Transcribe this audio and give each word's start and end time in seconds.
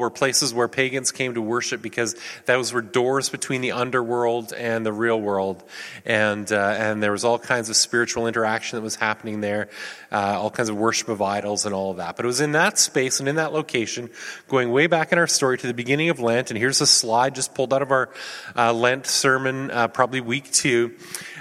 were 0.00 0.10
places 0.10 0.52
where 0.52 0.66
pagans 0.66 1.12
came 1.12 1.34
to 1.34 1.42
worship 1.42 1.80
because 1.80 2.16
those 2.46 2.72
were 2.72 2.82
doors 2.82 3.28
between 3.28 3.60
the 3.60 3.72
underworld 3.72 4.52
and 4.52 4.84
the 4.84 4.92
real 4.92 5.20
world. 5.20 5.62
And, 6.04 6.50
uh, 6.50 6.74
and 6.76 7.02
there 7.02 7.12
was 7.12 7.24
all 7.24 7.38
kinds 7.38 7.68
of 7.70 7.76
spiritual 7.76 8.26
interaction 8.26 8.76
that 8.76 8.82
was 8.82 8.96
happening 8.96 9.40
there, 9.40 9.68
uh, 10.10 10.38
all 10.40 10.50
kinds 10.50 10.68
of 10.68 10.76
worship 10.76 11.08
of 11.08 11.22
idols 11.22 11.66
and 11.66 11.74
all 11.74 11.92
of 11.92 11.98
that. 11.98 12.16
But 12.16 12.24
it 12.24 12.28
was 12.28 12.40
in 12.40 12.52
that 12.52 12.78
space 12.78 13.20
and 13.20 13.28
in 13.28 13.36
that 13.36 13.52
location, 13.52 14.10
going 14.48 14.72
way 14.72 14.88
back 14.88 15.12
in 15.12 15.18
our 15.18 15.28
story 15.28 15.58
to 15.58 15.66
the 15.66 15.74
beginning 15.74 16.08
of 16.08 16.18
Lent. 16.18 16.50
And 16.50 16.58
here's 16.58 16.80
a 16.80 16.86
slide 16.86 17.34
just 17.34 17.54
pulled 17.54 17.72
out 17.72 17.82
of 17.82 17.92
our 17.92 18.08
uh, 18.56 18.72
Lent 18.72 19.06
sermon, 19.06 19.70
uh, 19.70 19.88
probably 19.88 20.20
week 20.20 20.50
two. 20.50 20.94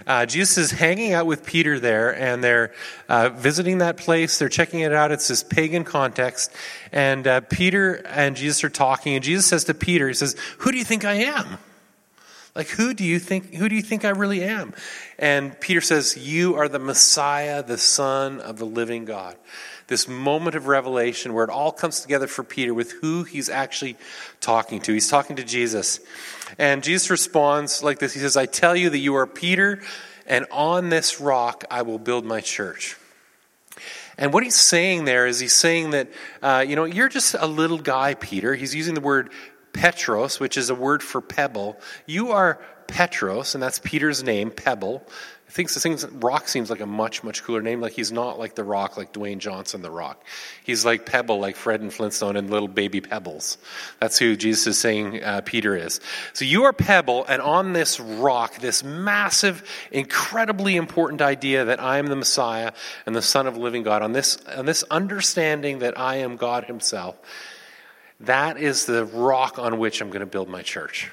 Uh, 0.06 0.26
Jesus 0.26 0.58
is 0.58 0.72
hanging 0.72 1.14
out 1.14 1.28
with 1.28 1.46
Peter 1.46 1.80
there, 1.80 2.16
and 2.16 2.44
they're 2.44 2.74
uh, 3.08 3.30
visiting 3.30 3.78
that 3.78 3.98
place. 3.98 4.40
They're 4.40 4.50
checking 4.50 4.80
it 4.80 4.92
out. 4.92 5.12
It's 5.12 5.28
this 5.28 5.44
pagan 5.44 5.84
context. 5.84 6.52
And 6.92 7.28
uh, 7.28 7.42
Peter 7.42 7.96
and 8.08 8.36
Jesus 8.36 8.64
are 8.64 8.70
talking, 8.70 9.16
and 9.16 9.24
Jesus 9.24 9.46
says 9.46 9.66
to 9.66 9.74
Peter, 9.74 10.08
He 10.08 10.14
says, 10.14 10.36
Who 10.60 10.72
do 10.72 10.78
you 10.78 10.84
think 10.84 11.06
I 11.06 11.14
am? 11.14 11.58
Like, 12.56 12.68
who 12.68 12.94
do 12.94 13.06
you 13.06 13.20
think, 13.20 13.54
who 13.54 13.70
do 13.70 13.76
you 13.76 13.82
think 13.82 14.04
I 14.04 14.10
really 14.10 14.44
am? 14.44 14.74
And 15.18 15.58
Peter 15.60 15.82
says, 15.82 16.18
You 16.18 16.56
are 16.56 16.68
the 16.68 16.80
Messiah, 16.80 17.64
the 17.64 17.78
Son 17.78 18.42
of 18.42 18.58
the 18.58 18.66
living 18.66 19.06
God. 19.06 19.38
This 19.88 20.08
moment 20.08 20.56
of 20.56 20.68
revelation 20.68 21.34
where 21.34 21.44
it 21.44 21.50
all 21.50 21.72
comes 21.72 22.02
together 22.02 22.28
for 22.28 22.44
Peter 22.44 22.74
with 22.74 22.92
who 22.92 23.24
he's 23.24 23.50
actually 23.50 23.98
talking 24.40 24.82
to. 24.82 24.94
He's 24.94 25.10
talking 25.10 25.36
to 25.38 25.44
Jesus. 25.44 26.00
And 26.58 26.84
Jesus 26.84 27.10
responds 27.10 27.82
like 27.82 28.00
this 28.00 28.14
He 28.14 28.20
says, 28.20 28.36
I 28.36 28.46
tell 28.46 28.76
you 28.76 28.90
that 28.90 29.00
you 29.00 29.16
are 29.16 29.28
Peter, 29.28 29.82
and 30.26 30.46
on 30.52 30.90
this 30.90 31.22
rock 31.22 31.64
I 31.70 31.84
will 31.84 32.00
build 32.00 32.26
my 32.26 32.42
church. 32.42 32.98
And 34.20 34.34
what 34.34 34.44
he's 34.44 34.58
saying 34.58 35.06
there 35.06 35.26
is 35.26 35.40
he's 35.40 35.54
saying 35.54 35.92
that, 35.92 36.10
uh, 36.44 36.64
you 36.68 36.76
know, 36.76 36.84
you're 36.84 37.08
just 37.08 37.36
a 37.40 37.48
little 37.48 37.78
guy, 37.80 38.16
Peter. 38.16 38.54
He's 38.54 38.76
using 38.76 38.94
the 38.94 39.02
word 39.02 39.32
Petros, 39.72 40.42
which 40.42 40.58
is 40.58 40.70
a 40.70 40.76
word 40.76 41.02
for 41.02 41.22
pebble. 41.22 41.80
You 42.06 42.32
are 42.32 42.60
Petros, 42.88 43.56
and 43.56 43.64
that's 43.64 43.80
Peter's 43.80 44.22
name, 44.22 44.52
pebble. 44.52 45.08
I 45.50 45.52
the 45.74 45.80
things 45.80 46.06
Rock 46.06 46.48
seems 46.48 46.70
like 46.70 46.80
a 46.80 46.86
much 46.86 47.24
much 47.24 47.44
cooler 47.44 47.64
name. 47.64 47.82
Like 47.82 47.94
he's 47.94 48.12
not 48.12 48.38
like 48.38 48.54
the 48.54 48.64
Rock, 48.64 48.98
like 48.98 49.14
Dwayne 49.14 49.40
Johnson, 49.40 49.82
the 49.82 49.90
Rock. 49.90 50.24
He's 50.64 50.86
like 50.86 51.08
Pebble, 51.08 51.40
like 51.40 51.56
Fred 51.56 51.82
and 51.82 51.92
Flintstone, 51.92 52.36
and 52.36 52.52
little 52.52 52.68
baby 52.68 53.02
pebbles. 53.02 53.58
That's 54.00 54.20
who 54.20 54.36
Jesus 54.36 54.68
is 54.68 54.78
saying 54.78 55.24
uh, 55.24 55.42
Peter 55.44 55.76
is. 55.76 56.02
So 56.34 56.46
you 56.46 56.66
are 56.66 56.74
Pebble, 56.74 57.26
and 57.26 57.42
on 57.42 57.74
this 57.74 58.00
rock, 58.00 58.60
this 58.60 58.84
massive, 58.84 59.68
incredibly 59.92 60.76
important 60.76 61.20
idea 61.20 61.66
that 61.66 61.82
I 61.82 61.98
am 61.98 62.08
the 62.08 62.16
Messiah 62.16 62.72
and 63.08 63.16
the 63.16 63.24
Son 63.24 63.48
of 63.48 63.58
Living 63.58 63.82
God. 63.82 64.04
On 64.04 64.12
this 64.12 64.38
on 64.56 64.68
this 64.68 64.84
understanding 64.92 65.80
that 65.80 66.00
I 66.00 66.18
am 66.18 66.38
God 66.38 66.66
Himself. 66.66 67.18
That 68.20 68.60
is 68.60 68.86
the 68.86 69.04
rock 69.04 69.58
on 69.58 69.80
which 69.80 70.00
I'm 70.00 70.10
going 70.10 70.20
to 70.20 70.28
build 70.28 70.48
my 70.48 70.62
church. 70.62 71.10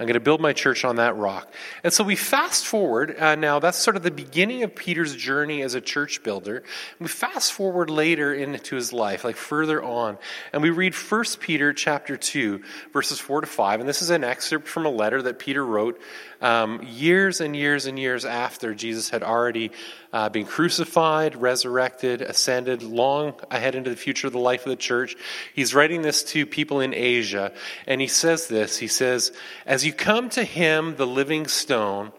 I'm 0.00 0.06
going 0.06 0.14
to 0.14 0.20
build 0.20 0.40
my 0.40 0.52
church 0.52 0.84
on 0.84 0.96
that 0.96 1.16
rock. 1.16 1.52
And 1.82 1.92
so 1.92 2.04
we 2.04 2.14
fast 2.14 2.66
forward 2.66 3.16
uh, 3.18 3.34
now, 3.34 3.58
that's 3.58 3.78
sort 3.78 3.96
of 3.96 4.04
the 4.04 4.12
beginning 4.12 4.62
of 4.62 4.74
Peter's 4.76 5.16
journey 5.16 5.62
as 5.62 5.74
a 5.74 5.80
church 5.80 6.22
builder. 6.22 6.62
We 7.00 7.08
fast 7.08 7.52
forward 7.52 7.90
later 7.90 8.32
into 8.32 8.76
his 8.76 8.92
life, 8.92 9.24
like 9.24 9.34
further 9.34 9.82
on, 9.82 10.18
and 10.52 10.62
we 10.62 10.70
read 10.70 10.94
1 10.94 11.24
Peter 11.40 11.72
chapter 11.72 12.16
2, 12.16 12.62
verses 12.92 13.18
4 13.18 13.40
to 13.40 13.46
5. 13.48 13.80
And 13.80 13.88
this 13.88 14.00
is 14.00 14.10
an 14.10 14.22
excerpt 14.22 14.68
from 14.68 14.86
a 14.86 14.90
letter 14.90 15.20
that 15.22 15.40
Peter 15.40 15.64
wrote 15.64 16.00
um, 16.40 16.80
years 16.82 17.40
and 17.40 17.56
years 17.56 17.86
and 17.86 17.98
years 17.98 18.24
after 18.24 18.74
Jesus 18.74 19.10
had 19.10 19.22
already 19.22 19.72
uh, 20.12 20.28
been 20.28 20.46
crucified, 20.46 21.36
resurrected, 21.36 22.22
ascended, 22.22 22.82
long 22.82 23.34
ahead 23.50 23.74
into 23.74 23.90
the 23.90 23.96
future 23.96 24.26
of 24.28 24.32
the 24.32 24.38
life 24.38 24.64
of 24.64 24.70
the 24.70 24.76
church. 24.76 25.16
He's 25.54 25.74
writing 25.74 26.02
this 26.02 26.22
to 26.24 26.46
people 26.46 26.80
in 26.80 26.94
Asia, 26.94 27.52
and 27.86 28.00
he 28.00 28.06
says 28.06 28.48
this 28.48 28.78
He 28.78 28.86
says, 28.86 29.32
As 29.66 29.84
you 29.84 29.92
come 29.92 30.28
to 30.30 30.44
him, 30.44 30.96
the 30.96 31.06
living 31.06 31.46
stone, 31.46 32.12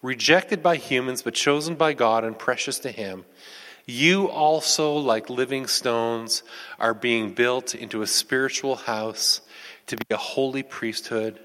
rejected 0.00 0.62
by 0.62 0.76
humans, 0.76 1.22
but 1.22 1.34
chosen 1.34 1.74
by 1.74 1.92
God 1.92 2.24
and 2.24 2.38
precious 2.38 2.78
to 2.80 2.90
him, 2.90 3.24
you 3.84 4.30
also, 4.30 4.96
like 4.96 5.28
living 5.28 5.66
stones, 5.66 6.42
are 6.78 6.94
being 6.94 7.34
built 7.34 7.74
into 7.74 8.00
a 8.02 8.06
spiritual 8.06 8.76
house 8.76 9.40
to 9.88 9.96
be 9.96 10.04
a 10.10 10.16
holy 10.16 10.62
priesthood 10.62 11.38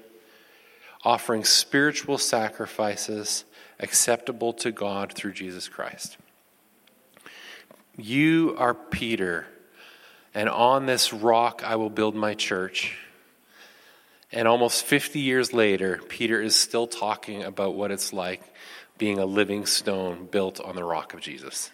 offering 1.04 1.44
spiritual 1.44 2.18
sacrifices 2.18 3.44
acceptable 3.80 4.52
to 4.52 4.72
God 4.72 5.12
through 5.12 5.32
Jesus 5.32 5.68
Christ. 5.68 6.16
You 7.96 8.54
are 8.58 8.74
Peter, 8.74 9.46
and 10.34 10.48
on 10.48 10.86
this 10.86 11.12
rock 11.12 11.62
I 11.64 11.76
will 11.76 11.90
build 11.90 12.14
my 12.14 12.34
church. 12.34 12.96
And 14.30 14.46
almost 14.46 14.84
50 14.84 15.20
years 15.20 15.52
later, 15.52 16.00
Peter 16.08 16.40
is 16.40 16.54
still 16.54 16.86
talking 16.86 17.42
about 17.42 17.74
what 17.74 17.90
it's 17.90 18.12
like 18.12 18.42
being 18.98 19.18
a 19.18 19.24
living 19.24 19.64
stone 19.64 20.26
built 20.30 20.60
on 20.60 20.76
the 20.76 20.84
rock 20.84 21.14
of 21.14 21.20
Jesus 21.20 21.70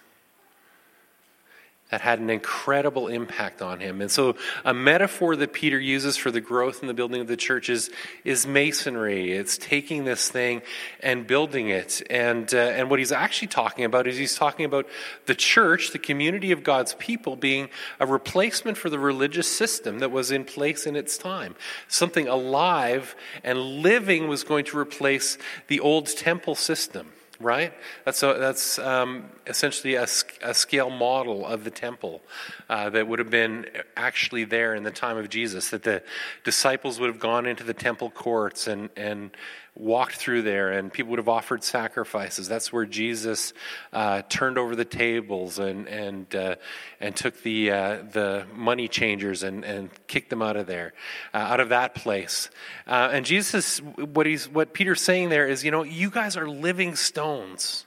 that 1.94 2.00
had 2.00 2.18
an 2.18 2.28
incredible 2.28 3.06
impact 3.06 3.62
on 3.62 3.78
him. 3.78 4.00
And 4.00 4.10
so, 4.10 4.34
a 4.64 4.74
metaphor 4.74 5.36
that 5.36 5.52
Peter 5.52 5.78
uses 5.78 6.16
for 6.16 6.32
the 6.32 6.40
growth 6.40 6.80
and 6.80 6.90
the 6.90 6.94
building 6.94 7.20
of 7.20 7.28
the 7.28 7.36
church 7.36 7.70
is, 7.70 7.88
is 8.24 8.48
masonry. 8.48 9.30
It's 9.30 9.56
taking 9.56 10.04
this 10.04 10.28
thing 10.28 10.62
and 10.98 11.24
building 11.24 11.68
it. 11.68 12.02
And, 12.10 12.52
uh, 12.52 12.58
and 12.58 12.90
what 12.90 12.98
he's 12.98 13.12
actually 13.12 13.46
talking 13.46 13.84
about 13.84 14.08
is 14.08 14.16
he's 14.16 14.34
talking 14.34 14.64
about 14.64 14.88
the 15.26 15.36
church, 15.36 15.92
the 15.92 16.00
community 16.00 16.50
of 16.50 16.64
God's 16.64 16.94
people, 16.94 17.36
being 17.36 17.68
a 18.00 18.06
replacement 18.08 18.76
for 18.76 18.90
the 18.90 18.98
religious 18.98 19.48
system 19.48 20.00
that 20.00 20.10
was 20.10 20.32
in 20.32 20.44
place 20.44 20.88
in 20.88 20.96
its 20.96 21.16
time. 21.16 21.54
Something 21.86 22.26
alive 22.26 23.14
and 23.44 23.56
living 23.56 24.26
was 24.26 24.42
going 24.42 24.64
to 24.64 24.78
replace 24.78 25.38
the 25.68 25.78
old 25.78 26.08
temple 26.08 26.56
system 26.56 27.12
right? 27.40 27.72
That's, 28.04 28.22
a, 28.22 28.36
that's 28.38 28.78
um, 28.78 29.26
essentially 29.46 29.94
a, 29.94 30.06
a, 30.42 30.54
scale 30.54 30.90
model 30.90 31.46
of 31.46 31.64
the 31.64 31.70
temple 31.70 32.22
uh, 32.68 32.90
that 32.90 33.08
would 33.08 33.18
have 33.18 33.30
been 33.30 33.66
actually 33.96 34.44
there 34.44 34.74
in 34.74 34.82
the 34.82 34.90
time 34.90 35.16
of 35.16 35.28
Jesus, 35.28 35.70
that 35.70 35.82
the 35.82 36.02
disciples 36.44 37.00
would 37.00 37.08
have 37.08 37.18
gone 37.18 37.46
into 37.46 37.64
the 37.64 37.74
temple 37.74 38.10
courts 38.10 38.66
and, 38.66 38.90
and 38.96 39.30
walked 39.76 40.14
through 40.14 40.42
there 40.42 40.70
and 40.70 40.92
people 40.92 41.10
would 41.10 41.18
have 41.18 41.28
offered 41.28 41.64
sacrifices. 41.64 42.46
That's 42.46 42.72
where 42.72 42.86
Jesus 42.86 43.52
uh, 43.92 44.22
turned 44.28 44.56
over 44.56 44.76
the 44.76 44.84
tables 44.84 45.58
and, 45.58 45.88
and, 45.88 46.34
uh, 46.34 46.56
and 47.00 47.16
took 47.16 47.42
the, 47.42 47.70
uh, 47.72 48.02
the 48.12 48.46
money 48.54 48.86
changers 48.86 49.42
and, 49.42 49.64
and 49.64 49.90
kicked 50.06 50.30
them 50.30 50.42
out 50.42 50.56
of 50.56 50.66
there, 50.66 50.94
uh, 51.32 51.38
out 51.38 51.60
of 51.60 51.70
that 51.70 51.94
place. 51.94 52.50
Uh, 52.86 53.10
and 53.12 53.26
Jesus, 53.26 53.78
what, 53.78 54.26
he's, 54.26 54.48
what 54.48 54.74
Peter's 54.74 55.00
saying 55.00 55.28
there 55.28 55.48
is, 55.48 55.64
you 55.64 55.72
know, 55.72 55.82
you 55.82 56.08
guys 56.08 56.36
are 56.36 56.48
living 56.48 56.94
stones. 56.94 57.84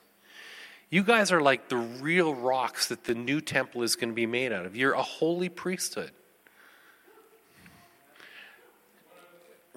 You 0.90 1.04
guys 1.04 1.32
are 1.32 1.42
like 1.42 1.70
the 1.70 1.78
real 1.78 2.36
rocks 2.36 2.90
that 2.90 3.06
the 3.06 3.16
new 3.16 3.40
temple 3.40 3.84
is 3.84 3.96
going 3.96 4.10
to 4.10 4.16
be 4.16 4.26
made 4.26 4.52
out 4.52 4.66
of. 4.66 4.76
You're 4.76 4.94
a 4.94 5.02
holy 5.02 5.50
priesthood. 5.50 6.12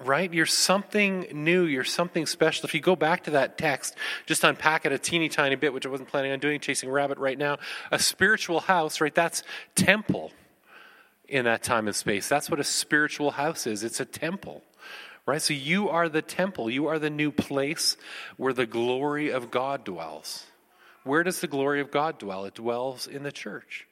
Right? 0.05 0.33
You're 0.33 0.45
something 0.45 1.27
new. 1.31 1.63
You're 1.63 1.83
something 1.83 2.25
special. 2.25 2.65
If 2.65 2.73
you 2.73 2.81
go 2.81 2.95
back 2.95 3.23
to 3.25 3.31
that 3.31 3.57
text, 3.57 3.95
just 4.25 4.43
unpack 4.43 4.85
it 4.85 4.91
a 4.91 4.97
teeny 4.97 5.29
tiny 5.29 5.55
bit, 5.55 5.73
which 5.73 5.85
I 5.85 5.89
wasn't 5.89 6.09
planning 6.09 6.31
on 6.31 6.39
doing, 6.39 6.59
chasing 6.59 6.89
rabbit 6.89 7.17
right 7.17 7.37
now. 7.37 7.57
A 7.91 7.99
spiritual 7.99 8.61
house, 8.61 9.01
right? 9.01 9.13
That's 9.13 9.43
temple 9.75 10.31
in 11.27 11.45
that 11.45 11.63
time 11.63 11.87
and 11.87 11.95
space. 11.95 12.27
That's 12.27 12.49
what 12.49 12.59
a 12.59 12.63
spiritual 12.63 13.31
house 13.31 13.65
is. 13.65 13.83
It's 13.83 13.99
a 13.99 14.05
temple. 14.05 14.63
Right? 15.25 15.41
So 15.41 15.53
you 15.53 15.89
are 15.89 16.09
the 16.09 16.23
temple. 16.23 16.69
You 16.69 16.87
are 16.87 16.97
the 16.97 17.11
new 17.11 17.31
place 17.31 17.95
where 18.37 18.53
the 18.53 18.65
glory 18.65 19.29
of 19.29 19.51
God 19.51 19.83
dwells. 19.83 20.45
Where 21.03 21.23
does 21.23 21.41
the 21.41 21.47
glory 21.47 21.79
of 21.79 21.91
God 21.91 22.17
dwell? 22.17 22.45
It 22.45 22.55
dwells 22.55 23.07
in 23.07 23.23
the 23.23 23.31
church. 23.31 23.87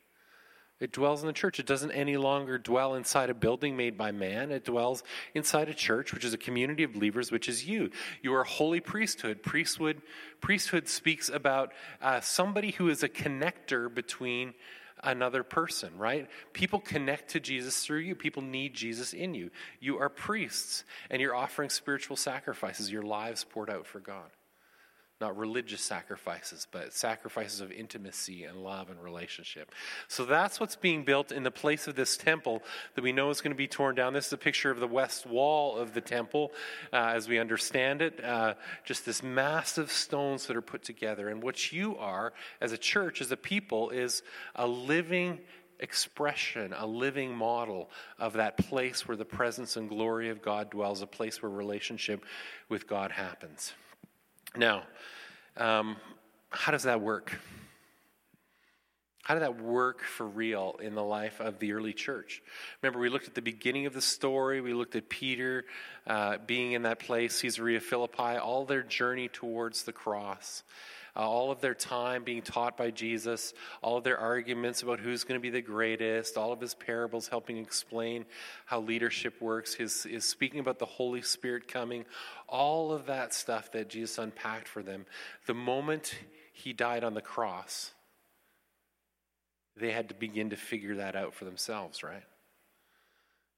It 0.79 0.93
dwells 0.93 1.21
in 1.21 1.27
the 1.27 1.33
church. 1.33 1.59
It 1.59 1.65
doesn't 1.65 1.91
any 1.91 2.15
longer 2.15 2.57
dwell 2.57 2.95
inside 2.95 3.29
a 3.29 3.33
building 3.33 3.75
made 3.75 3.97
by 3.97 4.11
man. 4.11 4.49
It 4.51 4.63
dwells 4.63 5.03
inside 5.33 5.67
a 5.67 5.73
church, 5.73 6.13
which 6.13 6.23
is 6.23 6.33
a 6.33 6.37
community 6.37 6.83
of 6.83 6.93
believers, 6.93 7.31
which 7.31 7.49
is 7.49 7.67
you. 7.67 7.89
You 8.21 8.33
are 8.35 8.45
holy 8.45 8.79
priesthood. 8.79 9.43
Priesthood, 9.43 10.01
priesthood 10.39 10.87
speaks 10.87 11.27
about 11.27 11.73
uh, 12.01 12.21
somebody 12.21 12.71
who 12.71 12.89
is 12.89 13.03
a 13.03 13.09
connector 13.09 13.93
between 13.93 14.53
another 15.03 15.43
person, 15.43 15.97
right? 15.97 16.29
People 16.53 16.79
connect 16.79 17.31
to 17.31 17.41
Jesus 17.41 17.85
through 17.85 17.99
you. 17.99 18.15
People 18.15 18.41
need 18.41 18.73
Jesus 18.73 19.13
in 19.13 19.33
you. 19.33 19.51
You 19.81 19.99
are 19.99 20.09
priests, 20.09 20.85
and 21.09 21.21
you're 21.21 21.35
offering 21.35 21.69
spiritual 21.69 22.15
sacrifices, 22.15 22.91
your 22.91 23.03
lives 23.03 23.43
poured 23.43 23.69
out 23.69 23.85
for 23.85 23.99
God 23.99 24.29
not 25.21 25.37
religious 25.37 25.81
sacrifices, 25.81 26.67
but 26.71 26.93
sacrifices 26.93 27.59
of 27.59 27.71
intimacy 27.71 28.45
and 28.45 28.63
love 28.63 28.89
and 28.89 29.01
relationship. 29.03 29.71
So 30.07 30.25
that's 30.25 30.59
what's 30.59 30.75
being 30.75 31.03
built 31.03 31.31
in 31.31 31.43
the 31.43 31.51
place 31.51 31.87
of 31.87 31.95
this 31.95 32.15
temple 32.15 32.63
that 32.95 33.03
we 33.03 33.11
know 33.11 33.29
is 33.29 33.41
going 33.41 33.51
to 33.51 33.57
be 33.57 33.67
torn 33.67 33.95
down. 33.95 34.13
This 34.13 34.27
is 34.27 34.33
a 34.33 34.37
picture 34.37 34.71
of 34.71 34.79
the 34.79 34.87
west 34.87 35.25
wall 35.25 35.77
of 35.77 35.93
the 35.93 36.01
temple 36.01 36.51
uh, 36.93 37.13
as 37.15 37.27
we 37.27 37.37
understand 37.37 38.01
it. 38.01 38.23
Uh, 38.23 38.53
just 38.85 39.05
this 39.05 39.21
massive 39.21 39.91
stones 39.91 40.47
that 40.47 40.55
are 40.55 40.61
put 40.61 40.83
together. 40.83 41.29
And 41.29 41.43
what 41.43 41.71
you 41.71 41.97
are 41.97 42.33
as 42.61 42.71
a 42.71 42.77
church, 42.77 43.21
as 43.21 43.31
a 43.31 43.37
people, 43.37 43.89
is 43.89 44.23
a 44.55 44.67
living 44.67 45.39
expression, 45.79 46.73
a 46.77 46.85
living 46.85 47.35
model 47.35 47.89
of 48.17 48.33
that 48.33 48.57
place 48.57 49.07
where 49.07 49.17
the 49.17 49.25
presence 49.25 49.77
and 49.77 49.89
glory 49.89 50.29
of 50.29 50.41
God 50.41 50.69
dwells, 50.69 51.01
a 51.01 51.07
place 51.07 51.41
where 51.41 51.49
relationship 51.49 52.25
with 52.67 52.87
God 52.87 53.11
happens. 53.11 53.73
Now, 54.55 54.83
um, 55.57 55.97
how 56.49 56.71
does 56.71 56.83
that 56.83 57.01
work? 57.01 57.37
How 59.23 59.35
did 59.35 59.43
that 59.43 59.61
work 59.61 60.01
for 60.01 60.25
real 60.25 60.79
in 60.81 60.95
the 60.95 61.03
life 61.03 61.39
of 61.39 61.59
the 61.59 61.73
early 61.73 61.93
church? 61.93 62.41
Remember, 62.81 62.99
we 62.99 63.09
looked 63.09 63.27
at 63.27 63.35
the 63.35 63.43
beginning 63.43 63.85
of 63.85 63.93
the 63.93 64.01
story. 64.01 64.59
We 64.59 64.73
looked 64.73 64.95
at 64.95 65.07
Peter 65.07 65.65
uh, 66.07 66.37
being 66.47 66.71
in 66.71 66.81
that 66.81 66.99
place, 66.99 67.39
Caesarea 67.39 67.79
Philippi, 67.79 68.37
all 68.37 68.65
their 68.65 68.81
journey 68.81 69.27
towards 69.27 69.83
the 69.83 69.93
cross 69.93 70.63
uh, 71.19 71.29
all 71.29 71.51
of 71.51 71.59
their 71.59 71.73
time 71.73 72.23
being 72.23 72.41
taught 72.41 72.77
by 72.77 72.91
Jesus, 72.91 73.53
all 73.81 73.97
of 73.97 74.05
their 74.05 74.17
arguments 74.17 74.83
about 74.83 75.01
who's 75.01 75.25
going 75.25 75.37
to 75.37 75.41
be 75.41 75.49
the 75.49 75.61
greatest, 75.61 76.37
all 76.37 76.53
of 76.53 76.61
his 76.61 76.73
parables 76.73 77.27
helping 77.27 77.57
explain 77.57 78.25
how 78.65 78.79
leadership 78.79 79.41
works, 79.41 79.73
his, 79.73 80.03
his 80.03 80.23
speaking 80.23 80.61
about 80.61 80.79
the 80.79 80.85
Holy 80.85 81.21
Spirit 81.21 81.67
coming, 81.67 82.05
all 82.47 82.93
of 82.93 83.07
that 83.07 83.33
stuff 83.33 83.69
that 83.73 83.89
Jesus 83.89 84.17
unpacked 84.17 84.69
for 84.69 84.81
them. 84.81 85.05
The 85.45 85.53
moment 85.53 86.15
he 86.53 86.71
died 86.71 87.03
on 87.03 87.15
the 87.15 87.21
cross, 87.21 87.91
they 89.75 89.91
had 89.91 90.07
to 90.09 90.15
begin 90.15 90.51
to 90.51 90.55
figure 90.55 90.95
that 90.95 91.17
out 91.17 91.33
for 91.33 91.43
themselves, 91.43 92.01
right? 92.01 92.23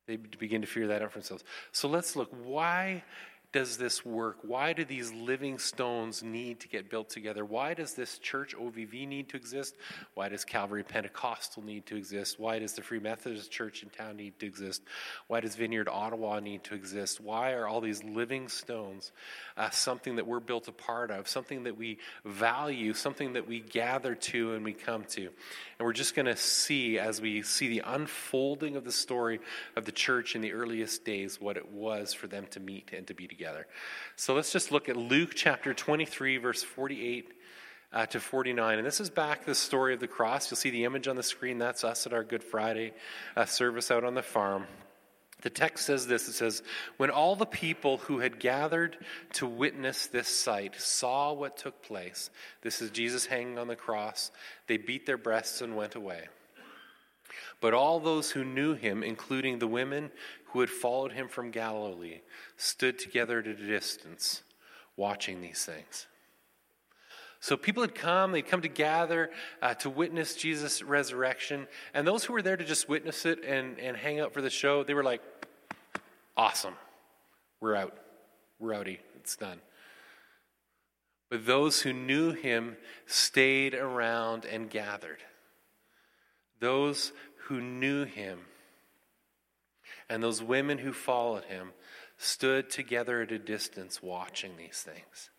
They 0.07 0.15
begin 0.15 0.61
to 0.61 0.67
figure 0.67 0.87
that 0.87 1.03
out 1.03 1.11
for 1.11 1.19
themselves. 1.19 1.43
So 1.71 1.87
let's 1.87 2.15
look. 2.15 2.31
Why 2.43 3.03
does 3.51 3.75
this 3.75 4.05
work? 4.05 4.37
Why 4.43 4.71
do 4.71 4.85
these 4.85 5.11
living 5.11 5.59
stones 5.59 6.23
need 6.23 6.61
to 6.61 6.69
get 6.69 6.89
built 6.89 7.09
together? 7.09 7.43
Why 7.43 7.73
does 7.73 7.93
this 7.93 8.17
church 8.17 8.55
OVV 8.55 9.05
need 9.05 9.27
to 9.29 9.37
exist? 9.37 9.75
Why 10.13 10.29
does 10.29 10.45
Calvary 10.45 10.83
Pentecostal 10.83 11.61
need 11.63 11.85
to 11.87 11.97
exist? 11.97 12.39
Why 12.39 12.59
does 12.59 12.73
the 12.73 12.81
Free 12.81 12.99
Methodist 12.99 13.51
Church 13.51 13.83
in 13.83 13.89
town 13.89 14.15
need 14.15 14.39
to 14.39 14.45
exist? 14.45 14.83
Why 15.27 15.41
does 15.41 15.55
Vineyard 15.55 15.89
Ottawa 15.89 16.39
need 16.39 16.63
to 16.65 16.75
exist? 16.75 17.19
Why 17.19 17.51
are 17.51 17.67
all 17.67 17.81
these 17.81 18.03
living 18.05 18.47
stones 18.47 19.11
uh, 19.57 19.69
something 19.69 20.15
that 20.15 20.27
we're 20.27 20.39
built 20.39 20.69
a 20.69 20.71
part 20.71 21.11
of, 21.11 21.27
something 21.27 21.63
that 21.63 21.77
we 21.77 21.97
value, 22.23 22.93
something 22.93 23.33
that 23.33 23.47
we 23.47 23.59
gather 23.59 24.15
to 24.15 24.53
and 24.53 24.63
we 24.63 24.71
come 24.71 25.03
to? 25.09 25.23
And 25.23 25.85
we're 25.85 25.91
just 25.91 26.15
going 26.15 26.27
to 26.27 26.37
see 26.37 26.99
as 26.99 27.19
we 27.19 27.41
see 27.41 27.67
the 27.67 27.83
unfolding 27.85 28.77
of 28.77 28.85
the 28.85 28.93
story 28.93 29.41
of 29.75 29.83
the 29.83 29.91
church 29.91 30.35
in 30.37 30.41
the 30.41 30.53
earliest 30.53 31.03
days 31.03 31.41
what 31.41 31.57
it 31.57 31.69
was 31.69 32.13
for 32.13 32.27
them 32.27 32.45
to 32.51 32.61
meet 32.61 32.91
and 32.93 33.05
to 33.07 33.13
be 33.13 33.27
together 33.27 33.40
together. 33.41 33.65
So 34.17 34.35
let's 34.35 34.51
just 34.51 34.71
look 34.71 34.87
at 34.87 34.95
Luke 34.95 35.31
chapter 35.33 35.73
23, 35.73 36.37
verse 36.37 36.61
48 36.61 37.33
uh, 37.91 38.05
to 38.05 38.19
49. 38.19 38.77
And 38.77 38.85
this 38.85 38.99
is 38.99 39.09
back 39.09 39.45
the 39.45 39.55
story 39.55 39.95
of 39.95 39.99
the 39.99 40.07
cross. 40.07 40.51
You'll 40.51 40.57
see 40.57 40.69
the 40.69 40.83
image 40.83 41.07
on 41.07 41.15
the 41.15 41.23
screen. 41.23 41.57
That's 41.57 41.83
us 41.83 42.05
at 42.05 42.13
our 42.13 42.23
Good 42.23 42.43
Friday 42.43 42.93
uh, 43.35 43.45
service 43.45 43.89
out 43.89 44.03
on 44.03 44.13
the 44.13 44.21
farm. 44.21 44.67
The 45.41 45.49
text 45.49 45.87
says 45.87 46.05
this 46.05 46.27
it 46.27 46.33
says, 46.33 46.61
When 46.97 47.09
all 47.09 47.35
the 47.35 47.47
people 47.47 47.97
who 47.97 48.19
had 48.19 48.39
gathered 48.39 48.95
to 49.33 49.47
witness 49.47 50.05
this 50.05 50.27
sight 50.27 50.79
saw 50.79 51.33
what 51.33 51.57
took 51.57 51.81
place, 51.81 52.29
this 52.61 52.79
is 52.79 52.91
Jesus 52.91 53.25
hanging 53.25 53.57
on 53.57 53.67
the 53.67 53.75
cross, 53.75 54.29
they 54.67 54.77
beat 54.77 55.07
their 55.07 55.17
breasts 55.17 55.61
and 55.61 55.75
went 55.75 55.95
away. 55.95 56.27
But 57.59 57.73
all 57.73 57.99
those 57.99 58.31
who 58.31 58.43
knew 58.43 58.73
him, 58.73 59.03
including 59.03 59.59
the 59.59 59.67
women 59.67 60.11
who 60.51 60.59
had 60.59 60.69
followed 60.69 61.13
him 61.13 61.27
from 61.27 61.51
Galilee, 61.51 62.21
stood 62.57 62.99
together 62.99 63.39
at 63.39 63.47
a 63.47 63.53
distance, 63.53 64.43
watching 64.95 65.41
these 65.41 65.63
things. 65.65 66.07
So 67.39 67.57
people 67.57 67.81
had 67.81 67.95
come, 67.95 68.31
they'd 68.31 68.45
come 68.45 68.61
to 68.61 68.67
gather 68.67 69.31
uh, 69.61 69.73
to 69.75 69.89
witness 69.89 70.35
Jesus' 70.35 70.83
resurrection. 70.83 71.67
And 71.93 72.07
those 72.07 72.23
who 72.23 72.33
were 72.33 72.43
there 72.43 72.57
to 72.57 72.63
just 72.63 72.87
witness 72.87 73.25
it 73.25 73.43
and, 73.43 73.79
and 73.79 73.97
hang 73.97 74.19
out 74.19 74.33
for 74.33 74.41
the 74.41 74.49
show, 74.49 74.83
they 74.83 74.93
were 74.93 75.03
like, 75.03 75.21
awesome. 76.37 76.75
We're 77.59 77.75
out. 77.75 77.97
We're 78.59 78.73
outie. 78.73 78.99
It's 79.15 79.35
done. 79.35 79.59
But 81.29 81.45
those 81.45 81.81
who 81.81 81.93
knew 81.93 82.31
him 82.31 82.75
stayed 83.07 83.73
around 83.73 84.45
and 84.45 84.69
gathered. 84.69 85.19
Those 86.59 87.11
who 87.47 87.59
knew 87.59 88.03
him 88.03 88.39
and 90.11 90.21
those 90.21 90.43
women 90.43 90.77
who 90.77 90.91
followed 90.91 91.45
him 91.45 91.71
stood 92.17 92.69
together 92.69 93.21
at 93.21 93.31
a 93.31 93.39
distance 93.39 94.03
watching 94.03 94.57
these 94.57 94.81
things. 94.81 95.29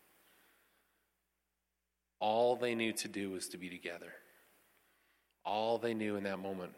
All 2.19 2.55
they 2.55 2.73
knew 2.73 2.91
to 2.93 3.07
do 3.07 3.29
was 3.29 3.49
to 3.49 3.57
be 3.57 3.69
together. 3.69 4.13
All 5.45 5.77
they 5.77 5.93
knew 5.93 6.15
in 6.15 6.23
that 6.23 6.39
moment 6.39 6.73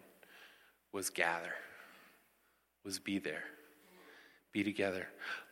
was 0.91 1.09
gather, 1.09 1.53
was 2.83 2.99
be 2.99 3.17
there 3.17 3.45
be 4.55 4.63
together. 4.63 5.05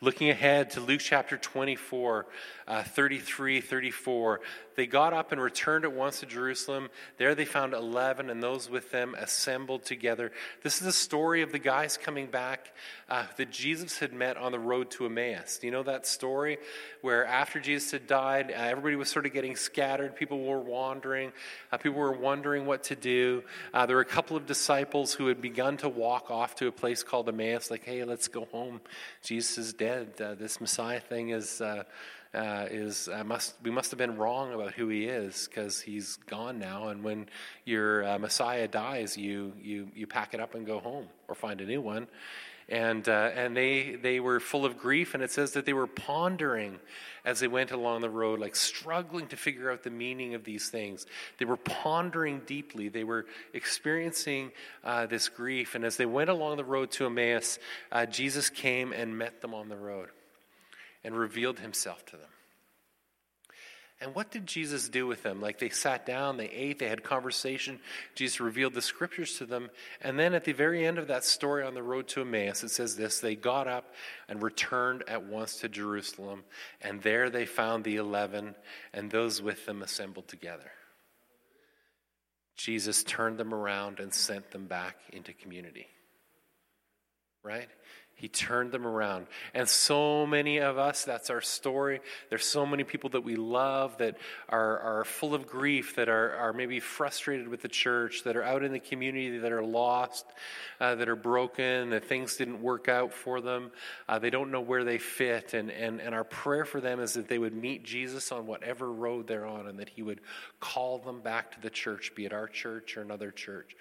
Looking 0.03 0.29
ahead 0.29 0.71
to 0.71 0.81
Luke 0.81 1.00
chapter 1.00 1.38
24, 1.38 2.25
uh, 2.67 2.83
33, 2.83 3.61
34, 3.61 4.41
they 4.75 4.85
got 4.85 5.13
up 5.13 5.31
and 5.31 5.39
returned 5.39 5.85
at 5.85 5.94
once 5.94 6.19
to 6.19 6.25
Jerusalem. 6.25 6.89
There 7.17 7.35
they 7.35 7.45
found 7.45 7.73
11 7.73 8.29
and 8.29 8.44
those 8.44 8.69
with 8.69 8.91
them 8.91 9.15
assembled 9.17 9.85
together. 9.85 10.33
This 10.61 10.75
is 10.75 10.81
the 10.81 10.91
story 10.91 11.41
of 11.41 11.53
the 11.53 11.59
guys 11.59 11.95
coming 11.95 12.27
back 12.27 12.73
uh, 13.07 13.27
that 13.38 13.50
Jesus 13.50 14.00
had 14.00 14.11
met 14.11 14.35
on 14.35 14.51
the 14.51 14.59
road 14.59 14.91
to 14.91 15.05
Emmaus. 15.05 15.59
Do 15.59 15.67
you 15.67 15.71
know 15.71 15.83
that 15.83 16.05
story 16.05 16.57
where 17.01 17.25
after 17.25 17.61
Jesus 17.61 17.91
had 17.91 18.05
died, 18.05 18.51
uh, 18.51 18.55
everybody 18.55 18.97
was 18.97 19.09
sort 19.09 19.25
of 19.25 19.31
getting 19.31 19.55
scattered, 19.55 20.17
people 20.17 20.44
were 20.44 20.59
wandering, 20.59 21.31
uh, 21.71 21.77
people 21.77 22.00
were 22.00 22.11
wondering 22.11 22.65
what 22.65 22.83
to 22.85 22.95
do. 22.95 23.44
Uh, 23.73 23.85
there 23.85 23.95
were 23.95 24.01
a 24.01 24.05
couple 24.05 24.35
of 24.35 24.45
disciples 24.45 25.13
who 25.13 25.27
had 25.27 25.41
begun 25.41 25.77
to 25.77 25.88
walk 25.88 26.29
off 26.29 26.55
to 26.55 26.67
a 26.67 26.71
place 26.73 27.03
called 27.03 27.29
Emmaus, 27.29 27.71
like, 27.71 27.85
hey, 27.85 28.03
let's 28.03 28.27
go 28.27 28.45
home. 28.51 28.81
Jesus 29.21 29.57
is 29.57 29.73
dead. 29.73 29.92
Uh, 29.93 30.35
this 30.35 30.59
Messiah 30.61 30.99
thing 30.99 31.29
is. 31.29 31.61
Uh, 31.61 31.83
uh, 32.35 32.65
is 32.71 33.09
uh, 33.13 33.23
must 33.23 33.53
we 33.61 33.69
must 33.69 33.91
have 33.91 33.99
been 33.99 34.17
wrong 34.17 34.55
about 34.55 34.73
who 34.73 34.87
he 34.87 35.05
is 35.05 35.47
because 35.47 35.79
he's 35.79 36.15
gone 36.25 36.57
now. 36.57 36.87
And 36.87 37.03
when 37.03 37.27
your 37.63 38.03
uh, 38.03 38.17
Messiah 38.17 38.67
dies, 38.67 39.15
you 39.15 39.53
you 39.61 39.87
you 39.93 40.07
pack 40.07 40.33
it 40.33 40.39
up 40.39 40.55
and 40.55 40.65
go 40.65 40.79
home 40.79 41.05
or 41.27 41.35
find 41.35 41.61
a 41.61 41.65
new 41.65 41.79
one 41.79 42.07
and 42.69 43.07
and 43.07 43.55
they 43.55 43.95
they 44.01 44.19
were 44.19 44.39
full 44.39 44.65
of 44.65 44.77
grief 44.79 45.13
and 45.13 45.21
it 45.21 45.29
says 45.29 45.51
that 45.51 45.65
they 45.65 45.73
were 45.73 45.85
pondering 45.85 46.79
as 47.25 47.39
they 47.39 47.47
went 47.47 47.71
along 47.71 48.01
the 48.01 48.09
road 48.09 48.39
like 48.39 48.55
struggling 48.55 49.27
to 49.27 49.37
figure 49.37 49.71
out 49.71 49.83
the 49.83 49.89
meaning 49.89 50.35
of 50.35 50.43
these 50.43 50.69
things. 50.69 51.05
They 51.37 51.45
were 51.45 51.57
pondering 51.57 52.41
deeply. 52.45 52.89
They 52.89 53.03
were 53.03 53.25
experiencing 53.53 54.51
uh, 54.83 55.05
this 55.05 55.29
grief. 55.29 55.75
And 55.75 55.85
as 55.85 55.97
they 55.97 56.05
went 56.05 56.29
along 56.29 56.57
the 56.57 56.63
road 56.63 56.91
to 56.91 57.05
emmaus 57.05 57.59
uh, 57.91 58.05
jesus 58.05 58.49
came 58.49 58.91
and 58.93 59.17
met 59.17 59.41
them 59.41 59.53
on 59.53 59.69
the 59.69 59.77
road 59.77 60.09
and 61.03 61.17
revealed 61.17 61.59
himself 61.59 62.05
to 62.07 62.17
them 62.17 62.29
and 64.03 64.13
what 64.13 64.31
did 64.31 64.45
Jesus 64.45 64.89
do 64.89 65.07
with 65.07 65.24
them? 65.24 65.39
Like 65.39 65.60
they 65.60 65.69
sat 65.69 66.05
down, 66.05 66.36
they 66.36 66.50
ate, 66.50 66.79
they 66.79 66.89
had 66.89 67.03
conversation. 67.03 67.79
Jesus 68.15 68.41
revealed 68.41 68.74
the 68.74 68.81
scriptures 68.81 69.38
to 69.38 69.45
them. 69.45 69.69
And 70.01 70.19
then 70.19 70.33
at 70.33 70.43
the 70.43 70.51
very 70.51 70.86
end 70.86 70.98
of 70.98 71.07
that 71.07 71.24
story 71.24 71.63
on 71.63 71.74
the 71.74 71.81
road 71.81 72.10
to 72.10 72.22
Emmaus, 72.22 72.63
it 72.63 72.69
says 72.72 72.98
this 72.98 73.22
they 73.22 73.36
got 73.36 73.65
up 73.65 73.93
and 74.27 74.43
returned 74.43 75.03
at 75.07 75.24
once 75.25 75.62
to 75.62 75.69
Jerusalem. 75.69 76.43
And 76.81 77.01
there 77.01 77.29
they 77.29 77.45
found 77.45 77.86
the 77.86 77.95
eleven 77.95 78.55
and 78.93 79.10
those 79.10 79.41
with 79.41 79.65
them 79.65 79.81
assembled 79.81 80.27
together. 80.27 80.72
Jesus 82.57 83.05
turned 83.05 83.38
them 83.38 83.53
around 83.53 84.01
and 84.01 84.13
sent 84.13 84.51
them 84.51 84.65
back 84.65 84.98
into 85.13 85.31
community. 85.31 85.88
Right? 87.41 87.69
He 88.15 88.29
turned 88.29 88.72
them 88.72 88.86
around. 88.86 89.27
And 89.53 89.67
so 89.67 90.25
many 90.25 90.60
of 90.60 90.77
us, 90.77 91.03
that's 91.03 91.29
our 91.29 91.41
story. 91.41 92.00
There's 92.29 92.46
so 92.46 92.65
many 92.65 92.84
people 92.84 93.10
that 93.10 93.22
we 93.22 93.36
love 93.36 93.98
that 93.98 94.17
are, 94.48 94.79
are 94.79 95.03
full 95.03 95.34
of 95.34 95.48
grief, 95.48 95.96
that 95.96 96.08
are, 96.10 96.36
are 96.36 96.53
maybe 96.53 96.79
frustrated 96.79 97.48
with 97.48 97.62
the 97.62 97.67
church, 97.67 98.24
that 98.24 98.38
are 98.38 98.43
out 98.43 98.63
in 98.63 98.72
the 98.72 98.79
community, 98.79 99.39
that 99.39 99.51
are 99.51 99.63
lost, 99.63 100.25
uh, 100.79 100.96
that 100.96 101.10
are 101.10 101.15
broken, 101.15 101.89
that 101.89 102.05
things 102.05 102.38
didn't 102.38 102.62
work 102.62 102.88
out 102.88 103.13
for 103.13 103.41
them. 103.41 103.72
Uh, 104.08 104.20
they 104.20 104.29
don't 104.29 104.51
know 104.51 104.62
where 104.62 104.84
they 104.84 105.00
fit. 105.00 105.53
And, 105.53 105.70
and, 105.72 106.00
and 106.00 106.15
our 106.15 106.24
prayer 106.24 106.65
for 106.65 106.79
them 106.79 107.00
is 107.00 107.13
that 107.13 107.27
they 107.27 107.39
would 107.39 107.55
meet 107.55 107.84
Jesus 107.84 108.32
on 108.32 108.48
whatever 108.48 108.91
road 108.91 109.27
they're 109.27 109.46
on 109.46 109.67
and 109.67 109.79
that 109.79 109.89
he 109.89 110.03
would 110.03 110.22
call 110.60 111.00
them 111.00 111.20
back 111.22 111.51
to 111.55 111.62
the 111.62 111.70
church, 111.70 112.13
be 112.15 112.25
it 112.25 112.32
our 112.32 112.48
church 112.48 112.96
or 112.96 113.01
another 113.01 113.32
church 113.32 113.75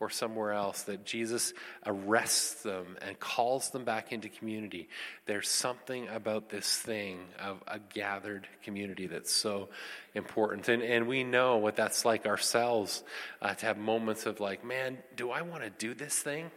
or 0.00 0.10
somewhere 0.10 0.52
else, 0.52 0.82
that 0.82 1.04
Jesus 1.04 1.52
arrests 1.86 2.62
them 2.62 2.96
and 3.02 3.18
calls 3.18 3.70
them 3.70 3.84
back 3.84 4.12
into 4.12 4.28
community. 4.28 4.88
There's 5.26 5.48
something 5.48 6.08
about 6.08 6.48
this 6.48 6.76
thing 6.76 7.20
of 7.40 7.62
a 7.66 7.78
gathered 7.78 8.48
community 8.62 9.06
that's 9.06 9.32
so 9.32 9.68
important. 10.14 10.68
And, 10.68 10.82
and 10.82 11.06
we 11.06 11.24
know 11.24 11.56
what 11.58 11.76
that's 11.76 12.04
like 12.04 12.26
ourselves 12.26 13.02
uh, 13.42 13.54
to 13.54 13.66
have 13.66 13.78
moments 13.78 14.26
of 14.26 14.40
like, 14.40 14.64
man, 14.64 14.98
do 15.16 15.30
I 15.30 15.42
want 15.42 15.62
to 15.62 15.70
do 15.70 15.94
this 15.94 16.18
thing? 16.18 16.50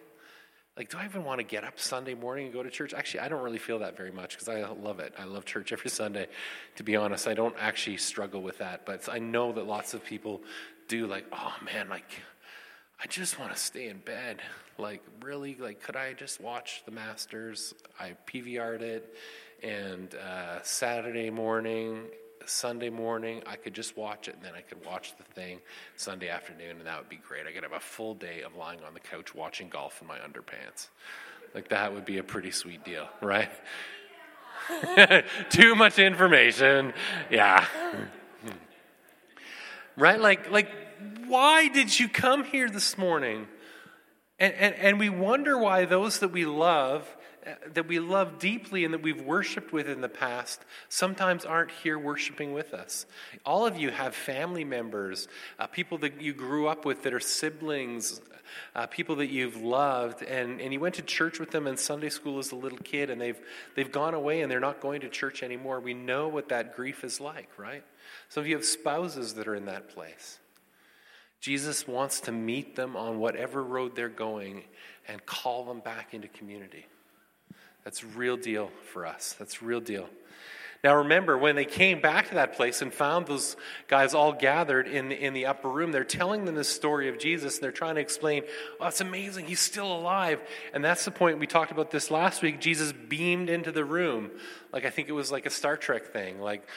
Like, 0.77 0.89
do 0.89 0.97
I 0.97 1.05
even 1.05 1.25
want 1.25 1.39
to 1.39 1.43
get 1.43 1.65
up 1.65 1.79
Sunday 1.79 2.13
morning 2.13 2.45
and 2.45 2.53
go 2.53 2.63
to 2.63 2.69
church? 2.69 2.93
Actually, 2.93 3.19
I 3.19 3.27
don't 3.27 3.43
really 3.43 3.57
feel 3.57 3.79
that 3.79 3.97
very 3.97 4.11
much 4.11 4.31
because 4.31 4.47
I 4.47 4.61
love 4.61 5.01
it. 5.01 5.13
I 5.19 5.25
love 5.25 5.43
church 5.43 5.73
every 5.73 5.89
Sunday. 5.89 6.27
To 6.77 6.83
be 6.83 6.95
honest, 6.95 7.27
I 7.27 7.33
don't 7.33 7.55
actually 7.59 7.97
struggle 7.97 8.41
with 8.41 8.59
that. 8.59 8.85
But 8.85 9.09
I 9.11 9.19
know 9.19 9.51
that 9.51 9.67
lots 9.67 9.93
of 9.93 10.05
people 10.05 10.41
do, 10.87 11.07
like, 11.07 11.25
oh 11.33 11.53
man, 11.65 11.89
like, 11.89 12.05
I 13.03 13.07
just 13.07 13.39
want 13.39 13.51
to 13.51 13.57
stay 13.57 13.87
in 13.87 13.97
bed. 13.97 14.41
Like, 14.77 15.01
really, 15.23 15.57
like, 15.59 15.81
could 15.81 15.95
I 15.95 16.13
just 16.13 16.39
watch 16.39 16.83
the 16.85 16.91
Masters? 16.91 17.73
I 17.99 18.15
PVR'd 18.31 18.83
it, 18.83 19.15
and 19.63 20.13
uh, 20.13 20.61
Saturday 20.61 21.31
morning, 21.31 22.03
Sunday 22.45 22.91
morning, 22.91 23.41
I 23.47 23.55
could 23.55 23.73
just 23.73 23.97
watch 23.97 24.27
it, 24.27 24.35
and 24.35 24.43
then 24.43 24.53
I 24.55 24.61
could 24.61 24.85
watch 24.85 25.15
the 25.17 25.23
thing 25.23 25.61
Sunday 25.95 26.29
afternoon, 26.29 26.77
and 26.77 26.85
that 26.85 26.99
would 26.99 27.09
be 27.09 27.19
great. 27.27 27.47
I 27.47 27.51
could 27.51 27.63
have 27.63 27.73
a 27.73 27.79
full 27.79 28.13
day 28.13 28.41
of 28.41 28.55
lying 28.55 28.81
on 28.85 28.93
the 28.93 28.99
couch 28.99 29.33
watching 29.33 29.67
golf 29.67 29.99
in 29.99 30.07
my 30.07 30.19
underpants. 30.19 30.89
Like, 31.55 31.69
that 31.69 31.91
would 31.91 32.05
be 32.05 32.19
a 32.19 32.23
pretty 32.23 32.51
sweet 32.51 32.85
deal, 32.85 33.07
right? 33.19 33.49
Too 35.49 35.73
much 35.73 35.97
information. 35.97 36.93
Yeah. 37.31 37.65
right? 39.97 40.19
Like, 40.19 40.51
like, 40.51 40.69
why 41.27 41.67
did 41.67 41.99
you 41.99 42.09
come 42.09 42.43
here 42.43 42.69
this 42.69 42.97
morning? 42.97 43.47
And, 44.39 44.53
and, 44.55 44.75
and 44.75 44.99
we 44.99 45.09
wonder 45.09 45.57
why 45.57 45.85
those 45.85 46.19
that 46.19 46.31
we 46.31 46.45
love, 46.45 47.07
uh, 47.45 47.51
that 47.73 47.87
we 47.87 47.99
love 47.99 48.39
deeply 48.39 48.83
and 48.83 48.93
that 48.93 49.03
we've 49.03 49.21
worshiped 49.21 49.71
with 49.71 49.87
in 49.87 50.01
the 50.01 50.09
past, 50.09 50.65
sometimes 50.89 51.45
aren't 51.45 51.69
here 51.69 51.99
worshiping 51.99 52.51
with 52.53 52.73
us. 52.73 53.05
All 53.45 53.67
of 53.67 53.77
you 53.77 53.91
have 53.91 54.15
family 54.15 54.63
members, 54.63 55.27
uh, 55.59 55.67
people 55.67 55.99
that 55.99 56.19
you 56.19 56.33
grew 56.33 56.67
up 56.67 56.85
with 56.85 57.03
that 57.03 57.13
are 57.13 57.19
siblings, 57.19 58.19
uh, 58.75 58.87
people 58.87 59.17
that 59.17 59.29
you've 59.29 59.57
loved, 59.57 60.23
and, 60.23 60.59
and 60.59 60.73
you 60.73 60.79
went 60.79 60.95
to 60.95 61.03
church 61.03 61.39
with 61.39 61.51
them 61.51 61.67
in 61.67 61.77
Sunday 61.77 62.09
school 62.09 62.39
as 62.39 62.51
a 62.51 62.55
little 62.55 62.79
kid, 62.79 63.11
and 63.11 63.21
they've, 63.21 63.39
they've 63.75 63.91
gone 63.91 64.15
away 64.15 64.41
and 64.41 64.51
they're 64.51 64.59
not 64.59 64.81
going 64.81 65.01
to 65.01 65.09
church 65.09 65.43
anymore. 65.43 65.79
We 65.79 65.93
know 65.93 66.27
what 66.27 66.49
that 66.49 66.75
grief 66.75 67.03
is 67.03 67.21
like, 67.21 67.49
right? 67.57 67.83
Some 68.29 68.41
of 68.41 68.47
you 68.47 68.55
have 68.55 68.65
spouses 68.65 69.35
that 69.35 69.47
are 69.47 69.55
in 69.55 69.65
that 69.65 69.89
place. 69.89 70.39
Jesus 71.41 71.87
wants 71.87 72.21
to 72.21 72.31
meet 72.31 72.75
them 72.75 72.95
on 72.95 73.19
whatever 73.19 73.63
road 73.63 73.95
they're 73.95 74.09
going 74.09 74.63
and 75.07 75.25
call 75.25 75.65
them 75.65 75.79
back 75.79 76.13
into 76.13 76.27
community. 76.27 76.85
That's 77.83 78.03
real 78.03 78.37
deal 78.37 78.69
for 78.93 79.07
us. 79.07 79.35
That's 79.37 79.61
real 79.61 79.81
deal. 79.81 80.07
Now 80.83 80.97
remember, 80.97 81.37
when 81.37 81.55
they 81.55 81.65
came 81.65 82.01
back 82.01 82.29
to 82.29 82.35
that 82.35 82.53
place 82.55 82.81
and 82.81 82.91
found 82.91 83.27
those 83.27 83.55
guys 83.87 84.15
all 84.15 84.33
gathered 84.33 84.87
in 84.87 85.09
the, 85.09 85.15
in 85.15 85.33
the 85.33 85.45
upper 85.45 85.69
room, 85.69 85.91
they're 85.91 86.03
telling 86.03 86.45
them 86.45 86.55
the 86.55 86.63
story 86.63 87.07
of 87.07 87.19
Jesus. 87.19 87.55
And 87.55 87.63
they're 87.63 87.71
trying 87.71 87.95
to 87.95 88.01
explain, 88.01 88.43
oh, 88.79 88.87
it's 88.87 89.01
amazing. 89.01 89.45
He's 89.45 89.59
still 89.59 89.91
alive. 89.95 90.41
And 90.73 90.83
that's 90.83 91.05
the 91.05 91.11
point 91.11 91.37
we 91.37 91.45
talked 91.45 91.71
about 91.71 91.91
this 91.91 92.09
last 92.09 92.41
week. 92.41 92.59
Jesus 92.59 92.93
beamed 92.93 93.49
into 93.49 93.71
the 93.71 93.85
room. 93.85 94.31
Like 94.73 94.85
I 94.85 94.89
think 94.89 95.07
it 95.07 95.13
was 95.13 95.31
like 95.31 95.45
a 95.45 95.51
Star 95.51 95.77
Trek 95.77 96.13
thing. 96.13 96.39
Like, 96.39 96.67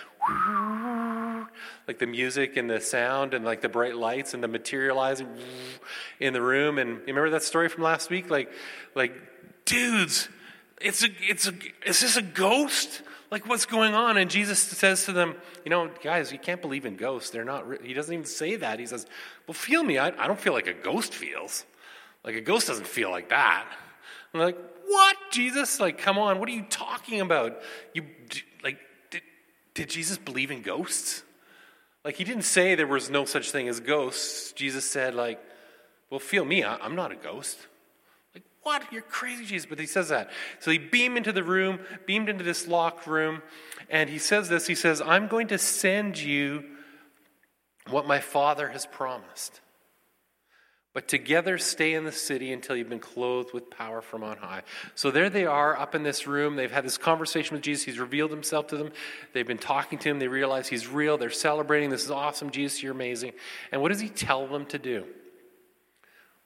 like 1.87 1.99
the 1.99 2.07
music 2.07 2.57
and 2.57 2.69
the 2.69 2.81
sound 2.81 3.35
and 3.35 3.45
like 3.45 3.61
the 3.61 3.69
bright 3.69 3.97
lights 3.97 4.35
and 4.35 4.43
the 4.43 4.49
materializing 4.49 5.29
in 6.21 6.33
the 6.33 6.43
room. 6.43 6.79
And 6.79 6.91
you 6.91 7.07
remember 7.07 7.31
that 7.31 7.43
story 7.43 7.69
from 7.69 7.85
last 7.85 8.11
week? 8.11 8.31
Like, 8.31 8.53
like, 8.95 9.13
dudes, 9.65 10.29
it's 10.81 11.03
a, 11.03 11.09
it's 11.21 11.49
a, 11.49 11.55
is 11.87 12.01
this 12.01 12.17
a 12.17 12.23
ghost? 12.23 13.03
Like, 13.31 13.49
what's 13.49 13.67
going 13.67 13.95
on? 13.95 14.17
And 14.17 14.31
Jesus 14.31 14.61
says 14.61 15.07
to 15.07 15.13
them, 15.13 15.35
you 15.65 15.71
know, 15.71 15.91
guys, 16.03 16.31
you 16.31 16.39
can't 16.39 16.61
believe 16.61 16.87
in 16.87 16.97
ghosts. 16.97 17.31
They're 17.31 17.45
not, 17.45 17.69
re-. 17.69 17.79
he 17.83 17.95
doesn't 17.95 18.13
even 18.13 18.27
say 18.27 18.57
that. 18.57 18.79
He 18.79 18.87
says, 18.87 19.07
well, 19.47 19.55
feel 19.55 19.83
me. 19.83 19.99
I, 19.99 20.09
I 20.09 20.27
don't 20.29 20.39
feel 20.39 20.53
like 20.53 20.67
a 20.67 20.75
ghost 20.75 21.15
feels. 21.15 21.65
Like, 22.23 22.37
a 22.37 22.41
ghost 22.41 22.69
doesn't 22.69 22.87
feel 22.87 23.11
like 23.11 23.31
that. 23.31 23.67
I'm 24.33 24.41
like, 24.41 24.59
what, 24.87 25.17
Jesus? 25.31 25.81
Like, 25.81 25.99
come 25.99 26.19
on, 26.19 26.39
what 26.39 26.49
are 26.49 26.53
you 26.53 26.67
talking 26.69 27.21
about? 27.21 27.61
You, 27.93 28.05
like, 28.63 28.79
did, 29.11 29.23
did 29.75 29.91
Jesus 29.91 30.19
believe 30.19 30.51
in 30.51 30.63
ghosts? 30.63 31.23
Like, 32.05 32.17
he 32.17 32.25
didn't 32.25 32.43
say 32.43 32.75
there 32.75 32.87
was 32.87 33.09
no 33.09 33.25
such 33.25 33.51
thing 33.51 33.69
as 33.69 33.81
ghosts. 33.81 34.53
Jesus 34.53 34.89
said, 34.89 35.15
like, 35.15 35.41
well, 36.11 36.21
feel 36.21 36.45
me, 36.45 36.63
I'm 36.63 36.95
not 36.95 37.13
a 37.13 37.17
ghost. 37.17 37.59
Like, 38.35 38.45
what? 38.63 38.85
You're 38.93 39.03
crazy, 39.03 39.47
Jesus. 39.47 39.67
But 39.67 39.79
he 39.79 39.87
says 39.87 40.11
that. 40.11 40.31
So 40.61 40.71
he 40.71 40.79
beamed 40.79 41.17
into 41.17 41.33
the 41.33 41.43
room, 41.43 41.81
beamed 42.07 42.29
into 42.29 42.45
this 42.45 42.69
locked 42.69 43.07
room, 43.07 43.43
and 43.89 44.11
he 44.11 44.19
says 44.19 44.49
this 44.49 44.67
He 44.67 44.75
says, 44.75 45.01
I'm 45.01 45.29
going 45.29 45.49
to 45.49 45.59
send 45.59 46.19
you 46.19 46.65
what 47.89 48.07
my 48.07 48.21
Father 48.21 48.69
has 48.69 48.87
promised. 48.87 49.61
But 50.95 51.09
together 51.09 51.59
stay 51.59 51.95
in 51.95 52.05
the 52.05 52.13
city 52.13 52.53
until 52.53 52.77
you've 52.77 52.89
been 52.89 53.01
clothed 53.01 53.53
with 53.53 53.69
power 53.69 54.01
from 54.01 54.23
on 54.23 54.37
high. 54.37 54.63
So 54.95 55.11
there 55.11 55.29
they 55.29 55.45
are 55.45 55.77
up 55.77 55.97
in 55.97 56.05
this 56.05 56.29
room. 56.29 56.55
They've 56.55 56.71
had 56.71 56.85
this 56.85 56.99
conversation 56.99 57.55
with 57.55 57.65
Jesus. 57.65 57.85
He's 57.85 57.99
revealed 57.99 58.31
himself 58.31 58.69
to 58.69 58.77
them. 58.77 58.93
They've 59.33 59.47
been 59.47 59.59
talking 59.59 59.99
to 59.99 60.09
him. 60.09 60.21
They 60.21 60.29
realize 60.29 60.69
he's 60.69 60.87
real. 60.87 61.19
They're 61.19 61.31
celebrating. 61.31 61.91
This 61.91 62.05
is 62.05 62.13
awesome. 62.13 62.51
Jesus, 62.51 62.81
you're 62.81 62.93
amazing. 62.93 63.33
And 63.73 63.83
what 63.83 63.89
does 63.89 64.01
he 64.01 64.09
tell 64.09 64.47
them 64.47 64.67
to 64.67 64.79
do? 64.79 65.05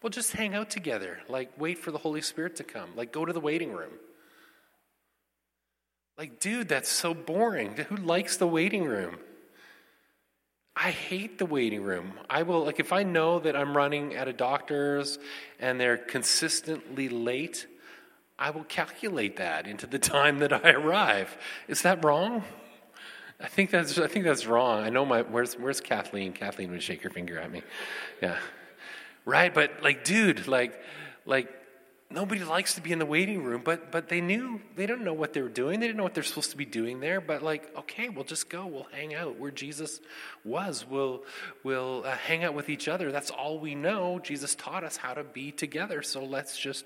Well, 0.02 0.08
just 0.08 0.32
hang 0.32 0.54
out 0.54 0.70
together. 0.70 1.18
Like, 1.28 1.50
wait 1.58 1.76
for 1.78 1.90
the 1.90 1.98
Holy 1.98 2.22
Spirit 2.22 2.56
to 2.56 2.64
come. 2.64 2.88
Like, 2.96 3.12
go 3.12 3.26
to 3.26 3.34
the 3.34 3.40
waiting 3.40 3.72
room. 3.72 3.92
Like, 6.16 6.40
dude, 6.40 6.68
that's 6.68 6.88
so 6.88 7.12
boring. 7.12 7.76
Who 7.76 7.96
likes 7.96 8.38
the 8.38 8.46
waiting 8.46 8.84
room? 8.84 9.18
I 10.80 10.92
hate 10.92 11.38
the 11.38 11.46
waiting 11.46 11.82
room. 11.82 12.12
I 12.30 12.44
will, 12.44 12.64
like, 12.64 12.78
if 12.78 12.92
I 12.92 13.02
know 13.02 13.40
that 13.40 13.56
I'm 13.56 13.76
running 13.76 14.14
at 14.14 14.28
a 14.28 14.32
doctor's 14.32 15.18
and 15.58 15.80
they're 15.80 15.96
consistently 15.96 17.08
late, 17.08 17.66
I 18.38 18.50
will 18.50 18.62
calculate 18.62 19.38
that 19.38 19.66
into 19.66 19.88
the 19.88 19.98
time 20.14 20.38
that 20.38 20.52
I 20.52 20.70
arrive. 20.70 21.36
Is 21.66 21.82
that 21.82 22.04
wrong? 22.04 22.44
I 23.40 23.48
think 23.48 23.70
that's, 23.70 23.98
I 23.98 24.06
think 24.06 24.24
that's 24.24 24.46
wrong. 24.46 24.84
I 24.84 24.90
know 24.90 25.04
my, 25.04 25.22
where's, 25.22 25.54
where's 25.54 25.80
Kathleen? 25.80 26.32
Kathleen 26.32 26.70
would 26.70 26.82
shake 26.82 27.02
her 27.02 27.10
finger 27.10 27.40
at 27.40 27.50
me. 27.50 27.62
Yeah. 28.22 28.36
Right? 29.24 29.52
But, 29.52 29.82
like, 29.82 30.04
dude, 30.04 30.46
like, 30.46 30.80
like, 31.26 31.52
nobody 32.10 32.42
likes 32.42 32.74
to 32.74 32.80
be 32.80 32.92
in 32.92 32.98
the 32.98 33.06
waiting 33.06 33.42
room, 33.42 33.62
but 33.64 33.92
but 33.92 34.08
they 34.08 34.20
knew 34.20 34.60
they 34.76 34.86
didn't 34.86 35.04
know 35.04 35.12
what 35.12 35.32
they 35.32 35.42
were 35.42 35.48
doing. 35.48 35.80
They 35.80 35.86
didn't 35.86 35.98
know 35.98 36.04
what 36.04 36.14
they're 36.14 36.22
supposed 36.22 36.50
to 36.50 36.56
be 36.56 36.64
doing 36.64 37.00
there. 37.00 37.20
But 37.20 37.42
like, 37.42 37.76
okay, 37.76 38.08
we'll 38.08 38.24
just 38.24 38.48
go. 38.48 38.66
We'll 38.66 38.88
hang 38.92 39.14
out 39.14 39.38
where 39.38 39.50
Jesus 39.50 40.00
was. 40.44 40.86
We'll 40.88 41.24
we'll 41.64 42.04
uh, 42.04 42.16
hang 42.16 42.44
out 42.44 42.54
with 42.54 42.68
each 42.68 42.88
other. 42.88 43.12
That's 43.12 43.30
all 43.30 43.58
we 43.58 43.74
know. 43.74 44.18
Jesus 44.18 44.54
taught 44.54 44.84
us 44.84 44.96
how 44.96 45.14
to 45.14 45.24
be 45.24 45.52
together. 45.52 46.02
So 46.02 46.24
let's 46.24 46.58
just 46.58 46.84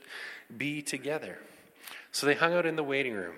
be 0.57 0.83
together. 0.83 1.39
So 2.11 2.27
they 2.27 2.35
hung 2.35 2.53
out 2.53 2.67
in 2.67 2.77
the 2.77 2.85
waiting 2.85 3.15
room. 3.15 3.37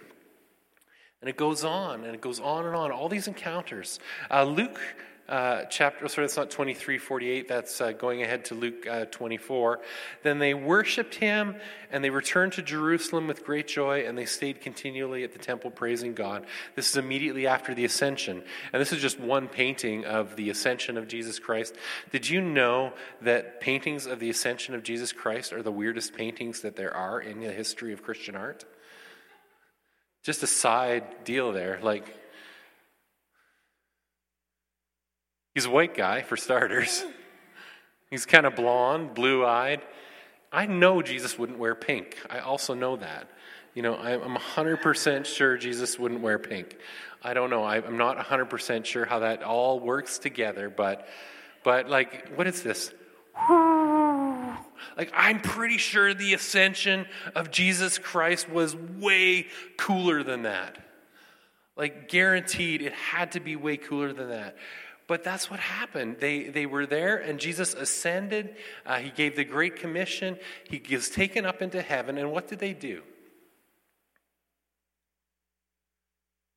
And 1.20 1.30
it 1.30 1.38
goes 1.38 1.64
on 1.64 2.04
and 2.04 2.14
it 2.14 2.20
goes 2.20 2.38
on 2.38 2.66
and 2.66 2.76
on. 2.76 2.92
All 2.92 3.08
these 3.08 3.28
encounters. 3.28 3.98
Uh, 4.30 4.44
Luke 4.44 4.78
uh, 5.26 5.62
chapter, 5.70 6.06
sorry, 6.08 6.26
that's 6.26 6.36
not 6.36 6.50
23, 6.50 6.98
48, 6.98 7.48
that's 7.48 7.80
uh, 7.80 7.92
going 7.92 8.22
ahead 8.22 8.44
to 8.46 8.54
Luke 8.54 8.86
uh, 8.86 9.06
24. 9.06 9.80
Then 10.22 10.38
they 10.38 10.52
worshiped 10.52 11.14
him 11.14 11.56
and 11.90 12.04
they 12.04 12.10
returned 12.10 12.52
to 12.54 12.62
Jerusalem 12.62 13.26
with 13.26 13.42
great 13.42 13.66
joy 13.66 14.06
and 14.06 14.18
they 14.18 14.26
stayed 14.26 14.60
continually 14.60 15.24
at 15.24 15.32
the 15.32 15.38
temple 15.38 15.70
praising 15.70 16.12
God. 16.12 16.44
This 16.76 16.90
is 16.90 16.96
immediately 16.96 17.46
after 17.46 17.74
the 17.74 17.86
ascension. 17.86 18.42
And 18.72 18.82
this 18.82 18.92
is 18.92 19.00
just 19.00 19.18
one 19.18 19.48
painting 19.48 20.04
of 20.04 20.36
the 20.36 20.50
ascension 20.50 20.98
of 20.98 21.08
Jesus 21.08 21.38
Christ. 21.38 21.74
Did 22.12 22.28
you 22.28 22.42
know 22.42 22.92
that 23.22 23.62
paintings 23.62 24.04
of 24.04 24.20
the 24.20 24.28
ascension 24.28 24.74
of 24.74 24.82
Jesus 24.82 25.12
Christ 25.12 25.54
are 25.54 25.62
the 25.62 25.72
weirdest 25.72 26.14
paintings 26.14 26.60
that 26.60 26.76
there 26.76 26.94
are 26.94 27.18
in 27.18 27.40
the 27.40 27.50
history 27.50 27.94
of 27.94 28.02
Christian 28.02 28.36
art? 28.36 28.66
Just 30.22 30.42
a 30.42 30.46
side 30.46 31.24
deal 31.24 31.52
there. 31.52 31.80
Like, 31.82 32.14
He's 35.54 35.66
a 35.66 35.70
white 35.70 35.94
guy, 35.94 36.22
for 36.22 36.36
starters. 36.36 37.04
He's 38.10 38.26
kind 38.26 38.44
of 38.44 38.56
blonde, 38.56 39.14
blue 39.14 39.46
eyed. 39.46 39.80
I 40.52 40.66
know 40.66 41.00
Jesus 41.00 41.38
wouldn't 41.38 41.58
wear 41.58 41.74
pink. 41.74 42.16
I 42.28 42.40
also 42.40 42.74
know 42.74 42.96
that. 42.96 43.30
You 43.74 43.82
know, 43.82 43.96
I'm 43.96 44.36
100% 44.36 45.24
sure 45.26 45.56
Jesus 45.56 45.98
wouldn't 45.98 46.20
wear 46.20 46.38
pink. 46.38 46.76
I 47.22 47.34
don't 47.34 47.50
know. 47.50 47.64
I'm 47.64 47.96
not 47.96 48.18
100% 48.18 48.84
sure 48.84 49.04
how 49.04 49.20
that 49.20 49.42
all 49.42 49.80
works 49.80 50.18
together, 50.18 50.70
but, 50.70 51.08
but 51.64 51.88
like, 51.88 52.32
what 52.36 52.46
is 52.46 52.62
this? 52.62 52.92
Like, 54.96 55.10
I'm 55.12 55.40
pretty 55.40 55.78
sure 55.78 56.14
the 56.14 56.34
ascension 56.34 57.06
of 57.34 57.50
Jesus 57.50 57.98
Christ 57.98 58.48
was 58.48 58.76
way 58.76 59.48
cooler 59.76 60.22
than 60.22 60.42
that. 60.42 60.78
Like, 61.76 62.08
guaranteed, 62.08 62.82
it 62.82 62.92
had 62.92 63.32
to 63.32 63.40
be 63.40 63.56
way 63.56 63.76
cooler 63.76 64.12
than 64.12 64.28
that. 64.28 64.56
But 65.06 65.22
that's 65.22 65.50
what 65.50 65.60
happened. 65.60 66.16
They, 66.18 66.44
they 66.44 66.64
were 66.64 66.86
there, 66.86 67.16
and 67.16 67.38
Jesus 67.38 67.74
ascended. 67.74 68.56
Uh, 68.86 68.96
he 68.98 69.10
gave 69.10 69.36
the 69.36 69.44
Great 69.44 69.76
Commission. 69.76 70.38
He 70.68 70.82
was 70.94 71.10
taken 71.10 71.44
up 71.44 71.60
into 71.60 71.82
heaven. 71.82 72.16
And 72.16 72.32
what 72.32 72.48
did 72.48 72.58
they 72.58 72.72
do? 72.72 73.02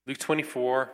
Luke 0.06 0.18
24 0.18 0.90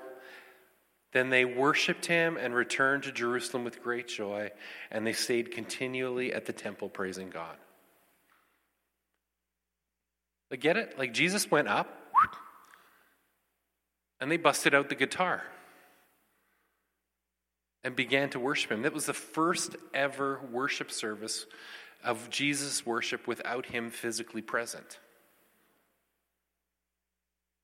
Then 1.11 1.29
they 1.29 1.45
worshiped 1.45 2.07
him 2.07 2.37
and 2.37 2.55
returned 2.55 3.03
to 3.03 3.11
Jerusalem 3.11 3.63
with 3.63 3.83
great 3.83 4.07
joy, 4.07 4.49
and 4.89 5.05
they 5.05 5.13
stayed 5.13 5.51
continually 5.51 6.33
at 6.33 6.47
the 6.47 6.53
temple 6.53 6.89
praising 6.89 7.29
God. 7.29 7.57
Like, 10.49 10.59
get 10.59 10.75
it? 10.75 10.97
Like, 10.97 11.13
Jesus 11.13 11.51
went 11.51 11.67
up, 11.67 11.99
and 14.19 14.31
they 14.31 14.37
busted 14.37 14.73
out 14.73 14.89
the 14.89 14.95
guitar 14.95 15.43
and 17.83 17.95
began 17.95 18.29
to 18.29 18.39
worship 18.39 18.71
him. 18.71 18.83
That 18.83 18.93
was 18.93 19.05
the 19.05 19.13
first 19.13 19.75
ever 19.93 20.39
worship 20.51 20.91
service 20.91 21.45
of 22.03 22.29
Jesus' 22.29 22.85
worship 22.85 23.27
without 23.27 23.67
him 23.67 23.89
physically 23.89 24.41
present. 24.41 24.99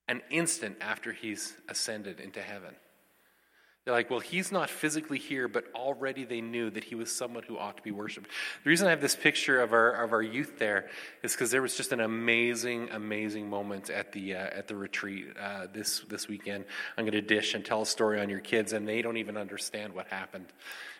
An 0.07 0.21
instant 0.29 0.77
after 0.81 1.13
he's 1.13 1.55
ascended 1.67 2.19
into 2.19 2.41
heaven. 2.41 2.75
They're 3.89 3.97
like, 3.97 4.11
well, 4.11 4.19
he's 4.19 4.51
not 4.51 4.69
physically 4.69 5.17
here, 5.17 5.47
but 5.47 5.65
already 5.73 6.23
they 6.23 6.41
knew 6.41 6.69
that 6.69 6.83
he 6.83 6.93
was 6.93 7.11
someone 7.11 7.41
who 7.41 7.57
ought 7.57 7.75
to 7.77 7.81
be 7.81 7.89
worshiped. 7.89 8.29
The 8.63 8.69
reason 8.69 8.85
I 8.85 8.91
have 8.91 9.01
this 9.01 9.15
picture 9.15 9.59
of 9.59 9.73
our, 9.73 10.03
of 10.03 10.13
our 10.13 10.21
youth 10.21 10.59
there 10.59 10.89
is 11.23 11.31
because 11.31 11.49
there 11.49 11.63
was 11.63 11.75
just 11.75 11.91
an 11.91 11.99
amazing, 11.99 12.89
amazing 12.91 13.49
moment 13.49 13.89
at 13.89 14.11
the, 14.11 14.35
uh, 14.35 14.41
at 14.41 14.67
the 14.67 14.75
retreat 14.75 15.29
uh, 15.41 15.65
this, 15.73 16.01
this 16.01 16.27
weekend. 16.27 16.65
I'm 16.99 17.03
going 17.03 17.13
to 17.13 17.21
dish 17.21 17.55
and 17.55 17.65
tell 17.65 17.81
a 17.81 17.85
story 17.87 18.21
on 18.21 18.29
your 18.29 18.41
kids, 18.41 18.73
and 18.73 18.87
they 18.87 19.01
don't 19.01 19.17
even 19.17 19.37
understand 19.37 19.95
what 19.95 20.05
happened 20.05 20.53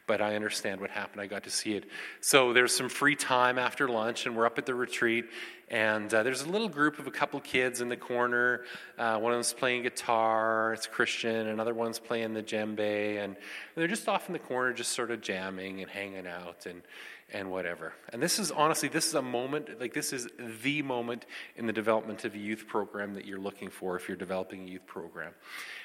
but 0.10 0.22
I 0.22 0.36
understand 0.36 0.82
what 0.82 0.90
happened. 0.90 1.22
I 1.22 1.28
got 1.28 1.44
to 1.44 1.52
see 1.52 1.76
it. 1.76 1.84
So 2.20 2.52
there's 2.52 2.76
some 2.76 2.90
free 2.90 3.16
time 3.16 3.60
after 3.60 3.88
lunch, 3.88 4.26
and 4.26 4.36
we're 4.36 4.48
up 4.48 4.58
at 4.58 4.66
the 4.66 4.74
retreat. 4.74 5.26
And 5.70 6.12
uh, 6.12 6.24
there's 6.24 6.42
a 6.42 6.50
little 6.50 6.68
group 6.68 6.98
of 6.98 7.06
a 7.06 7.12
couple 7.12 7.40
kids 7.42 7.80
in 7.80 7.90
the 7.90 7.96
corner. 7.96 8.62
Uh, 8.98 9.20
one 9.20 9.34
of 9.34 9.38
them's 9.38 9.54
playing 9.54 9.84
guitar, 9.84 10.74
it's 10.74 10.88
Christian. 10.88 11.46
Another 11.50 11.76
one's 11.76 12.00
playing 12.00 12.34
the 12.34 12.42
djembe. 12.42 13.24
And 13.24 13.36
they're 13.76 13.88
just 13.88 14.10
off 14.10 14.28
in 14.28 14.34
the 14.34 14.40
corner, 14.40 14.74
just 14.74 14.94
sort 14.94 15.12
of 15.12 15.22
jamming 15.22 15.84
and 15.84 15.92
hanging 15.92 16.26
out 16.26 16.66
and, 16.66 16.82
and 17.34 17.52
whatever. 17.52 17.94
And 18.12 18.22
this 18.22 18.40
is 18.40 18.52
honestly, 18.52 18.90
this 18.90 19.08
is 19.08 19.14
a 19.14 19.22
moment, 19.22 19.80
like, 19.80 19.94
this 19.94 20.14
is 20.14 20.28
the 20.62 20.82
moment 20.82 21.26
in 21.56 21.66
the 21.68 21.74
development 21.74 22.26
of 22.26 22.36
a 22.36 22.38
youth 22.38 22.68
program 22.68 23.14
that 23.14 23.26
you're 23.26 23.40
looking 23.40 23.70
for 23.70 23.96
if 23.96 24.08
you're 24.08 24.18
developing 24.18 24.68
a 24.68 24.72
youth 24.72 24.86
program. 24.86 25.32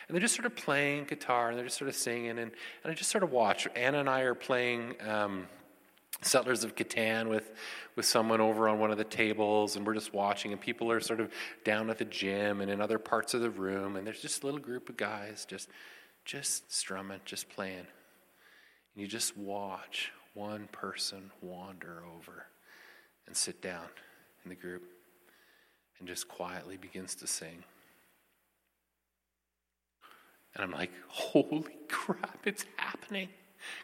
And 0.09 0.15
they're 0.15 0.23
just 0.23 0.35
sort 0.35 0.47
of 0.47 0.57
playing 0.57 1.05
guitar 1.05 1.49
and 1.49 1.59
they're 1.59 1.65
just 1.65 1.79
sort 1.79 1.89
of 1.89 1.97
singing. 1.97 2.31
And, 2.31 2.39
and 2.39 2.53
I 2.85 2.95
just 2.95 3.11
sort 3.11 3.25
of 3.25 3.31
watch. 3.31 3.67
Anna 3.75 4.01
and 4.01 4.09
I 4.09 4.21
are 4.21 4.35
playing 4.35 4.95
um, 5.07 5.47
Settlers 6.23 6.65
of 6.65 6.75
Catan 6.75 7.29
with, 7.29 7.53
with 7.97 8.07
someone 8.07 8.41
over 8.41 8.69
on 8.69 8.79
one 8.79 8.91
of 8.91 8.99
the 8.99 9.05
tables, 9.05 9.77
and 9.77 9.87
we're 9.87 9.95
just 9.95 10.15
watching. 10.15 10.53
And 10.53 10.61
people 10.61 10.91
are 10.91 11.01
sort 11.01 11.21
of 11.21 11.33
down 11.65 11.91
at 11.91 11.99
the 11.99 12.05
gym 12.05 12.61
and 12.61 12.71
in 12.71 12.81
other 12.81 12.99
parts 12.99 13.35
of 13.35 13.41
the 13.41 13.51
room. 13.51 13.97
And 13.97 14.07
there's 14.07 14.23
just 14.23 14.43
a 14.43 14.47
little 14.47 14.61
group 14.61 14.89
of 14.89 14.97
guys 14.97 15.47
just, 15.49 15.69
just 16.25 16.73
strumming, 16.73 17.21
just 17.25 17.49
playing. 17.49 17.79
And 17.79 17.87
you 18.97 19.07
just 19.07 19.37
watch 19.37 20.13
one 20.35 20.69
person 20.73 21.31
wander 21.41 22.03
over 22.17 22.47
and 23.27 23.37
sit 23.37 23.63
down 23.63 23.87
in 24.45 24.51
the 24.51 24.57
group 24.57 24.83
and 25.99 26.09
just 26.09 26.29
quietly 26.29 26.77
begins 26.77 27.15
to 27.17 27.27
sing. 27.27 27.65
And 30.55 30.63
I'm 30.65 30.73
like, 30.73 30.91
holy 31.09 31.77
crap, 31.89 32.41
it's 32.45 32.67
happening. 32.77 33.29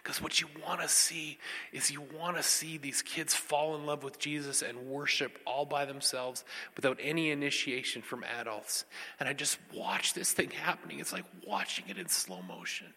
Because 0.03 0.21
what 0.21 0.43
you 0.43 0.47
want 0.67 0.83
to 0.83 0.89
see 0.89 1.39
is 1.73 1.91
you 1.91 2.03
want 2.19 2.37
to 2.37 2.43
see 2.43 2.77
these 2.77 3.01
kids 3.01 3.35
fall 3.35 3.77
in 3.77 3.87
love 3.87 4.05
with 4.05 4.19
Jesus 4.19 4.61
and 4.61 4.79
worship 4.87 5.39
all 5.47 5.65
by 5.65 5.87
themselves 5.87 6.45
without 6.77 6.99
any 7.01 7.31
initiation 7.31 8.03
from 8.03 8.23
adults. 8.39 8.85
And 9.19 9.29
I 9.29 9.33
just 9.33 9.59
watch 9.75 10.13
this 10.13 10.33
thing 10.33 10.51
happening. 10.51 10.99
It's 10.99 11.15
like 11.15 11.25
watching 11.47 11.87
it 11.89 11.97
in 11.97 12.09
slow 12.09 12.43
motion. 12.43 12.89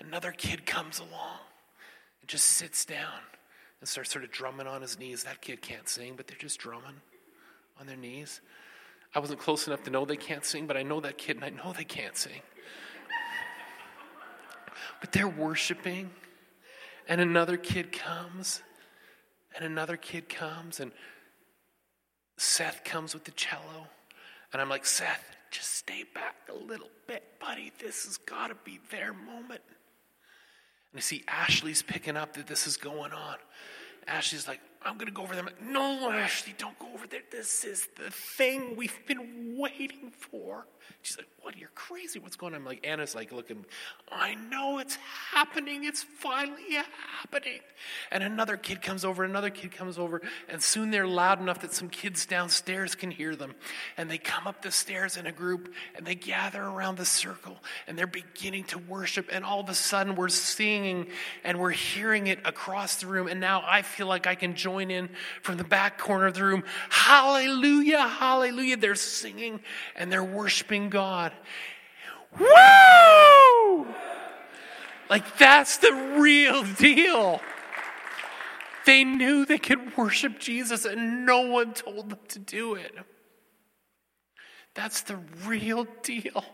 Another 0.00 0.32
kid 0.32 0.66
comes 0.66 0.98
along 0.98 1.38
and 2.20 2.28
just 2.28 2.46
sits 2.46 2.84
down 2.84 3.20
and 3.80 3.88
starts 3.88 4.10
sort 4.10 4.24
of 4.24 4.30
drumming 4.30 4.66
on 4.66 4.82
his 4.82 4.98
knees. 4.98 5.24
That 5.24 5.40
kid 5.40 5.62
can't 5.62 5.88
sing, 5.88 6.14
but 6.16 6.26
they're 6.26 6.38
just 6.38 6.58
drumming 6.58 7.00
on 7.80 7.86
their 7.86 7.96
knees. 7.96 8.40
I 9.14 9.18
wasn't 9.18 9.40
close 9.40 9.66
enough 9.66 9.82
to 9.84 9.90
know 9.90 10.04
they 10.04 10.16
can't 10.16 10.44
sing, 10.44 10.66
but 10.66 10.76
I 10.76 10.82
know 10.82 11.00
that 11.00 11.18
kid 11.18 11.36
and 11.36 11.44
I 11.44 11.50
know 11.50 11.72
they 11.72 11.84
can't 11.84 12.16
sing. 12.16 12.42
But 15.00 15.12
they're 15.12 15.28
worshiping, 15.28 16.10
and 17.08 17.20
another 17.20 17.56
kid 17.56 17.92
comes, 17.92 18.62
and 19.54 19.64
another 19.64 19.96
kid 19.96 20.28
comes, 20.28 20.80
and 20.80 20.92
Seth 22.38 22.82
comes 22.84 23.14
with 23.14 23.24
the 23.24 23.30
cello. 23.32 23.88
And 24.52 24.62
I'm 24.62 24.68
like, 24.68 24.86
Seth, 24.86 25.24
just 25.50 25.74
stay 25.74 26.04
back 26.14 26.36
a 26.50 26.54
little 26.54 26.90
bit, 27.06 27.24
buddy. 27.40 27.72
This 27.78 28.04
has 28.04 28.16
got 28.16 28.48
to 28.48 28.56
be 28.64 28.80
their 28.90 29.12
moment. 29.12 29.60
I 30.96 31.00
see 31.00 31.24
Ashley's 31.28 31.82
picking 31.82 32.16
up 32.16 32.34
that 32.34 32.46
this 32.46 32.66
is 32.66 32.76
going 32.76 33.12
on. 33.12 33.36
Ashley's 34.06 34.48
like, 34.48 34.60
I'm 34.86 34.94
going 34.94 35.06
to 35.06 35.12
go 35.12 35.22
over 35.22 35.34
there. 35.34 35.44
No, 35.60 36.10
Ashley, 36.10 36.54
don't 36.56 36.78
go 36.78 36.86
over 36.94 37.06
there. 37.06 37.22
This 37.30 37.64
is 37.64 37.88
the 37.96 38.10
thing 38.10 38.76
we've 38.76 38.98
been 39.06 39.56
waiting 39.58 40.12
for. 40.16 40.66
She's 41.02 41.16
like, 41.16 41.28
what? 41.42 41.56
You're 41.56 41.70
crazy. 41.74 42.18
What's 42.18 42.36
going 42.36 42.54
on? 42.54 42.60
I'm 42.60 42.66
like, 42.66 42.84
Anna's 42.86 43.14
like, 43.14 43.32
looking, 43.32 43.64
I 44.10 44.34
know 44.34 44.78
it's 44.78 44.96
happening. 45.32 45.84
It's 45.84 46.02
finally 46.02 46.74
happening. 47.20 47.60
And 48.10 48.22
another 48.22 48.56
kid 48.56 48.82
comes 48.82 49.04
over, 49.04 49.24
another 49.24 49.50
kid 49.50 49.70
comes 49.70 49.98
over, 49.98 50.22
and 50.48 50.62
soon 50.62 50.90
they're 50.90 51.06
loud 51.06 51.40
enough 51.40 51.60
that 51.60 51.72
some 51.72 51.88
kids 51.88 52.26
downstairs 52.26 52.94
can 52.94 53.10
hear 53.10 53.36
them. 53.36 53.54
And 53.96 54.10
they 54.10 54.18
come 54.18 54.46
up 54.46 54.62
the 54.62 54.72
stairs 54.72 55.16
in 55.16 55.26
a 55.26 55.32
group 55.32 55.72
and 55.94 56.06
they 56.06 56.14
gather 56.14 56.62
around 56.62 56.98
the 56.98 57.04
circle 57.04 57.58
and 57.86 57.96
they're 57.96 58.06
beginning 58.06 58.64
to 58.64 58.78
worship. 58.78 59.28
And 59.30 59.44
all 59.44 59.60
of 59.60 59.68
a 59.68 59.74
sudden 59.74 60.16
we're 60.16 60.28
singing 60.28 61.08
and 61.44 61.60
we're 61.60 61.70
hearing 61.70 62.26
it 62.26 62.40
across 62.44 62.96
the 62.96 63.06
room. 63.06 63.28
And 63.28 63.40
now 63.40 63.62
I 63.66 63.82
feel 63.82 64.06
like 64.06 64.26
I 64.26 64.34
can 64.34 64.54
join 64.54 64.75
in 64.78 65.08
from 65.42 65.56
the 65.56 65.64
back 65.64 65.98
corner 65.98 66.26
of 66.26 66.34
the 66.34 66.44
room. 66.44 66.64
Hallelujah, 66.90 68.06
hallelujah. 68.06 68.76
They're 68.76 68.94
singing 68.94 69.60
and 69.94 70.12
they're 70.12 70.24
worshiping 70.24 70.90
God. 70.90 71.32
Woo! 72.38 73.86
Like, 75.08 75.38
that's 75.38 75.78
the 75.78 75.92
real 76.18 76.62
deal. 76.62 77.40
They 78.84 79.04
knew 79.04 79.44
they 79.44 79.58
could 79.58 79.96
worship 79.96 80.38
Jesus 80.38 80.84
and 80.84 81.26
no 81.26 81.40
one 81.40 81.74
told 81.74 82.10
them 82.10 82.18
to 82.28 82.38
do 82.38 82.74
it. 82.74 82.94
That's 84.74 85.00
the 85.02 85.18
real 85.44 85.86
deal. 86.02 86.44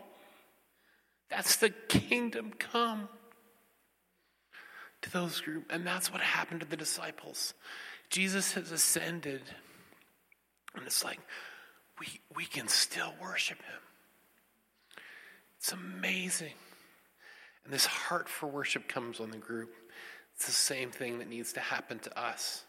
That's 1.29 1.57
the 1.57 1.69
kingdom 1.69 2.53
come 2.57 3.09
to 5.01 5.11
those 5.11 5.41
group 5.41 5.65
and 5.69 5.85
that's 5.85 6.11
what 6.11 6.21
happened 6.21 6.61
to 6.61 6.65
the 6.65 6.77
disciples. 6.77 7.53
Jesus 8.13 8.53
has 8.53 8.71
ascended 8.71 9.41
and 10.75 10.85
it's 10.85 11.03
like 11.03 11.17
we 11.99 12.05
we 12.35 12.45
can 12.45 12.67
still 12.67 13.11
worship 13.19 13.57
him. 13.57 15.01
It's 15.57 15.71
amazing. 15.71 16.53
And 17.65 17.73
this 17.73 17.87
heart 17.87 18.29
for 18.29 18.45
worship 18.45 18.87
comes 18.87 19.19
on 19.19 19.31
the 19.31 19.37
group. 19.37 19.73
It's 20.35 20.45
the 20.45 20.51
same 20.51 20.91
thing 20.91 21.17
that 21.17 21.27
needs 21.27 21.53
to 21.53 21.59
happen 21.59 21.97
to 21.99 22.19
us 22.19 22.65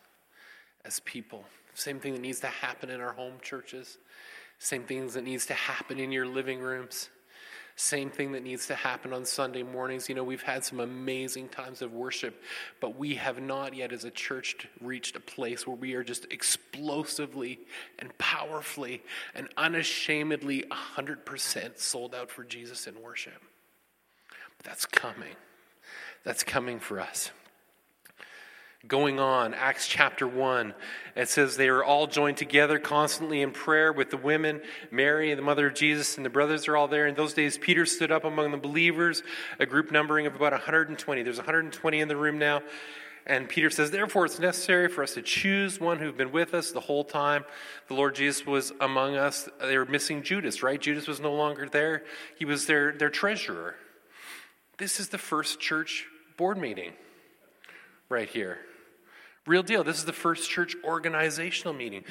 as 0.86 1.00
people. 1.00 1.44
Same 1.74 2.00
thing 2.00 2.14
that 2.14 2.22
needs 2.22 2.40
to 2.40 2.46
happen 2.46 2.88
in 2.88 3.02
our 3.02 3.12
home 3.12 3.34
churches. 3.42 3.98
Same 4.58 4.84
things 4.84 5.12
that 5.12 5.24
needs 5.24 5.44
to 5.46 5.54
happen 5.54 5.98
in 5.98 6.10
your 6.10 6.26
living 6.26 6.60
rooms. 6.60 7.10
Same 7.76 8.08
thing 8.08 8.32
that 8.32 8.44
needs 8.44 8.68
to 8.68 8.74
happen 8.74 9.12
on 9.12 9.24
Sunday 9.24 9.64
mornings. 9.64 10.08
You 10.08 10.14
know, 10.14 10.22
we've 10.22 10.42
had 10.42 10.64
some 10.64 10.78
amazing 10.78 11.48
times 11.48 11.82
of 11.82 11.92
worship, 11.92 12.40
but 12.80 12.96
we 12.96 13.16
have 13.16 13.40
not 13.40 13.74
yet, 13.74 13.92
as 13.92 14.04
a 14.04 14.10
church, 14.10 14.68
reached 14.80 15.16
a 15.16 15.20
place 15.20 15.66
where 15.66 15.76
we 15.76 15.94
are 15.94 16.04
just 16.04 16.26
explosively 16.32 17.58
and 17.98 18.16
powerfully 18.18 19.02
and 19.34 19.48
unashamedly 19.56 20.64
100% 20.70 21.78
sold 21.78 22.14
out 22.14 22.30
for 22.30 22.44
Jesus 22.44 22.86
in 22.86 23.00
worship. 23.02 23.42
But 24.56 24.66
that's 24.66 24.86
coming. 24.86 25.34
That's 26.22 26.44
coming 26.44 26.78
for 26.78 27.00
us 27.00 27.32
going 28.88 29.18
on. 29.18 29.54
Acts 29.54 29.88
chapter 29.88 30.26
1. 30.26 30.74
It 31.16 31.28
says 31.28 31.56
they 31.56 31.68
are 31.68 31.84
all 31.84 32.06
joined 32.06 32.36
together 32.36 32.78
constantly 32.78 33.42
in 33.42 33.52
prayer 33.52 33.92
with 33.92 34.10
the 34.10 34.16
women, 34.16 34.60
Mary, 34.90 35.34
the 35.34 35.42
mother 35.42 35.68
of 35.68 35.74
Jesus, 35.74 36.16
and 36.16 36.24
the 36.24 36.30
brothers 36.30 36.68
are 36.68 36.76
all 36.76 36.88
there. 36.88 37.06
In 37.06 37.14
those 37.14 37.34
days, 37.34 37.56
Peter 37.56 37.86
stood 37.86 38.10
up 38.10 38.24
among 38.24 38.50
the 38.50 38.56
believers, 38.56 39.22
a 39.58 39.66
group 39.66 39.90
numbering 39.90 40.26
of 40.26 40.34
about 40.34 40.52
120. 40.52 41.22
There's 41.22 41.36
120 41.36 42.00
in 42.00 42.08
the 42.08 42.16
room 42.16 42.38
now. 42.38 42.62
And 43.26 43.48
Peter 43.48 43.70
says, 43.70 43.90
Therefore, 43.90 44.26
it's 44.26 44.38
necessary 44.38 44.88
for 44.88 45.02
us 45.02 45.14
to 45.14 45.22
choose 45.22 45.80
one 45.80 45.98
who's 45.98 46.12
been 46.12 46.30
with 46.30 46.52
us 46.52 46.72
the 46.72 46.80
whole 46.80 47.04
time. 47.04 47.44
The 47.88 47.94
Lord 47.94 48.14
Jesus 48.14 48.44
was 48.44 48.72
among 48.80 49.16
us. 49.16 49.48
They 49.60 49.78
were 49.78 49.86
missing 49.86 50.22
Judas, 50.22 50.62
right? 50.62 50.80
Judas 50.80 51.08
was 51.08 51.20
no 51.20 51.32
longer 51.32 51.68
there, 51.68 52.04
he 52.38 52.44
was 52.44 52.66
their, 52.66 52.92
their 52.92 53.10
treasurer. 53.10 53.76
This 54.76 54.98
is 54.98 55.08
the 55.08 55.18
first 55.18 55.60
church 55.60 56.06
board 56.36 56.58
meeting 56.58 56.92
right 58.08 58.28
here. 58.28 58.58
Real 59.46 59.62
deal. 59.62 59.84
This 59.84 59.98
is 59.98 60.06
the 60.06 60.12
first 60.12 60.50
church 60.50 60.74
organizational 60.84 61.74
meeting. 61.74 62.04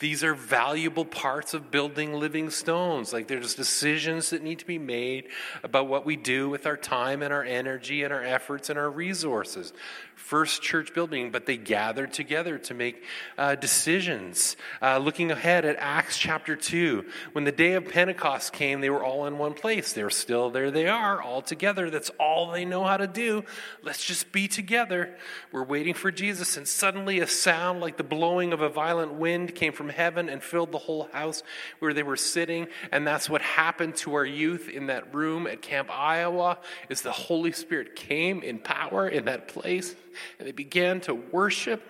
These 0.00 0.22
are 0.22 0.34
valuable 0.34 1.04
parts 1.04 1.54
of 1.54 1.70
building 1.70 2.14
living 2.14 2.50
stones. 2.50 3.12
Like 3.12 3.26
there's 3.26 3.54
decisions 3.54 4.30
that 4.30 4.42
need 4.42 4.60
to 4.60 4.66
be 4.66 4.78
made 4.78 5.28
about 5.64 5.88
what 5.88 6.06
we 6.06 6.14
do 6.14 6.48
with 6.48 6.66
our 6.66 6.76
time 6.76 7.22
and 7.22 7.32
our 7.32 7.42
energy 7.42 8.04
and 8.04 8.12
our 8.12 8.22
efforts 8.22 8.70
and 8.70 8.78
our 8.78 8.90
resources. 8.90 9.72
first 10.14 10.60
church 10.60 10.92
building, 10.92 11.30
but 11.30 11.46
they 11.46 11.56
gathered 11.56 12.12
together 12.12 12.58
to 12.58 12.74
make 12.74 13.02
uh, 13.38 13.54
decisions. 13.54 14.56
Uh, 14.82 14.98
looking 14.98 15.30
ahead 15.30 15.64
at 15.64 15.76
Acts 15.78 16.18
chapter 16.18 16.54
2, 16.54 17.04
when 17.32 17.44
the 17.44 17.52
day 17.52 17.74
of 17.74 17.88
Pentecost 17.88 18.52
came, 18.52 18.80
they 18.80 18.90
were 18.90 19.02
all 19.02 19.26
in 19.26 19.38
one 19.38 19.54
place. 19.54 19.92
They're 19.92 20.10
still 20.10 20.50
there, 20.50 20.70
they 20.70 20.88
are, 20.88 21.22
all 21.22 21.40
together. 21.40 21.88
That's 21.88 22.10
all 22.18 22.50
they 22.50 22.64
know 22.64 22.84
how 22.84 22.96
to 22.96 23.06
do. 23.06 23.44
Let's 23.82 24.04
just 24.04 24.32
be 24.32 24.48
together. 24.48 25.16
We're 25.52 25.64
waiting 25.64 25.94
for 25.94 26.10
Jesus. 26.10 26.56
And 26.56 26.68
suddenly, 26.68 27.20
a 27.20 27.26
sound 27.26 27.80
like 27.80 27.96
the 27.96 28.04
blowing 28.04 28.52
of 28.52 28.60
a 28.60 28.68
violent 28.68 29.14
wind 29.14 29.54
came 29.54 29.72
from 29.72 29.87
heaven 29.88 30.28
and 30.28 30.42
filled 30.42 30.72
the 30.72 30.78
whole 30.78 31.08
house 31.12 31.42
where 31.78 31.94
they 31.94 32.02
were 32.02 32.16
sitting. 32.16 32.68
And 32.92 33.06
that's 33.06 33.28
what 33.28 33.42
happened 33.42 33.96
to 33.96 34.14
our 34.14 34.26
youth 34.26 34.68
in 34.68 34.86
that 34.86 35.14
room 35.14 35.46
at 35.46 35.62
Camp 35.62 35.90
Iowa 35.90 36.58
is 36.88 37.02
the 37.02 37.12
Holy 37.12 37.52
Spirit 37.52 37.96
came 37.96 38.42
in 38.42 38.58
power 38.58 39.08
in 39.08 39.26
that 39.26 39.48
place 39.48 39.94
and 40.38 40.46
they 40.46 40.52
began 40.52 41.00
to 41.02 41.14
worship. 41.14 41.82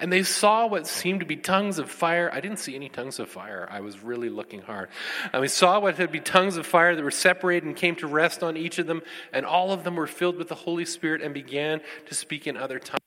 And 0.00 0.12
they 0.12 0.22
saw 0.22 0.68
what 0.68 0.86
seemed 0.86 1.20
to 1.20 1.26
be 1.26 1.34
tongues 1.34 1.80
of 1.80 1.90
fire. 1.90 2.30
I 2.32 2.40
didn't 2.40 2.60
see 2.60 2.76
any 2.76 2.88
tongues 2.88 3.18
of 3.18 3.28
fire. 3.28 3.66
I 3.68 3.80
was 3.80 4.00
really 4.00 4.28
looking 4.28 4.62
hard. 4.62 4.90
And 5.32 5.42
we 5.42 5.48
saw 5.48 5.80
what 5.80 5.96
had 5.96 6.12
be 6.12 6.20
tongues 6.20 6.56
of 6.56 6.66
fire 6.66 6.94
that 6.94 7.02
were 7.02 7.10
separated 7.10 7.66
and 7.66 7.74
came 7.74 7.96
to 7.96 8.06
rest 8.06 8.44
on 8.44 8.56
each 8.56 8.78
of 8.78 8.86
them. 8.86 9.02
And 9.32 9.44
all 9.44 9.72
of 9.72 9.82
them 9.82 9.96
were 9.96 10.06
filled 10.06 10.36
with 10.36 10.48
the 10.48 10.54
Holy 10.54 10.84
Spirit 10.84 11.20
and 11.20 11.34
began 11.34 11.80
to 12.06 12.14
speak 12.14 12.46
in 12.46 12.56
other 12.56 12.78
tongues 12.78 12.98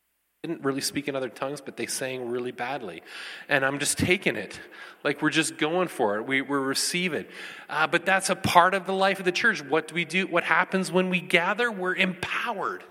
didn't 0.43 0.63
really 0.63 0.81
speak 0.81 1.07
in 1.07 1.15
other 1.15 1.29
tongues, 1.29 1.61
but 1.61 1.77
they 1.77 1.85
sang 1.85 2.31
really 2.31 2.51
badly. 2.51 3.03
And 3.47 3.63
I'm 3.63 3.77
just 3.77 3.99
taking 3.99 4.35
it. 4.35 4.59
Like 5.03 5.21
we're 5.21 5.29
just 5.29 5.57
going 5.57 5.87
for 5.87 6.17
it. 6.17 6.25
We, 6.25 6.41
we 6.41 6.57
receive 6.57 7.13
it. 7.13 7.29
Uh, 7.69 7.85
but 7.85 8.07
that's 8.07 8.31
a 8.31 8.35
part 8.35 8.73
of 8.73 8.87
the 8.87 8.93
life 8.93 9.19
of 9.19 9.25
the 9.25 9.31
church. 9.31 9.63
What 9.63 9.87
do 9.87 9.93
we 9.93 10.03
do? 10.03 10.25
What 10.25 10.43
happens 10.43 10.91
when 10.91 11.09
we 11.09 11.21
gather? 11.21 11.71
We're 11.71 11.95
empowered. 11.95 12.83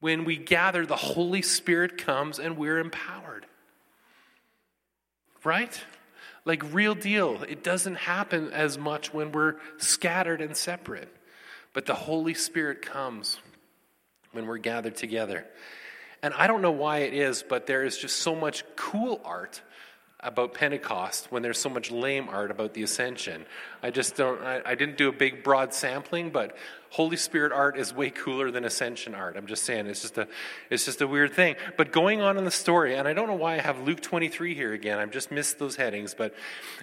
When 0.00 0.24
we 0.24 0.36
gather, 0.36 0.84
the 0.84 0.96
Holy 0.96 1.42
Spirit 1.42 1.96
comes 1.96 2.40
and 2.40 2.56
we're 2.56 2.78
empowered. 2.78 3.46
Right? 5.44 5.80
Like, 6.44 6.72
real 6.72 6.94
deal. 6.94 7.42
It 7.42 7.62
doesn't 7.62 7.96
happen 7.96 8.50
as 8.52 8.76
much 8.76 9.14
when 9.14 9.30
we're 9.30 9.56
scattered 9.76 10.40
and 10.40 10.56
separate. 10.56 11.14
But 11.72 11.86
the 11.86 11.94
Holy 11.94 12.34
Spirit 12.34 12.82
comes 12.82 13.38
when 14.32 14.46
we're 14.46 14.58
gathered 14.58 14.96
together. 14.96 15.46
And 16.22 16.34
I 16.34 16.46
don't 16.46 16.62
know 16.62 16.70
why 16.70 16.98
it 16.98 17.14
is, 17.14 17.42
but 17.46 17.66
there 17.66 17.84
is 17.84 17.96
just 17.96 18.16
so 18.16 18.34
much 18.34 18.64
cool 18.76 19.20
art 19.24 19.62
about 20.22 20.52
Pentecost 20.52 21.32
when 21.32 21.42
there's 21.42 21.58
so 21.58 21.70
much 21.70 21.90
lame 21.90 22.28
art 22.28 22.50
about 22.50 22.74
the 22.74 22.82
ascension. 22.82 23.46
I 23.82 23.90
just 23.90 24.16
don't, 24.16 24.40
I, 24.42 24.60
I, 24.66 24.74
didn't 24.74 24.98
do 24.98 25.08
a 25.08 25.12
big 25.12 25.42
broad 25.42 25.72
sampling, 25.72 26.30
but 26.30 26.56
Holy 26.90 27.16
Spirit 27.16 27.52
art 27.52 27.78
is 27.78 27.94
way 27.94 28.10
cooler 28.10 28.50
than 28.50 28.64
ascension 28.64 29.14
art. 29.14 29.36
I'm 29.36 29.46
just 29.46 29.62
saying, 29.62 29.86
it's 29.86 30.02
just 30.02 30.18
a, 30.18 30.26
it's 30.70 30.84
just 30.84 31.00
a 31.00 31.06
weird 31.06 31.32
thing. 31.32 31.54
But 31.76 31.92
going 31.92 32.20
on 32.20 32.36
in 32.36 32.44
the 32.44 32.50
story, 32.50 32.96
and 32.96 33.06
I 33.06 33.12
don't 33.12 33.28
know 33.28 33.36
why 33.36 33.54
I 33.54 33.58
have 33.60 33.86
Luke 33.86 34.00
23 34.00 34.56
here 34.56 34.72
again, 34.72 34.98
I've 34.98 35.12
just 35.12 35.30
missed 35.30 35.60
those 35.60 35.76
headings, 35.76 36.14
but 36.14 36.34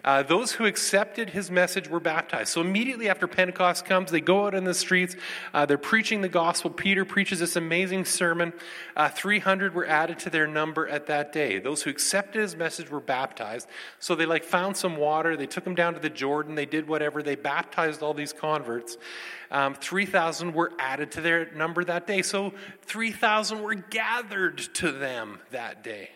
uh, 0.06 0.24
those 0.24 0.54
who 0.54 0.66
accepted 0.66 1.32
his 1.32 1.52
message 1.52 1.90
were 1.90 2.00
baptized. 2.00 2.54
So 2.54 2.62
immediately 2.62 3.10
after 3.10 3.28
Pentecost 3.28 3.84
comes, 3.84 4.10
they 4.10 4.22
go 4.22 4.46
out 4.48 4.56
in 4.56 4.64
the 4.64 4.74
streets, 4.74 5.18
uh, 5.54 5.66
they're 5.66 5.78
preaching 5.78 6.22
the 6.22 6.30
gospel. 6.30 6.72
Peter 6.72 7.04
preaches 7.04 7.40
this 7.40 7.58
amazing 7.58 8.06
sermon. 8.06 8.54
Uh, 8.96 9.10
300 9.10 9.76
were 9.76 9.86
added 9.86 10.20
to 10.20 10.30
their 10.30 10.48
number 10.48 10.88
at 10.88 11.08
that 11.08 11.34
day. 11.34 11.60
Those 11.60 11.84
who 11.84 11.90
accepted 11.90 12.42
his 12.42 12.56
message 12.56 12.90
were 12.90 13.02
baptized. 13.02 13.68
So 14.00 14.16
they 14.16 14.26
like 14.26 14.46
found 14.46 14.78
some 14.78 14.96
water, 14.96 15.36
they 15.36 15.48
took 15.48 15.66
them 15.66 15.76
down 15.76 15.96
to 15.96 16.00
the 16.00 16.10
Jordan, 16.10 16.56
they 16.56 16.66
did 16.66 16.88
whatever, 16.88 17.22
they 17.22 17.36
baptized 17.36 18.02
all 18.02 18.14
these 18.14 18.32
converts. 18.32 18.98
Um, 19.52 19.76
3,000 19.76 20.54
were 20.54 20.72
added 20.80 21.12
to 21.12 21.22
their 21.22 21.52
number 21.54 21.84
that 21.84 22.08
day. 22.08 22.22
So 22.22 22.54
3,000 22.84 23.62
were 23.62 23.76
gathered 23.76 24.58
to 24.76 24.92
them 24.92 25.40
that 25.52 25.84
day. 25.84 26.10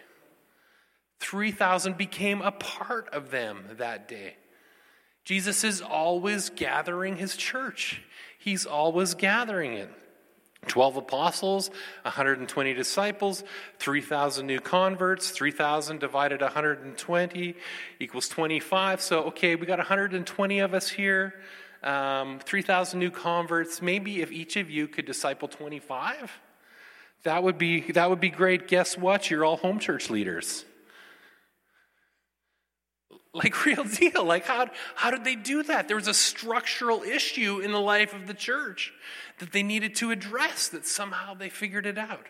3,000 1.19 1.97
became 1.97 2.41
a 2.41 2.51
part 2.51 3.07
of 3.09 3.31
them 3.31 3.63
that 3.77 4.07
day. 4.07 4.35
Jesus 5.23 5.63
is 5.63 5.81
always 5.81 6.49
gathering 6.49 7.15
his 7.15 7.35
church, 7.35 8.01
he's 8.39 8.65
always 8.65 9.13
gathering 9.13 9.73
it. 9.73 9.89
12 10.67 10.97
apostles, 10.97 11.69
120 12.03 12.73
disciples, 12.75 13.43
3,000 13.79 14.45
new 14.45 14.59
converts, 14.59 15.31
3,000 15.31 15.99
divided 15.99 16.39
120 16.39 17.55
equals 17.99 18.29
25. 18.29 19.01
So, 19.01 19.23
okay, 19.23 19.55
we 19.55 19.65
got 19.65 19.79
120 19.79 20.59
of 20.59 20.75
us 20.75 20.87
here 20.87 21.33
um, 21.83 22.39
3,000 22.39 22.99
new 22.99 23.11
converts. 23.11 23.81
Maybe 23.81 24.21
if 24.21 24.31
each 24.31 24.55
of 24.55 24.69
you 24.69 24.87
could 24.87 25.05
disciple 25.05 25.47
25, 25.47 26.31
that 27.23 27.43
would 27.43 27.57
be, 27.57 27.91
that 27.91 28.09
would 28.09 28.19
be 28.19 28.29
great. 28.29 28.67
Guess 28.67 28.97
what? 28.97 29.29
You're 29.29 29.45
all 29.45 29.57
home 29.57 29.79
church 29.79 30.09
leaders. 30.09 30.65
Like, 33.33 33.65
real 33.65 33.83
deal. 33.83 34.23
Like, 34.23 34.45
how, 34.45 34.67
how 34.95 35.11
did 35.11 35.23
they 35.23 35.35
do 35.35 35.63
that? 35.63 35.87
There 35.87 35.97
was 35.97 36.07
a 36.07 36.13
structural 36.13 37.03
issue 37.03 37.59
in 37.59 37.71
the 37.71 37.79
life 37.79 38.13
of 38.13 38.27
the 38.27 38.33
church 38.33 38.93
that 39.39 39.51
they 39.51 39.63
needed 39.63 39.95
to 39.95 40.11
address, 40.11 40.67
that 40.69 40.85
somehow 40.85 41.33
they 41.33 41.49
figured 41.49 41.85
it 41.85 41.97
out. 41.97 42.27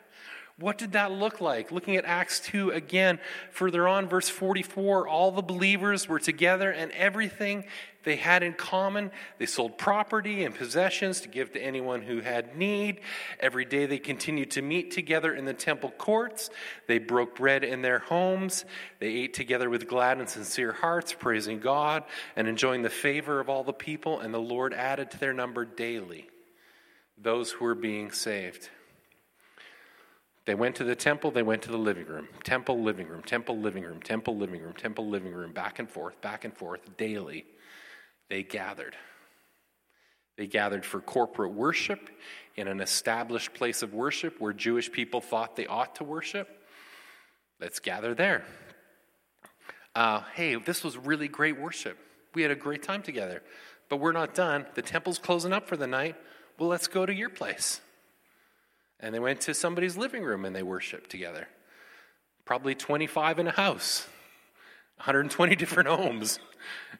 What 0.57 0.77
did 0.77 0.91
that 0.91 1.11
look 1.11 1.41
like? 1.41 1.71
Looking 1.71 1.95
at 1.95 2.05
Acts 2.05 2.39
2 2.41 2.69
again, 2.69 3.19
further 3.51 3.87
on, 3.87 4.07
verse 4.07 4.29
44 4.29 5.07
all 5.07 5.31
the 5.31 5.41
believers 5.41 6.07
were 6.07 6.19
together 6.19 6.69
and 6.71 6.91
everything 6.91 7.65
they 8.03 8.15
had 8.15 8.43
in 8.43 8.53
common. 8.53 9.11
They 9.37 9.45
sold 9.45 9.77
property 9.77 10.43
and 10.43 10.55
possessions 10.55 11.21
to 11.21 11.27
give 11.27 11.53
to 11.53 11.61
anyone 11.61 12.01
who 12.01 12.19
had 12.19 12.55
need. 12.55 13.01
Every 13.39 13.65
day 13.65 13.85
they 13.85 13.99
continued 13.99 14.51
to 14.51 14.61
meet 14.61 14.91
together 14.91 15.33
in 15.33 15.45
the 15.45 15.53
temple 15.53 15.91
courts. 15.97 16.49
They 16.87 16.97
broke 16.97 17.35
bread 17.35 17.63
in 17.63 17.81
their 17.81 17.99
homes. 17.99 18.65
They 18.99 19.07
ate 19.07 19.33
together 19.33 19.69
with 19.69 19.87
glad 19.87 20.17
and 20.17 20.27
sincere 20.27 20.71
hearts, 20.71 21.13
praising 21.13 21.59
God 21.59 22.03
and 22.35 22.47
enjoying 22.47 22.81
the 22.81 22.89
favor 22.89 23.39
of 23.39 23.49
all 23.49 23.63
the 23.63 23.73
people. 23.73 24.19
And 24.19 24.33
the 24.33 24.39
Lord 24.39 24.73
added 24.73 25.11
to 25.11 25.19
their 25.19 25.33
number 25.33 25.65
daily 25.65 26.29
those 27.17 27.51
who 27.51 27.65
were 27.65 27.75
being 27.75 28.11
saved. 28.11 28.69
They 30.45 30.55
went 30.55 30.75
to 30.77 30.83
the 30.83 30.95
temple, 30.95 31.29
they 31.29 31.43
went 31.43 31.61
to 31.63 31.71
the 31.71 31.77
living 31.77 32.07
room. 32.07 32.27
Temple, 32.43 32.81
living 32.81 33.07
room, 33.07 33.21
temple, 33.21 33.59
living 33.59 33.83
room, 33.83 34.01
temple, 34.01 34.35
living 34.35 34.63
room, 34.63 34.73
temple, 34.73 35.07
living 35.07 35.33
room, 35.33 35.53
back 35.53 35.77
and 35.77 35.87
forth, 35.87 36.19
back 36.21 36.45
and 36.45 36.57
forth, 36.57 36.97
daily 36.97 37.45
they 38.31 38.43
gathered. 38.43 38.95
They 40.37 40.47
gathered 40.47 40.85
for 40.85 41.01
corporate 41.01 41.51
worship 41.51 42.09
in 42.55 42.69
an 42.69 42.79
established 42.79 43.53
place 43.53 43.83
of 43.83 43.93
worship 43.93 44.39
where 44.39 44.53
Jewish 44.53 44.89
people 44.89 45.19
thought 45.19 45.57
they 45.57 45.67
ought 45.67 45.95
to 45.95 46.05
worship. 46.05 46.47
Let's 47.59 47.79
gather 47.79 48.13
there. 48.13 48.45
Uh, 49.93 50.21
hey, 50.33 50.55
this 50.55 50.81
was 50.81 50.97
really 50.97 51.27
great 51.27 51.59
worship. 51.59 51.97
We 52.33 52.41
had 52.41 52.51
a 52.51 52.55
great 52.55 52.83
time 52.83 53.03
together, 53.03 53.43
but 53.89 53.97
we're 53.97 54.13
not 54.13 54.33
done. 54.33 54.65
The 54.75 54.81
temple's 54.81 55.19
closing 55.19 55.51
up 55.51 55.67
for 55.67 55.75
the 55.75 55.85
night. 55.85 56.15
Well, 56.57 56.69
let's 56.69 56.87
go 56.87 57.05
to 57.05 57.13
your 57.13 57.29
place. 57.29 57.81
And 59.01 59.13
they 59.13 59.19
went 59.19 59.41
to 59.41 59.53
somebody's 59.53 59.97
living 59.97 60.23
room 60.23 60.45
and 60.45 60.55
they 60.55 60.63
worshiped 60.63 61.09
together. 61.09 61.49
Probably 62.45 62.75
25 62.75 63.39
in 63.39 63.47
a 63.47 63.51
house, 63.51 64.07
120 65.01 65.55
different 65.55 65.89
homes 65.89 66.39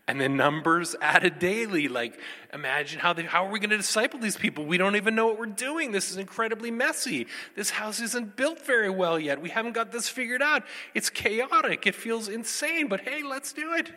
and 0.08 0.20
then 0.20 0.36
numbers 0.36 0.96
added 1.02 1.38
daily. 1.38 1.88
Like 1.88 2.20
imagine 2.52 3.00
how 3.00 3.14
they, 3.14 3.24
how 3.24 3.46
are 3.46 3.52
we 3.52 3.60
going 3.60 3.70
to 3.70 3.78
disciple 3.78 4.20
these 4.20 4.36
people? 4.36 4.66
We 4.66 4.78
don't 4.78 4.96
even 4.96 5.14
know 5.14 5.28
what 5.28 5.38
we're 5.38 5.46
doing. 5.46 5.92
This 5.92 6.10
is 6.10 6.18
incredibly 6.18 6.72
messy. 6.72 7.28
This 7.56 7.70
house 7.70 8.02
isn't 8.02 8.36
built 8.36 8.66
very 8.66 8.90
well 8.90 9.20
yet. 9.20 9.40
We 9.40 9.50
haven't 9.50 9.74
got 9.74 9.92
this 9.92 10.10
figured 10.10 10.42
out. 10.42 10.64
It's 10.96 11.12
chaotic. 11.12 11.86
It 11.86 11.94
feels 11.94 12.28
insane 12.28 12.88
but 12.88 13.02
hey 13.02 13.22
let's 13.22 13.54
do 13.54 13.74
it. 13.74 13.92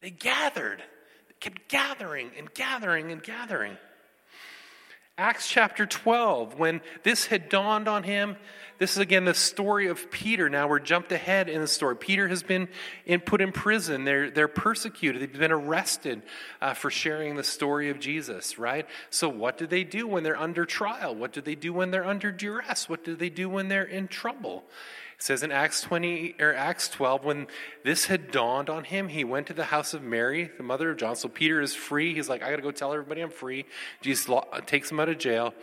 They 0.00 0.10
gathered 0.10 0.82
they 1.28 1.34
kept 1.38 1.68
gathering 1.68 2.32
and 2.36 2.52
gathering 2.52 3.12
and 3.12 3.22
gathering 3.22 3.76
Acts 5.18 5.46
chapter 5.46 5.84
12, 5.84 6.58
when 6.58 6.80
this 7.02 7.26
had 7.26 7.50
dawned 7.50 7.86
on 7.86 8.02
him, 8.02 8.34
this 8.78 8.92
is 8.92 8.98
again 8.98 9.26
the 9.26 9.34
story 9.34 9.88
of 9.88 10.10
Peter. 10.10 10.48
Now 10.48 10.66
we're 10.68 10.78
jumped 10.78 11.12
ahead 11.12 11.50
in 11.50 11.60
the 11.60 11.66
story. 11.68 11.96
Peter 11.96 12.28
has 12.28 12.42
been 12.42 12.66
in, 13.04 13.20
put 13.20 13.42
in 13.42 13.52
prison. 13.52 14.04
They're, 14.04 14.30
they're 14.30 14.48
persecuted. 14.48 15.20
They've 15.20 15.38
been 15.38 15.52
arrested 15.52 16.22
uh, 16.62 16.72
for 16.72 16.90
sharing 16.90 17.36
the 17.36 17.44
story 17.44 17.90
of 17.90 18.00
Jesus, 18.00 18.58
right? 18.58 18.86
So, 19.10 19.28
what 19.28 19.58
do 19.58 19.66
they 19.66 19.84
do 19.84 20.06
when 20.06 20.22
they're 20.24 20.40
under 20.40 20.64
trial? 20.64 21.14
What 21.14 21.34
do 21.34 21.42
they 21.42 21.56
do 21.56 21.74
when 21.74 21.90
they're 21.90 22.06
under 22.06 22.32
duress? 22.32 22.88
What 22.88 23.04
do 23.04 23.14
they 23.14 23.28
do 23.28 23.50
when 23.50 23.68
they're 23.68 23.84
in 23.84 24.08
trouble? 24.08 24.64
It 25.22 25.26
says 25.26 25.44
in 25.44 25.52
Acts 25.52 25.80
20 25.82 26.34
or 26.40 26.52
Acts 26.52 26.88
12, 26.88 27.24
when 27.24 27.46
this 27.84 28.06
had 28.06 28.32
dawned 28.32 28.68
on 28.68 28.82
him, 28.82 29.06
he 29.06 29.22
went 29.22 29.46
to 29.46 29.52
the 29.52 29.66
house 29.66 29.94
of 29.94 30.02
Mary, 30.02 30.50
the 30.56 30.64
mother 30.64 30.90
of 30.90 30.96
John. 30.96 31.14
So 31.14 31.28
Peter 31.28 31.60
is 31.60 31.76
free. 31.76 32.12
He's 32.12 32.28
like, 32.28 32.42
I 32.42 32.50
got 32.50 32.56
to 32.56 32.62
go 32.62 32.72
tell 32.72 32.92
everybody 32.92 33.20
I'm 33.20 33.30
free. 33.30 33.64
Jesus 34.00 34.28
takes 34.66 34.90
him 34.90 34.98
out 34.98 35.08
of 35.08 35.18
jail. 35.18 35.54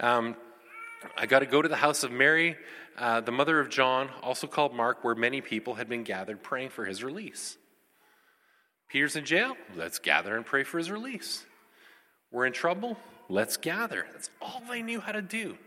Um, 0.00 0.36
I 1.18 1.26
got 1.26 1.40
to 1.40 1.46
go 1.46 1.60
to 1.60 1.68
the 1.68 1.76
house 1.76 2.02
of 2.02 2.12
Mary, 2.12 2.56
uh, 2.96 3.20
the 3.20 3.30
mother 3.30 3.60
of 3.60 3.68
John, 3.68 4.08
also 4.22 4.46
called 4.46 4.72
Mark, 4.72 5.04
where 5.04 5.14
many 5.14 5.42
people 5.42 5.74
had 5.74 5.86
been 5.86 6.02
gathered 6.02 6.42
praying 6.42 6.70
for 6.70 6.86
his 6.86 7.04
release. 7.04 7.58
Peter's 8.88 9.16
in 9.16 9.26
jail. 9.26 9.54
Let's 9.76 9.98
gather 9.98 10.34
and 10.34 10.46
pray 10.46 10.64
for 10.64 10.78
his 10.78 10.90
release. 10.90 11.44
We're 12.32 12.46
in 12.46 12.54
trouble. 12.54 12.96
Let's 13.28 13.58
gather. 13.58 14.06
That's 14.14 14.30
all 14.40 14.62
they 14.70 14.80
knew 14.80 15.00
how 15.00 15.12
to 15.12 15.20
do. 15.20 15.58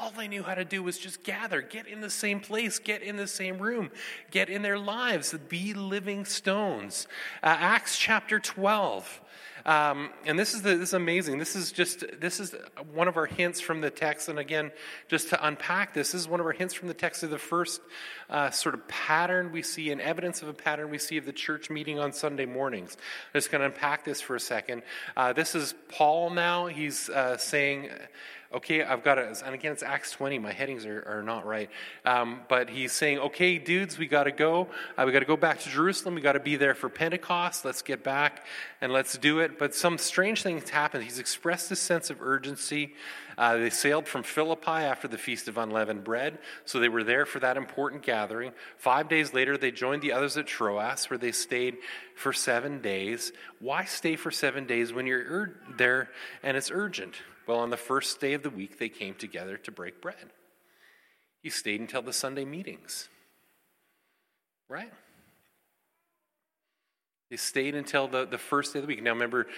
All 0.00 0.12
they 0.12 0.28
knew 0.28 0.44
how 0.44 0.54
to 0.54 0.64
do 0.64 0.84
was 0.84 0.96
just 0.96 1.24
gather, 1.24 1.60
get 1.60 1.88
in 1.88 2.00
the 2.00 2.08
same 2.08 2.38
place, 2.38 2.78
get 2.78 3.02
in 3.02 3.16
the 3.16 3.26
same 3.26 3.58
room, 3.58 3.90
get 4.30 4.48
in 4.48 4.62
their 4.62 4.78
lives, 4.78 5.34
be 5.48 5.74
living 5.74 6.24
stones. 6.24 7.08
Uh, 7.42 7.56
Acts 7.58 7.98
chapter 7.98 8.38
12. 8.38 9.20
Um, 9.68 10.08
and 10.24 10.38
this 10.38 10.54
is, 10.54 10.62
the, 10.62 10.76
this 10.76 10.88
is 10.88 10.94
amazing. 10.94 11.36
This 11.36 11.54
is 11.54 11.72
just 11.72 12.02
this 12.18 12.40
is 12.40 12.54
one 12.94 13.06
of 13.06 13.18
our 13.18 13.26
hints 13.26 13.60
from 13.60 13.82
the 13.82 13.90
text. 13.90 14.30
And 14.30 14.38
again, 14.38 14.72
just 15.08 15.28
to 15.28 15.46
unpack 15.46 15.92
this, 15.92 16.12
this 16.12 16.22
is 16.22 16.26
one 16.26 16.40
of 16.40 16.46
our 16.46 16.52
hints 16.52 16.72
from 16.72 16.88
the 16.88 16.94
text 16.94 17.22
of 17.22 17.28
the 17.28 17.38
first 17.38 17.82
uh, 18.30 18.48
sort 18.48 18.74
of 18.74 18.88
pattern 18.88 19.52
we 19.52 19.60
see 19.60 19.90
and 19.90 20.00
evidence 20.00 20.40
of 20.40 20.48
a 20.48 20.54
pattern 20.54 20.88
we 20.88 20.96
see 20.96 21.18
of 21.18 21.26
the 21.26 21.34
church 21.34 21.68
meeting 21.68 21.98
on 21.98 22.14
Sunday 22.14 22.46
mornings. 22.46 22.96
I'm 22.96 23.38
just 23.38 23.50
going 23.50 23.60
to 23.60 23.66
unpack 23.66 24.06
this 24.06 24.22
for 24.22 24.34
a 24.34 24.40
second. 24.40 24.84
Uh, 25.14 25.34
this 25.34 25.54
is 25.54 25.74
Paul 25.90 26.30
now. 26.30 26.68
He's 26.68 27.10
uh, 27.10 27.36
saying 27.36 27.90
okay, 28.52 28.82
I've 28.82 29.04
got 29.04 29.16
to, 29.16 29.36
and 29.44 29.54
again, 29.54 29.72
it's 29.72 29.82
Acts 29.82 30.12
20. 30.12 30.38
My 30.38 30.52
headings 30.52 30.86
are, 30.86 31.04
are 31.06 31.22
not 31.22 31.46
right. 31.46 31.70
Um, 32.04 32.40
but 32.48 32.70
he's 32.70 32.92
saying, 32.92 33.18
okay, 33.18 33.58
dudes, 33.58 33.98
we 33.98 34.06
got 34.06 34.24
to 34.24 34.32
go. 34.32 34.68
Uh, 34.96 35.04
we 35.06 35.12
got 35.12 35.20
to 35.20 35.26
go 35.26 35.36
back 35.36 35.60
to 35.60 35.68
Jerusalem. 35.68 36.14
We 36.14 36.20
got 36.20 36.32
to 36.32 36.40
be 36.40 36.56
there 36.56 36.74
for 36.74 36.88
Pentecost. 36.88 37.64
Let's 37.64 37.82
get 37.82 38.02
back 38.02 38.46
and 38.80 38.92
let's 38.92 39.18
do 39.18 39.40
it. 39.40 39.57
But 39.58 39.74
some 39.74 39.98
strange 39.98 40.42
things 40.42 40.70
happened. 40.70 41.04
He's 41.04 41.18
expressed 41.18 41.70
a 41.70 41.76
sense 41.76 42.10
of 42.10 42.22
urgency. 42.22 42.94
Uh, 43.36 43.56
they 43.56 43.70
sailed 43.70 44.06
from 44.06 44.22
Philippi 44.22 44.70
after 44.70 45.08
the 45.08 45.18
Feast 45.18 45.48
of 45.48 45.58
Unleavened 45.58 46.04
Bread, 46.04 46.38
so 46.64 46.78
they 46.78 46.88
were 46.88 47.04
there 47.04 47.26
for 47.26 47.38
that 47.40 47.56
important 47.56 48.02
gathering. 48.02 48.52
Five 48.76 49.08
days 49.08 49.32
later, 49.32 49.56
they 49.56 49.70
joined 49.70 50.02
the 50.02 50.12
others 50.12 50.36
at 50.36 50.46
Troas, 50.46 51.08
where 51.08 51.18
they 51.18 51.32
stayed 51.32 51.76
for 52.16 52.32
seven 52.32 52.80
days. 52.80 53.32
Why 53.60 53.84
stay 53.84 54.16
for 54.16 54.30
seven 54.30 54.66
days 54.66 54.92
when 54.92 55.06
you're 55.06 55.20
ur- 55.20 55.60
there 55.76 56.10
and 56.42 56.56
it's 56.56 56.70
urgent? 56.70 57.14
Well, 57.46 57.58
on 57.58 57.70
the 57.70 57.76
first 57.76 58.20
day 58.20 58.34
of 58.34 58.42
the 58.42 58.50
week, 58.50 58.78
they 58.78 58.88
came 58.88 59.14
together 59.14 59.56
to 59.56 59.70
break 59.70 60.02
bread. 60.02 60.32
He 61.42 61.50
stayed 61.50 61.80
until 61.80 62.02
the 62.02 62.12
Sunday 62.12 62.44
meetings, 62.44 63.08
right? 64.68 64.92
They 67.30 67.36
stayed 67.36 67.74
until 67.74 68.08
the, 68.08 68.24
the 68.24 68.38
first 68.38 68.72
day 68.72 68.78
of 68.78 68.84
the 68.84 68.88
week. 68.88 69.02
Now, 69.02 69.10
remember, 69.12 69.48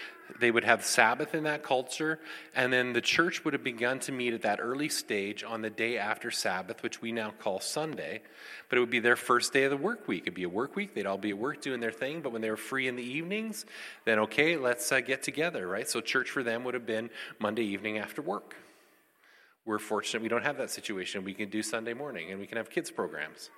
they 0.40 0.50
would 0.50 0.64
have 0.64 0.84
Sabbath 0.84 1.36
in 1.36 1.44
that 1.44 1.62
culture, 1.62 2.18
and 2.52 2.72
then 2.72 2.92
the 2.92 3.00
church 3.00 3.44
would 3.44 3.54
have 3.54 3.62
begun 3.62 4.00
to 4.00 4.12
meet 4.12 4.34
at 4.34 4.42
that 4.42 4.58
early 4.60 4.88
stage 4.88 5.44
on 5.44 5.62
the 5.62 5.70
day 5.70 5.96
after 5.96 6.32
Sabbath, 6.32 6.82
which 6.82 7.00
we 7.00 7.12
now 7.12 7.30
call 7.38 7.60
Sunday. 7.60 8.22
But 8.68 8.78
it 8.78 8.80
would 8.80 8.90
be 8.90 8.98
their 8.98 9.14
first 9.14 9.52
day 9.52 9.64
of 9.64 9.70
the 9.70 9.76
work 9.76 10.08
week. 10.08 10.22
It'd 10.22 10.34
be 10.34 10.42
a 10.42 10.48
work 10.48 10.74
week. 10.74 10.94
They'd 10.94 11.06
all 11.06 11.16
be 11.16 11.30
at 11.30 11.38
work 11.38 11.60
doing 11.60 11.78
their 11.78 11.92
thing. 11.92 12.22
But 12.22 12.32
when 12.32 12.42
they 12.42 12.50
were 12.50 12.56
free 12.56 12.88
in 12.88 12.96
the 12.96 13.04
evenings, 13.04 13.66
then 14.04 14.18
okay, 14.18 14.56
let's 14.56 14.90
uh, 14.90 15.00
get 15.00 15.22
together, 15.22 15.68
right? 15.68 15.88
So, 15.88 16.00
church 16.00 16.30
for 16.30 16.42
them 16.42 16.64
would 16.64 16.74
have 16.74 16.86
been 16.86 17.08
Monday 17.38 17.64
evening 17.64 17.98
after 17.98 18.20
work. 18.20 18.56
We're 19.64 19.78
fortunate 19.78 20.24
we 20.24 20.28
don't 20.28 20.42
have 20.42 20.58
that 20.58 20.70
situation. 20.70 21.22
We 21.22 21.34
can 21.34 21.50
do 21.50 21.62
Sunday 21.62 21.94
morning 21.94 22.32
and 22.32 22.40
we 22.40 22.48
can 22.48 22.56
have 22.56 22.68
kids' 22.68 22.90
programs. 22.90 23.50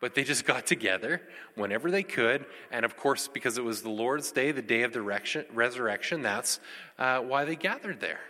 But 0.00 0.14
they 0.14 0.24
just 0.24 0.44
got 0.52 0.66
together 0.66 1.22
whenever 1.54 1.90
they 1.90 2.02
could. 2.02 2.46
And 2.70 2.84
of 2.84 2.96
course, 2.96 3.28
because 3.28 3.58
it 3.58 3.64
was 3.64 3.82
the 3.82 3.90
Lord's 3.90 4.32
day, 4.32 4.52
the 4.52 4.62
day 4.62 4.82
of 4.82 4.92
the 4.92 5.02
resurrection, 5.02 6.22
that's 6.22 6.60
uh, 6.98 7.20
why 7.20 7.44
they 7.44 7.56
gathered 7.56 8.00
there. 8.00 8.20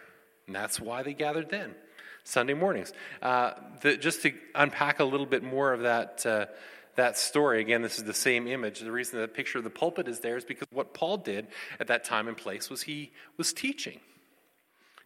And 0.46 0.54
that's 0.54 0.80
why 0.80 1.02
they 1.02 1.14
gathered 1.14 1.48
then, 1.50 1.74
Sunday 2.24 2.54
mornings. 2.54 2.92
Uh, 3.22 3.52
the, 3.83 3.96
just 3.96 4.22
to 4.22 4.33
unpack 4.54 5.00
a 5.00 5.04
little 5.04 5.26
bit 5.26 5.42
more 5.42 5.72
of 5.72 5.83
that. 5.83 6.26
Uh, 6.26 6.46
that 6.96 7.16
story, 7.16 7.61
again, 7.61 7.83
this 7.83 7.98
is 7.98 8.04
the 8.04 8.12
same 8.12 8.46
image. 8.46 8.80
The 8.80 8.92
reason 8.92 9.20
the 9.20 9.28
picture 9.28 9.59
of 9.59 9.64
the 9.64 9.70
pulpit 9.70 10.09
is 10.09 10.20
there 10.20 10.37
is 10.37 10.44
because 10.44 10.66
what 10.72 10.92
Paul 10.92 11.18
did 11.18 11.46
at 11.78 11.87
that 11.87 12.04
time 12.04 12.28
and 12.28 12.37
place 12.37 12.68
was 12.68 12.83
he 12.83 13.12
was 13.38 13.52
teaching 13.52 14.00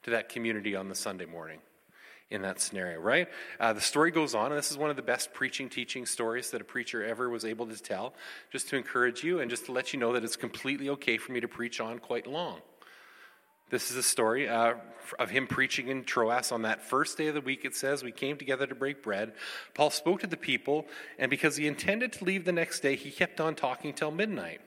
to 0.03 0.11
that 0.11 0.29
community 0.29 0.75
on 0.75 0.89
the 0.89 0.95
Sunday 0.95 1.27
morning 1.27 1.61
in 2.35 2.43
that 2.43 2.61
scenario, 2.61 3.01
right? 3.01 3.29
Uh, 3.59 3.73
the 3.73 3.81
story 3.81 4.11
goes 4.11 4.35
on, 4.35 4.47
and 4.53 4.59
this 4.59 4.71
is 4.71 4.77
one 4.77 4.91
of 4.91 4.97
the 4.97 5.03
best 5.03 5.33
preaching, 5.33 5.69
teaching 5.69 6.05
stories 6.05 6.51
that 6.51 6.61
a 6.61 6.65
preacher 6.65 7.05
ever 7.05 7.31
was 7.31 7.45
able 7.45 7.67
to 7.67 7.83
tell, 7.83 8.15
just 8.51 8.69
to 8.69 8.77
encourage 8.77 9.25
you 9.25 9.41
and 9.41 9.51
just 9.51 9.67
to 9.67 9.73
let 9.73 9.93
you 9.93 9.99
know 9.99 10.13
that 10.13 10.25
it's 10.25 10.37
completely 10.37 10.89
okay 10.91 11.17
for 11.17 11.33
me 11.33 11.41
to 11.41 11.49
preach 11.49 11.81
on 11.81 11.99
quite 11.99 12.27
long. 12.27 12.61
This 13.71 13.91
is 13.91 13.97
a 13.97 14.03
story 14.03 14.49
uh, 14.49 14.75
of 15.19 15.31
him 15.31 15.47
preaching 15.47 15.89
in 15.89 16.05
Troas 16.05 16.53
on 16.53 16.63
that 16.63 16.83
first 16.83 17.17
day 17.17 17.29
of 17.29 17.35
the 17.35 17.41
week. 17.41 17.65
It 17.65 17.75
says, 17.75 18.03
We 18.03 18.13
came 18.13 18.37
together 18.37 18.67
to 18.67 18.75
break 18.75 19.03
bread. 19.03 19.33
Paul 19.75 19.91
spoke 19.91 20.21
to 20.21 20.27
the 20.27 20.37
people, 20.37 20.87
and 21.19 21.31
because 21.31 21.57
he 21.57 21.67
intended 21.67 22.13
to 22.15 22.25
leave 22.25 22.45
the 22.45 22.53
next 22.53 22.81
day, 22.81 22.95
he 22.95 23.11
kept 23.11 23.41
on 23.41 23.55
talking 23.55 23.95
till 23.95 24.11
midnight. 24.11 24.61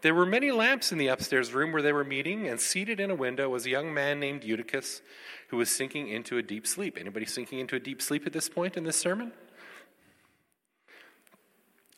There 0.00 0.14
were 0.14 0.26
many 0.26 0.52
lamps 0.52 0.92
in 0.92 0.98
the 0.98 1.08
upstairs 1.08 1.52
room 1.52 1.72
where 1.72 1.82
they 1.82 1.92
were 1.92 2.04
meeting, 2.04 2.46
and 2.48 2.60
seated 2.60 3.00
in 3.00 3.10
a 3.10 3.16
window 3.16 3.48
was 3.48 3.66
a 3.66 3.70
young 3.70 3.92
man 3.92 4.20
named 4.20 4.44
Eutychus 4.44 5.02
who 5.48 5.56
was 5.56 5.70
sinking 5.70 6.08
into 6.08 6.38
a 6.38 6.42
deep 6.42 6.66
sleep. 6.66 6.96
Anybody 7.00 7.26
sinking 7.26 7.58
into 7.58 7.74
a 7.74 7.80
deep 7.80 8.00
sleep 8.00 8.24
at 8.26 8.32
this 8.32 8.48
point 8.48 8.76
in 8.76 8.84
this 8.84 8.96
sermon? 8.96 9.32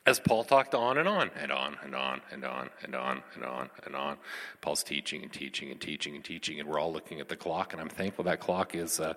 As 0.06 0.18
Paul 0.18 0.44
talked 0.44 0.74
on 0.74 0.96
and 0.96 1.06
on 1.06 1.30
and 1.38 1.52
on 1.52 1.76
and 1.84 1.94
on 1.94 2.22
and 2.32 2.42
on 2.42 2.70
and 2.82 2.94
on 2.94 3.22
and 3.34 3.44
on 3.44 3.70
and 3.84 3.94
on, 3.94 4.16
Paul's 4.62 4.82
teaching 4.82 5.22
and 5.22 5.30
teaching 5.30 5.70
and 5.70 5.78
teaching 5.78 6.14
and 6.14 6.24
teaching, 6.24 6.58
and 6.58 6.66
we're 6.66 6.78
all 6.78 6.90
looking 6.90 7.20
at 7.20 7.28
the 7.28 7.36
clock, 7.36 7.74
and 7.74 7.82
I'm 7.82 7.90
thankful 7.90 8.24
that 8.24 8.40
clock 8.40 8.74
is 8.74 8.98
uh, 8.98 9.12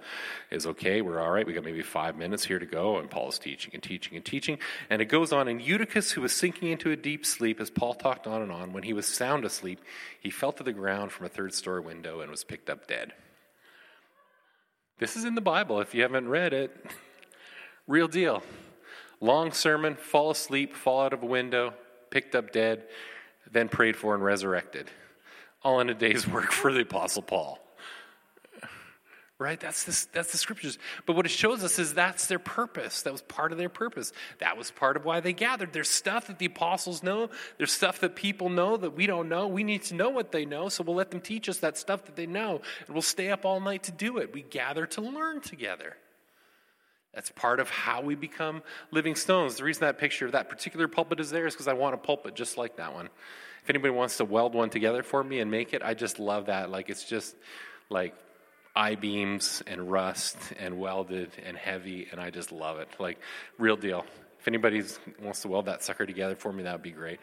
is 0.52 0.68
okay. 0.68 1.02
We're 1.02 1.22
all 1.22 1.32
right. 1.32 1.48
We 1.48 1.54
got 1.54 1.64
maybe 1.64 1.84
five 1.84 2.18
minutes 2.18 2.44
here 2.44 2.60
to 2.60 2.66
go, 2.66 2.98
and 2.98 3.10
Paul's 3.10 3.40
teaching 3.40 3.72
and 3.74 3.82
teaching 3.82 4.18
and 4.18 4.26
teaching, 4.26 4.60
and 4.90 5.02
it 5.02 5.06
goes 5.06 5.32
on. 5.32 5.48
And 5.48 5.62
Eutychus, 5.62 6.12
who 6.12 6.22
was 6.22 6.34
sinking 6.34 6.70
into 6.70 6.92
a 6.92 6.98
deep 6.98 7.26
sleep, 7.26 7.62
as 7.62 7.70
Paul 7.70 7.94
talked 7.94 8.28
on 8.28 8.42
and 8.42 8.52
on, 8.52 8.74
when 8.74 8.84
he 8.84 8.92
was 8.92 9.08
sound 9.08 9.46
asleep, 9.46 9.80
he 10.20 10.30
fell 10.30 10.52
to 10.52 10.64
the 10.64 10.74
ground 10.74 11.14
from 11.14 11.26
a 11.26 11.30
third 11.30 11.54
story 11.54 11.80
window 11.80 12.20
and 12.20 12.30
was 12.30 12.44
picked 12.44 12.70
up 12.70 12.88
dead. 12.88 13.14
This 15.00 15.16
is 15.16 15.24
in 15.24 15.36
the 15.36 15.42
Bible 15.42 15.80
if 15.80 15.96
you 15.96 16.02
haven't 16.02 16.28
read 16.28 16.52
it. 16.52 16.76
Real 17.88 18.10
deal. 18.10 18.44
Long 19.24 19.54
sermon, 19.54 19.96
fall 19.96 20.32
asleep, 20.32 20.76
fall 20.76 21.02
out 21.02 21.14
of 21.14 21.24
a 21.24 21.26
window, 21.26 21.74
picked 22.10 22.36
up 22.36 22.52
dead, 22.52 22.84
then 23.50 23.70
prayed 23.70 23.96
for 23.96 24.14
and 24.14 24.24
resurrected. 24.24 24.92
All 25.64 25.80
in 25.80 25.90
a 25.90 25.94
day's 25.94 26.28
work 26.28 26.52
for 26.52 26.74
the 26.74 26.82
Apostle 26.82 27.22
Paul 27.22 27.64
right? 29.44 29.60
That's, 29.60 29.84
this, 29.84 30.06
that's 30.06 30.32
the 30.32 30.38
scriptures. 30.38 30.78
But 31.06 31.18
what 31.18 31.26
it 31.26 31.30
shows 31.30 31.64
us 31.64 31.78
is 31.78 31.94
that's 31.94 32.28
their 32.28 32.40
purpose. 32.40 33.02
That 33.02 33.12
was 33.12 33.22
part 33.22 33.52
of 33.52 33.58
their 33.58 33.70
purpose. 33.70 34.14
That 34.40 34.58
was 34.58 34.72
part 34.72 34.96
of 34.96 35.04
why 35.04 35.20
they 35.20 35.34
gathered. 35.34 35.74
There's 35.74 35.90
stuff 35.90 36.28
that 36.28 36.40
the 36.40 36.46
apostles 36.46 37.04
know, 37.04 37.30
there's 37.58 37.74
stuff 37.74 38.00
that 38.00 38.16
people 38.16 38.50
know 38.50 38.78
that 38.78 38.96
we 38.96 39.06
don't 39.06 39.28
know. 39.28 39.48
We 39.48 39.66
need 39.66 39.84
to 39.84 39.96
know 39.96 40.10
what 40.10 40.32
they 40.32 40.46
know, 40.46 40.70
so 40.70 40.84
we'll 40.84 40.96
let 40.96 41.12
them 41.12 41.20
teach 41.20 41.50
us 41.50 41.58
that 41.58 41.78
stuff 41.78 42.06
that 42.06 42.16
they 42.16 42.26
know, 42.26 42.62
and 42.86 42.96
we'll 42.96 43.02
stay 43.02 43.32
up 43.32 43.44
all 43.44 43.60
night 43.60 43.84
to 43.84 43.92
do 43.92 44.18
it. 44.18 44.34
We 44.34 44.44
gather 44.44 44.86
to 44.88 45.02
learn 45.02 45.42
together. 45.42 45.98
That's 47.14 47.30
part 47.32 47.60
of 47.60 47.70
how 47.70 48.02
we 48.02 48.16
become 48.16 48.64
living 48.92 49.16
stones. 49.16 49.58
The 49.58 49.64
reason 49.64 49.82
that 49.82 49.98
picture 49.98 50.26
of 50.26 50.32
that 50.32 50.50
particular 50.50 50.88
pulpit 50.88 51.20
is 51.20 51.30
there 51.30 51.46
is 51.46 51.54
because 51.54 51.68
I 51.68 51.74
want 51.74 51.94
a 51.94 51.98
pulpit 51.98 52.34
just 52.34 52.58
like 52.58 52.78
that 52.78 52.94
one. 52.94 53.10
If 53.64 53.70
anybody 53.70 53.92
wants 53.92 54.18
to 54.18 54.26
weld 54.26 54.56
one 54.56 54.70
together 54.70 55.04
for 55.04 55.24
me 55.24 55.40
and 55.40 55.50
make 55.50 55.74
it, 55.74 55.82
I 55.84 55.94
just 55.94 56.20
love 56.20 56.48
that. 56.48 56.70
Like 56.70 56.90
it's 56.90 57.06
just 57.06 57.36
like 57.90 58.16
I 58.76 58.96
beams 58.96 59.62
and 59.68 59.92
rust 59.92 60.38
and 60.60 60.80
welded 60.80 61.32
and 61.46 61.56
heavy, 61.56 62.08
and 62.12 62.20
I 62.20 62.32
just 62.32 62.52
love 62.52 62.80
it. 62.80 62.90
Like, 63.00 63.20
real 63.60 63.76
deal. 63.76 64.04
If 64.40 64.48
anybody 64.48 64.84
wants 65.22 65.44
to 65.44 65.48
weld 65.48 65.68
that 65.68 65.84
sucker 65.84 66.06
together 66.06 66.36
for 66.36 66.52
me, 66.52 66.64
that 66.64 66.74
would 66.74 66.82
be 66.82 66.92
great. 66.92 67.20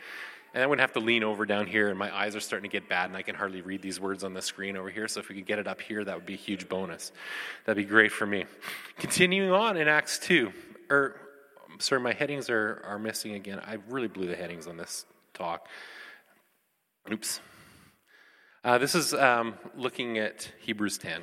And 0.52 0.62
I 0.62 0.66
wouldn't 0.66 0.80
have 0.80 0.94
to 0.94 1.00
lean 1.00 1.22
over 1.22 1.46
down 1.46 1.66
here, 1.66 1.88
and 1.88 1.98
my 1.98 2.14
eyes 2.14 2.34
are 2.34 2.40
starting 2.40 2.68
to 2.68 2.72
get 2.72 2.88
bad, 2.88 3.08
and 3.08 3.16
I 3.16 3.22
can 3.22 3.36
hardly 3.36 3.60
read 3.60 3.82
these 3.82 4.00
words 4.00 4.24
on 4.24 4.34
the 4.34 4.42
screen 4.42 4.76
over 4.76 4.90
here. 4.90 5.06
So 5.06 5.20
if 5.20 5.28
we 5.28 5.36
could 5.36 5.46
get 5.46 5.60
it 5.60 5.68
up 5.68 5.80
here, 5.80 6.04
that 6.04 6.16
would 6.16 6.26
be 6.26 6.34
a 6.34 6.38
huge 6.38 6.68
bonus. 6.68 7.12
That'd 7.64 7.82
be 7.82 7.88
great 7.88 8.10
for 8.10 8.26
me. 8.26 8.46
Continuing 8.98 9.52
on 9.52 9.76
in 9.76 9.86
Acts 9.86 10.18
2, 10.18 10.52
or 10.90 11.20
sorry, 11.78 12.00
my 12.00 12.12
headings 12.12 12.50
are, 12.50 12.82
are 12.84 12.98
missing 12.98 13.34
again. 13.34 13.60
I 13.60 13.78
really 13.88 14.08
blew 14.08 14.26
the 14.26 14.36
headings 14.36 14.66
on 14.66 14.76
this 14.76 15.06
talk. 15.34 15.68
Oops. 17.12 17.40
Uh, 18.62 18.78
this 18.78 18.94
is 18.94 19.14
um, 19.14 19.54
looking 19.76 20.18
at 20.18 20.50
Hebrews 20.60 20.98
10. 20.98 21.22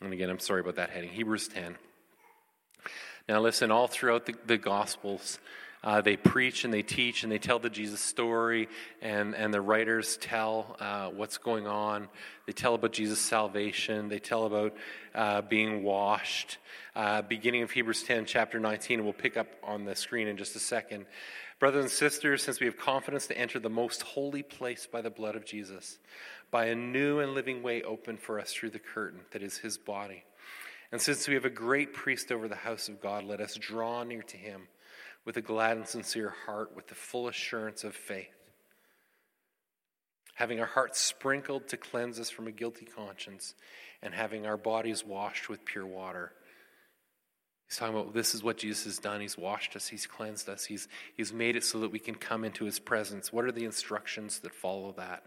And 0.00 0.12
again, 0.12 0.30
I'm 0.30 0.40
sorry 0.40 0.60
about 0.60 0.76
that 0.76 0.90
heading. 0.90 1.10
Hebrews 1.10 1.48
10. 1.48 1.76
Now, 3.28 3.40
listen, 3.40 3.70
all 3.70 3.86
throughout 3.86 4.26
the, 4.26 4.34
the 4.46 4.58
Gospels, 4.58 5.38
uh, 5.84 6.00
they 6.00 6.16
preach 6.16 6.64
and 6.64 6.72
they 6.72 6.82
teach 6.82 7.22
and 7.22 7.30
they 7.30 7.38
tell 7.38 7.58
the 7.58 7.68
Jesus 7.68 8.00
story, 8.00 8.68
and, 9.02 9.34
and 9.34 9.52
the 9.52 9.60
writers 9.60 10.16
tell 10.16 10.76
uh, 10.80 11.10
what's 11.10 11.36
going 11.36 11.66
on. 11.66 12.08
They 12.46 12.52
tell 12.52 12.74
about 12.74 12.92
Jesus' 12.92 13.20
salvation. 13.20 14.08
They 14.08 14.18
tell 14.18 14.46
about 14.46 14.74
uh, 15.14 15.42
being 15.42 15.82
washed. 15.82 16.56
Uh, 16.96 17.20
beginning 17.20 17.62
of 17.62 17.70
Hebrews 17.70 18.02
10, 18.02 18.24
chapter 18.24 18.58
19, 18.58 19.04
we'll 19.04 19.12
pick 19.12 19.36
up 19.36 19.48
on 19.62 19.84
the 19.84 19.94
screen 19.94 20.26
in 20.26 20.38
just 20.38 20.56
a 20.56 20.58
second. 20.58 21.04
Brothers 21.58 21.84
and 21.84 21.90
sisters, 21.90 22.42
since 22.42 22.60
we 22.60 22.66
have 22.66 22.78
confidence 22.78 23.26
to 23.26 23.38
enter 23.38 23.60
the 23.60 23.70
most 23.70 24.02
holy 24.02 24.42
place 24.42 24.86
by 24.90 25.02
the 25.02 25.10
blood 25.10 25.36
of 25.36 25.44
Jesus, 25.44 25.98
by 26.50 26.66
a 26.66 26.74
new 26.74 27.20
and 27.20 27.34
living 27.34 27.62
way 27.62 27.82
opened 27.82 28.20
for 28.20 28.40
us 28.40 28.52
through 28.52 28.70
the 28.70 28.78
curtain 28.78 29.20
that 29.32 29.42
is 29.42 29.58
his 29.58 29.76
body. 29.76 30.24
And 30.90 31.00
since 31.00 31.28
we 31.28 31.34
have 31.34 31.44
a 31.44 31.50
great 31.50 31.92
priest 31.92 32.32
over 32.32 32.48
the 32.48 32.54
house 32.54 32.88
of 32.88 33.02
God, 33.02 33.24
let 33.24 33.40
us 33.40 33.56
draw 33.56 34.02
near 34.02 34.22
to 34.22 34.36
him 34.36 34.68
with 35.24 35.36
a 35.36 35.42
glad 35.42 35.76
and 35.76 35.86
sincere 35.86 36.34
heart, 36.46 36.74
with 36.76 36.88
the 36.88 36.94
full 36.94 37.28
assurance 37.28 37.84
of 37.84 37.94
faith, 37.94 38.28
having 40.34 40.60
our 40.60 40.66
hearts 40.66 41.00
sprinkled 41.00 41.68
to 41.68 41.76
cleanse 41.76 42.20
us 42.20 42.30
from 42.30 42.46
a 42.46 42.52
guilty 42.52 42.84
conscience, 42.84 43.54
and 44.02 44.12
having 44.12 44.46
our 44.46 44.56
bodies 44.56 45.04
washed 45.04 45.48
with 45.48 45.64
pure 45.64 45.86
water. 45.86 46.32
He's 47.68 47.78
talking 47.78 47.94
about 47.94 48.12
this 48.12 48.34
is 48.34 48.42
what 48.42 48.58
Jesus 48.58 48.84
has 48.84 48.98
done. 48.98 49.20
He's 49.20 49.38
washed 49.38 49.74
us, 49.76 49.88
He's 49.88 50.06
cleansed 50.06 50.48
us, 50.48 50.66
He's, 50.66 50.88
he's 51.16 51.32
made 51.32 51.56
it 51.56 51.64
so 51.64 51.80
that 51.80 51.92
we 51.92 51.98
can 51.98 52.14
come 52.14 52.44
into 52.44 52.66
His 52.66 52.78
presence. 52.78 53.32
What 53.32 53.46
are 53.46 53.52
the 53.52 53.64
instructions 53.64 54.40
that 54.40 54.54
follow 54.54 54.92
that? 54.98 55.22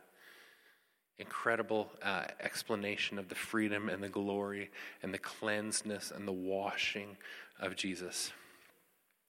Incredible 1.17 1.89
uh, 2.03 2.25
explanation 2.39 3.17
of 3.17 3.27
the 3.27 3.35
freedom 3.35 3.89
and 3.89 4.03
the 4.03 4.09
glory 4.09 4.69
and 5.01 5.11
the 5.11 5.17
cleansedness 5.17 6.15
and 6.15 6.27
the 6.27 6.31
washing 6.31 7.17
of 7.59 7.75
Jesus. 7.75 8.31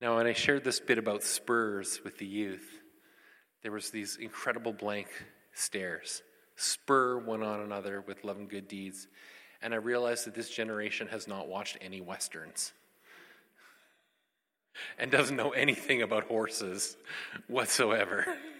Now, 0.00 0.16
when 0.16 0.26
I 0.26 0.32
shared 0.32 0.62
this 0.62 0.78
bit 0.78 0.98
about 0.98 1.24
spurs 1.24 2.00
with 2.04 2.18
the 2.18 2.26
youth, 2.26 2.80
there 3.62 3.72
was 3.72 3.90
these 3.90 4.16
incredible 4.16 4.72
blank 4.72 5.08
stares. 5.52 6.22
Spur 6.54 7.18
one 7.18 7.42
on 7.42 7.60
another 7.60 8.00
with 8.00 8.22
love 8.24 8.36
and 8.36 8.48
good 8.48 8.68
deeds. 8.68 9.08
And 9.60 9.74
I 9.74 9.78
realized 9.78 10.26
that 10.26 10.34
this 10.34 10.50
generation 10.50 11.08
has 11.08 11.26
not 11.26 11.48
watched 11.48 11.78
any 11.80 12.00
Westerns 12.00 12.72
and 14.98 15.10
doesn't 15.10 15.36
know 15.36 15.50
anything 15.50 16.02
about 16.02 16.24
horses 16.24 16.96
whatsoever. 17.48 18.24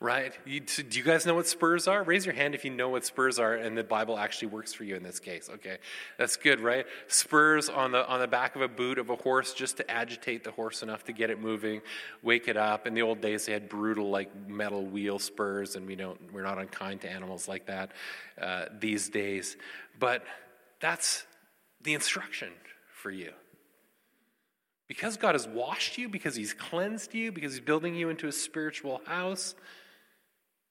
Right? 0.00 0.32
You, 0.46 0.60
do 0.60 0.96
you 0.96 1.02
guys 1.02 1.26
know 1.26 1.34
what 1.34 1.48
spurs 1.48 1.88
are? 1.88 2.04
Raise 2.04 2.24
your 2.24 2.34
hand 2.34 2.54
if 2.54 2.64
you 2.64 2.70
know 2.70 2.88
what 2.88 3.04
spurs 3.04 3.40
are 3.40 3.54
and 3.54 3.76
the 3.76 3.82
Bible 3.82 4.16
actually 4.16 4.46
works 4.46 4.72
for 4.72 4.84
you 4.84 4.94
in 4.94 5.02
this 5.02 5.18
case. 5.18 5.50
Okay. 5.52 5.78
That's 6.18 6.36
good, 6.36 6.60
right? 6.60 6.86
Spurs 7.08 7.68
on 7.68 7.90
the 7.90 8.06
on 8.06 8.20
the 8.20 8.28
back 8.28 8.54
of 8.54 8.62
a 8.62 8.68
boot 8.68 8.98
of 8.98 9.10
a 9.10 9.16
horse 9.16 9.52
just 9.54 9.78
to 9.78 9.90
agitate 9.90 10.44
the 10.44 10.52
horse 10.52 10.84
enough 10.84 11.02
to 11.06 11.12
get 11.12 11.30
it 11.30 11.40
moving, 11.40 11.80
wake 12.22 12.46
it 12.46 12.56
up. 12.56 12.86
In 12.86 12.94
the 12.94 13.02
old 13.02 13.20
days 13.20 13.46
they 13.46 13.52
had 13.52 13.68
brutal 13.68 14.08
like 14.08 14.48
metal 14.48 14.86
wheel 14.86 15.18
spurs 15.18 15.74
and 15.74 15.84
we 15.84 15.96
don't 15.96 16.32
we're 16.32 16.44
not 16.44 16.58
unkind 16.58 17.00
to 17.00 17.10
animals 17.10 17.48
like 17.48 17.66
that 17.66 17.90
uh, 18.40 18.66
these 18.78 19.08
days. 19.08 19.56
But 19.98 20.22
that's 20.78 21.26
the 21.82 21.94
instruction 21.94 22.50
for 22.92 23.10
you. 23.10 23.32
Because 24.86 25.18
God 25.18 25.34
has 25.34 25.46
washed 25.46 25.98
you, 25.98 26.08
because 26.08 26.34
He's 26.34 26.54
cleansed 26.54 27.14
you, 27.14 27.30
because 27.30 27.52
He's 27.52 27.60
building 27.60 27.94
you 27.94 28.08
into 28.08 28.26
a 28.26 28.32
spiritual 28.32 29.02
house, 29.04 29.54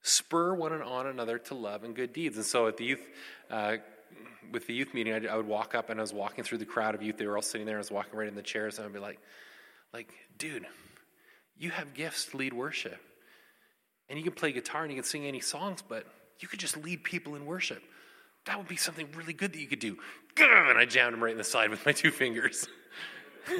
spur 0.08 0.54
one 0.54 0.72
and 0.72 0.82
on 0.82 1.06
another 1.06 1.38
to 1.38 1.54
love 1.54 1.84
and 1.84 1.94
good 1.94 2.12
deeds. 2.12 2.36
And 2.36 2.46
so 2.46 2.66
at 2.66 2.76
the 2.76 2.84
youth, 2.84 3.06
uh, 3.50 3.76
with 4.50 4.66
the 4.66 4.74
youth 4.74 4.94
meeting, 4.94 5.14
I, 5.14 5.32
I, 5.32 5.36
would 5.36 5.46
walk 5.46 5.74
up 5.74 5.90
and 5.90 6.00
I 6.00 6.02
was 6.02 6.12
walking 6.12 6.44
through 6.44 6.58
the 6.58 6.66
crowd 6.66 6.94
of 6.94 7.02
youth. 7.02 7.18
They 7.18 7.26
were 7.26 7.36
all 7.36 7.42
sitting 7.42 7.66
there. 7.66 7.76
I 7.76 7.78
was 7.78 7.90
walking 7.90 8.18
right 8.18 8.28
in 8.28 8.34
the 8.34 8.42
chairs, 8.42 8.78
and 8.78 8.86
I'd 8.86 8.92
be 8.92 8.98
like, 8.98 9.18
like, 9.92 10.12
dude, 10.38 10.66
you 11.58 11.70
have 11.70 11.94
gifts 11.94 12.26
to 12.26 12.36
lead 12.36 12.54
worship. 12.54 12.98
And 14.08 14.18
you 14.18 14.24
can 14.24 14.32
play 14.32 14.52
guitar 14.52 14.82
and 14.84 14.90
you 14.90 14.96
can 14.96 15.04
sing 15.04 15.26
any 15.26 15.40
songs, 15.40 15.82
but 15.86 16.06
you 16.40 16.48
could 16.48 16.60
just 16.60 16.78
lead 16.78 17.04
people 17.04 17.34
in 17.34 17.44
worship 17.44 17.82
that 18.48 18.56
would 18.56 18.66
be 18.66 18.76
something 18.76 19.06
really 19.14 19.34
good 19.34 19.52
that 19.52 19.60
you 19.60 19.66
could 19.66 19.78
do. 19.78 19.96
And 20.40 20.78
I 20.78 20.84
jammed 20.84 21.14
him 21.14 21.24
right 21.24 21.32
in 21.32 21.38
the 21.38 21.42
side 21.42 21.68
with 21.68 21.84
my 21.84 21.90
two 21.90 22.12
fingers. 22.12 22.68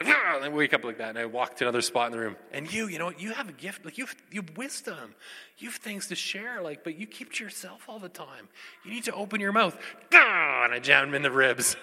and 0.04 0.44
I 0.44 0.48
wake 0.48 0.74
up 0.74 0.84
like 0.84 0.98
that 0.98 1.10
and 1.10 1.18
I 1.18 1.26
walk 1.26 1.56
to 1.56 1.64
another 1.64 1.82
spot 1.82 2.06
in 2.06 2.12
the 2.12 2.18
room. 2.18 2.36
And 2.52 2.72
you, 2.72 2.86
you 2.86 2.98
know, 2.98 3.12
you 3.18 3.32
have 3.32 3.48
a 3.48 3.52
gift, 3.52 3.84
like 3.84 3.98
you 3.98 4.06
have, 4.06 4.16
you 4.30 4.42
have 4.42 4.56
wisdom. 4.56 5.14
You 5.58 5.68
have 5.68 5.76
things 5.76 6.06
to 6.08 6.14
share, 6.14 6.62
like, 6.62 6.84
but 6.84 6.96
you 6.96 7.06
keep 7.06 7.32
to 7.34 7.44
yourself 7.44 7.88
all 7.88 7.98
the 7.98 8.08
time. 8.08 8.48
You 8.84 8.92
need 8.92 9.04
to 9.04 9.12
open 9.12 9.40
your 9.40 9.52
mouth. 9.52 9.76
And 10.58 10.74
I 10.74 10.80
jam 10.80 11.08
him 11.08 11.14
in 11.14 11.22
the 11.22 11.30
ribs. 11.30 11.76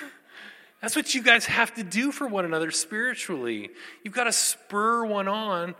That's 0.80 0.96
what 0.96 1.14
you 1.14 1.22
guys 1.22 1.44
have 1.46 1.74
to 1.74 1.82
do 1.82 2.10
for 2.10 2.26
one 2.26 2.44
another 2.44 2.70
spiritually. 2.70 3.70
You've 4.02 4.14
got 4.14 4.24
to 4.24 4.32
spur 4.32 5.04
one 5.04 5.28
on, 5.28 5.74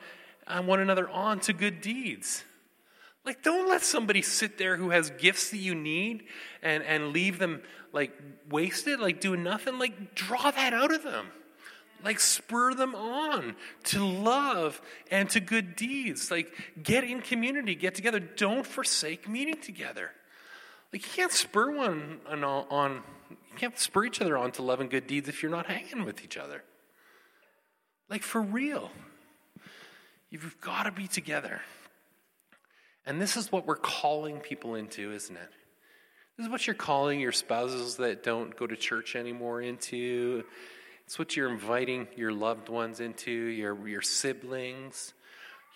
on 0.46 0.66
one 0.66 0.80
another 0.80 1.08
on 1.08 1.40
to 1.40 1.52
good 1.52 1.80
deeds. 1.80 2.44
Like, 3.24 3.42
don't 3.42 3.68
let 3.68 3.82
somebody 3.82 4.20
sit 4.20 4.58
there 4.58 4.76
who 4.76 4.90
has 4.90 5.10
gifts 5.10 5.50
that 5.50 5.58
you 5.58 5.74
need 5.74 6.24
and, 6.62 6.82
and 6.82 7.12
leave 7.12 7.38
them 7.38 7.62
like 7.92 8.12
wasted, 8.50 9.00
like 9.00 9.20
doing 9.20 9.42
nothing. 9.42 9.78
Like, 9.78 10.14
draw 10.14 10.50
that 10.50 10.74
out 10.74 10.92
of 10.92 11.02
them. 11.02 11.28
Like, 12.04 12.18
spur 12.18 12.74
them 12.74 12.94
on 12.94 13.54
to 13.84 14.04
love 14.04 14.80
and 15.10 15.30
to 15.30 15.40
good 15.40 15.76
deeds. 15.76 16.30
Like, 16.30 16.52
get 16.82 17.04
in 17.04 17.20
community, 17.20 17.74
get 17.74 17.94
together. 17.94 18.18
Don't 18.18 18.66
forsake 18.66 19.28
meeting 19.28 19.60
together. 19.60 20.10
Like, 20.92 21.04
you 21.06 21.12
can't 21.12 21.32
spur 21.32 21.70
one 21.70 22.18
on, 22.28 23.02
you 23.30 23.36
can't 23.56 23.78
spur 23.78 24.04
each 24.04 24.20
other 24.20 24.36
on 24.36 24.52
to 24.52 24.62
love 24.62 24.80
and 24.80 24.90
good 24.90 25.06
deeds 25.06 25.28
if 25.28 25.42
you're 25.42 25.52
not 25.52 25.66
hanging 25.66 26.04
with 26.04 26.24
each 26.24 26.36
other. 26.36 26.62
Like, 28.08 28.22
for 28.22 28.40
real. 28.40 28.90
You've 30.28 30.60
got 30.60 30.84
to 30.84 30.90
be 30.90 31.06
together. 31.06 31.60
And 33.06 33.20
this 33.20 33.36
is 33.36 33.52
what 33.52 33.66
we're 33.66 33.76
calling 33.76 34.40
people 34.40 34.74
into, 34.74 35.12
isn't 35.12 35.36
it? 35.36 35.50
This 36.36 36.46
is 36.46 36.50
what 36.50 36.66
you're 36.66 36.74
calling 36.74 37.20
your 37.20 37.32
spouses 37.32 37.96
that 37.96 38.22
don't 38.22 38.56
go 38.56 38.66
to 38.66 38.76
church 38.76 39.14
anymore 39.14 39.60
into. 39.60 40.44
It's 41.04 41.18
what 41.18 41.36
you're 41.36 41.50
inviting 41.50 42.08
your 42.16 42.32
loved 42.32 42.68
ones 42.68 43.00
into, 43.00 43.30
your, 43.30 43.88
your 43.88 44.02
siblings, 44.02 45.12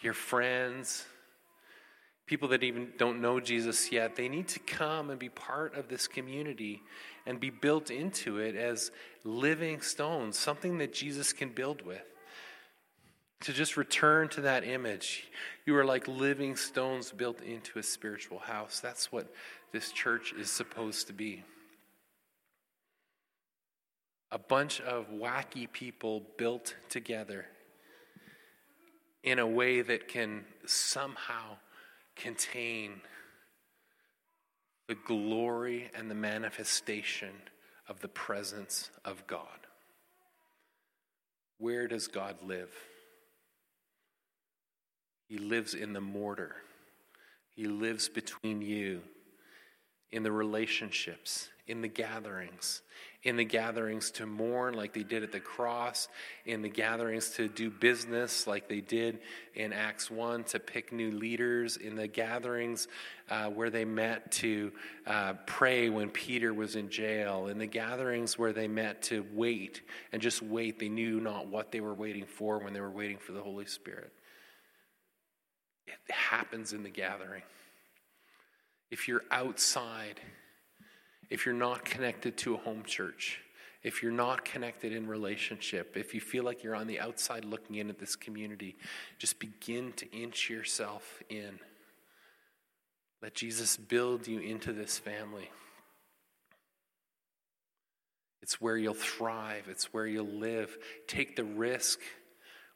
your 0.01 0.15
friends, 0.15 1.05
people 2.27 2.49
that 2.49 2.63
even 2.63 2.93
don't 2.99 3.21
know 3.21 3.41
Jesus 3.41 3.93
yet. 3.93 4.17
They 4.17 4.29
need 4.29 4.49
to 4.49 4.59
come 4.61 5.11
and 5.11 5.19
be 5.19 5.29
part 5.29 5.77
of 5.77 5.89
this 5.89 6.09
community 6.09 6.83
and 7.27 7.41
be 7.41 7.51
built 7.51 7.91
into 7.91 8.39
it 8.39 8.57
as 8.57 8.91
living 9.25 9.81
stones, 9.81 10.39
something 10.39 10.79
that 10.79 10.93
Jesus 10.93 11.33
can 11.33 11.51
build 11.51 11.83
with 11.83 12.05
to 13.41 13.53
just 13.53 13.77
return 13.77 14.29
to 14.31 14.41
that 14.43 14.65
image. 14.65 15.29
You 15.67 15.77
are 15.77 15.85
like 15.85 16.09
living 16.09 16.57
stones 16.57 17.13
built 17.13 17.43
into 17.43 17.79
a 17.79 17.83
spiritual 17.83 18.39
house. 18.39 18.81
That's 18.81 19.13
what 19.13 19.33
this 19.73 19.93
church 19.93 20.33
is 20.39 20.51
supposed 20.51 21.07
to 21.09 21.13
be. 21.13 21.45
A 24.33 24.39
bunch 24.39 24.81
of 24.81 25.09
wacky 25.11 25.71
people 25.71 26.23
built 26.37 26.75
together 26.89 27.47
in 29.23 29.39
a 29.39 29.47
way 29.47 29.83
that 29.83 30.09
can 30.09 30.45
somehow 30.67 31.57
contain 32.17 33.01
the 34.89 34.95
glory 34.95 35.91
and 35.95 36.11
the 36.11 36.15
manifestation 36.15 37.33
of 37.89 38.01
the 38.01 38.09
presence 38.09 38.91
of 39.05 39.27
God. 39.27 39.67
Where 41.59 41.89
does 41.89 42.09
God 42.09 42.37
live? 42.43 42.71
He 45.29 45.39
lives 45.39 45.75
in 45.75 45.93
the 45.93 46.01
mortar. 46.01 46.57
He 47.55 47.67
lives 47.67 48.09
between 48.09 48.63
you, 48.63 49.01
in 50.11 50.23
the 50.23 50.33
relationships, 50.33 51.49
in 51.67 51.81
the 51.81 51.89
gatherings, 51.89 52.83
in 53.27 53.35
the 53.35 53.45
gatherings 53.45 54.13
to 54.13 54.25
mourn 54.25 54.75
like 54.75 54.93
they 54.93 55.03
did 55.03 55.25
at 55.25 55.33
the 55.33 55.41
cross, 55.41 56.07
in 56.45 56.63
the 56.63 56.69
gatherings 56.69 57.31
to 57.31 57.49
do 57.49 57.69
business 57.69 58.47
like 58.47 58.69
they 58.69 58.81
did 58.81 59.19
in 59.57 59.73
Acts 59.73 60.09
1 60.09 60.45
to 60.45 60.61
pick 60.61 60.93
new 60.93 61.11
leaders, 61.11 61.77
in 61.77 61.97
the 61.97 62.07
gatherings 62.07 62.87
uh, 63.29 63.47
where 63.47 63.69
they 63.69 63.85
met 63.85 64.31
to 64.31 64.71
uh, 65.09 65.33
pray 65.45 65.89
when 65.89 66.09
Peter 66.09 66.55
was 66.55 66.77
in 66.77 66.89
jail, 66.89 67.49
in 67.49 67.59
the 67.59 67.67
gatherings 67.67 68.39
where 68.39 68.53
they 68.53 68.69
met 68.69 69.03
to 69.03 69.27
wait 69.35 69.83
and 70.13 70.23
just 70.23 70.41
wait. 70.41 70.79
They 70.79 70.89
knew 70.89 71.19
not 71.19 71.49
what 71.49 71.73
they 71.73 71.81
were 71.81 71.95
waiting 71.95 72.27
for 72.27 72.61
when 72.61 72.75
they 72.75 72.81
were 72.81 72.93
waiting 72.93 73.19
for 73.19 73.33
the 73.33 73.43
Holy 73.43 73.67
Spirit. 73.67 74.13
It 75.89 76.15
happens 76.15 76.73
in 76.73 76.85
the 76.85 76.91
gathering. 76.91 77.43
If 78.93 79.09
you're 79.09 79.25
outside, 79.33 80.21
if 81.31 81.45
you're 81.45 81.55
not 81.55 81.85
connected 81.85 82.37
to 82.39 82.55
a 82.55 82.59
home 82.59 82.83
church, 82.85 83.41
if 83.83 84.03
you're 84.03 84.13
not 84.13 84.45
connected 84.45 84.93
in 84.93 85.07
relationship, 85.07 85.97
if 85.97 86.15
you 86.15 86.21
feel 86.21 86.45
like 86.45 86.63
you're 86.63 86.75
on 86.75 86.87
the 86.87 87.01
outside 87.01 87.45
looking 87.45 87.77
in 87.77 87.89
at 87.89 87.99
this 87.99 88.17
community, 88.17 88.77
just 89.19 89.39
begin 89.39 89.93
to 89.93 90.11
inch 90.11 90.51
yourself 90.51 91.23
in. 91.29 91.59
Let 93.23 93.35
Jesus 93.35 93.77
build 93.77 94.27
you 94.27 94.41
into 94.41 94.73
this 94.73 94.99
family. 94.99 95.51
It's 98.43 98.61
where 98.61 98.77
you'll 98.77 98.95
thrive, 98.95 99.67
it's 99.69 99.93
where 99.93 100.07
you'll 100.07 100.27
live. 100.27 100.77
Take 101.09 101.37
the 101.37 101.45
risk 101.45 102.01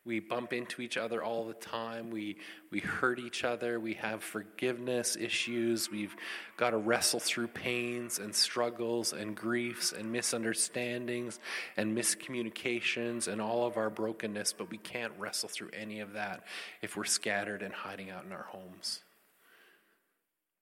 We 0.07 0.18
bump 0.18 0.55
into 0.55 0.80
each 0.80 0.96
other 0.96 1.22
all 1.22 1.44
the 1.44 1.55
time. 1.55 2.11
We, 2.11 2.38
we 2.70 2.80
hurt 2.80 3.18
each 3.18 3.44
other. 3.44 3.78
We 3.78 3.94
have 3.94 4.22
forgiveness 4.22 5.14
issues. 5.14 5.90
We've 5.90 6.16
got 6.57 6.70
to 6.70 6.78
wrestle 6.78 7.20
through 7.20 7.48
pains 7.48 8.18
and 8.18 8.34
struggles 8.34 9.12
and 9.12 9.36
griefs 9.36 9.92
and 9.92 10.11
misunderstandings 10.11 11.38
and 11.76 11.96
miscommunications 11.96 13.28
and 13.28 13.42
all 13.42 13.66
of 13.66 13.76
our 13.76 13.90
brokenness, 13.90 14.55
but 14.55 14.70
we 14.70 14.78
can't 14.78 15.12
wrestle 15.18 15.51
through 15.51 15.70
any 15.78 16.01
of 16.01 16.14
that 16.14 16.44
if 16.80 16.96
we're 16.96 17.05
scattered 17.05 17.61
and 17.61 17.74
hiding 17.74 18.09
out 18.11 18.24
in 18.24 18.32
our 18.32 18.46
homes. 18.48 19.01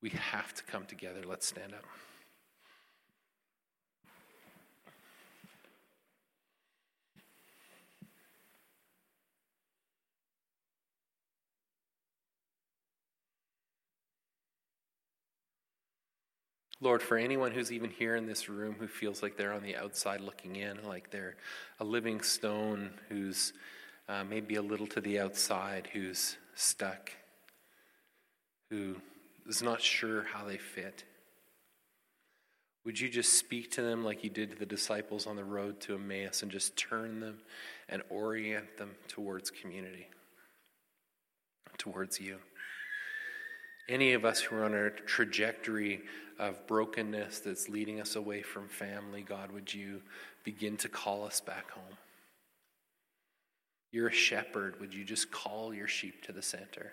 We 0.02 0.10
have 0.10 0.52
to 0.54 0.64
come 0.64 0.84
together. 0.84 1.22
Let's 1.24 1.46
stand 1.46 1.74
up. 1.74 1.84
Lord, 16.80 17.02
for 17.02 17.16
anyone 17.16 17.50
who's 17.50 17.72
even 17.72 17.90
here 17.90 18.14
in 18.14 18.26
this 18.26 18.48
room 18.48 18.76
who 18.78 18.86
feels 18.86 19.22
like 19.22 19.36
they're 19.36 19.52
on 19.52 19.62
the 19.62 19.76
outside 19.76 20.20
looking 20.20 20.56
in, 20.56 20.78
like 20.86 21.10
they're 21.10 21.36
a 21.80 21.84
living 21.84 22.20
stone 22.20 22.90
who's 23.08 23.52
uh, 24.08 24.22
maybe 24.22 24.54
a 24.54 24.62
little 24.62 24.86
to 24.86 25.00
the 25.00 25.18
outside, 25.18 25.88
who's 25.92 26.36
stuck, 26.54 27.10
who 28.70 28.94
is 29.48 29.60
not 29.60 29.82
sure 29.82 30.24
how 30.32 30.44
they 30.44 30.56
fit, 30.56 31.04
would 32.84 32.98
you 32.98 33.10
just 33.10 33.34
speak 33.34 33.70
to 33.72 33.82
them 33.82 34.02
like 34.02 34.24
you 34.24 34.30
did 34.30 34.52
to 34.52 34.56
the 34.56 34.64
disciples 34.64 35.26
on 35.26 35.36
the 35.36 35.44
road 35.44 35.78
to 35.80 35.94
Emmaus 35.94 36.42
and 36.42 36.50
just 36.50 36.74
turn 36.74 37.20
them 37.20 37.38
and 37.88 38.02
orient 38.08 38.78
them 38.78 38.92
towards 39.08 39.50
community, 39.50 40.06
towards 41.76 42.18
you? 42.18 42.38
Any 43.88 44.12
of 44.12 44.24
us 44.24 44.40
who 44.40 44.56
are 44.56 44.64
on 44.64 44.74
a 44.74 44.90
trajectory 44.90 46.02
of 46.38 46.66
brokenness 46.66 47.40
that's 47.40 47.68
leading 47.68 48.00
us 48.00 48.16
away 48.16 48.42
from 48.42 48.68
family, 48.68 49.22
God, 49.22 49.50
would 49.50 49.72
you 49.72 50.02
begin 50.44 50.76
to 50.78 50.88
call 50.88 51.24
us 51.24 51.40
back 51.40 51.70
home? 51.70 51.96
You're 53.90 54.08
a 54.08 54.12
shepherd. 54.12 54.78
Would 54.80 54.92
you 54.92 55.04
just 55.04 55.30
call 55.30 55.72
your 55.72 55.88
sheep 55.88 56.22
to 56.26 56.32
the 56.32 56.42
center? 56.42 56.92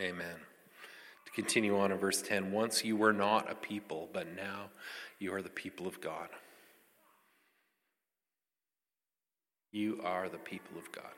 Amen. 0.00 0.36
To 1.26 1.32
continue 1.32 1.78
on 1.78 1.92
in 1.92 1.98
verse 1.98 2.22
10 2.22 2.52
once 2.52 2.84
you 2.84 2.96
were 2.96 3.12
not 3.12 3.50
a 3.50 3.54
people, 3.54 4.08
but 4.12 4.34
now 4.34 4.70
you 5.18 5.34
are 5.34 5.42
the 5.42 5.50
people 5.50 5.86
of 5.86 6.00
God. 6.00 6.28
You 9.72 10.00
are 10.02 10.28
the 10.28 10.38
people 10.38 10.78
of 10.78 10.90
God. 10.90 11.12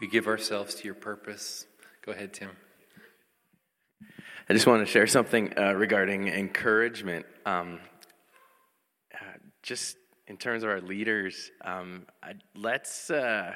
We 0.00 0.08
give 0.08 0.26
ourselves 0.26 0.74
to 0.76 0.84
your 0.84 0.94
purpose. 0.94 1.66
Go 2.04 2.12
ahead, 2.12 2.32
Tim. 2.32 2.50
I 4.48 4.54
just 4.54 4.66
want 4.66 4.84
to 4.84 4.90
share 4.90 5.06
something 5.06 5.52
uh, 5.58 5.74
regarding 5.74 6.28
encouragement. 6.28 7.26
Um, 7.44 7.80
uh, 9.14 9.24
just 9.62 9.98
in 10.26 10.38
terms 10.38 10.62
of 10.62 10.70
our 10.70 10.80
leaders, 10.80 11.50
um, 11.62 12.06
I, 12.22 12.32
let's 12.54 13.10
uh, 13.10 13.52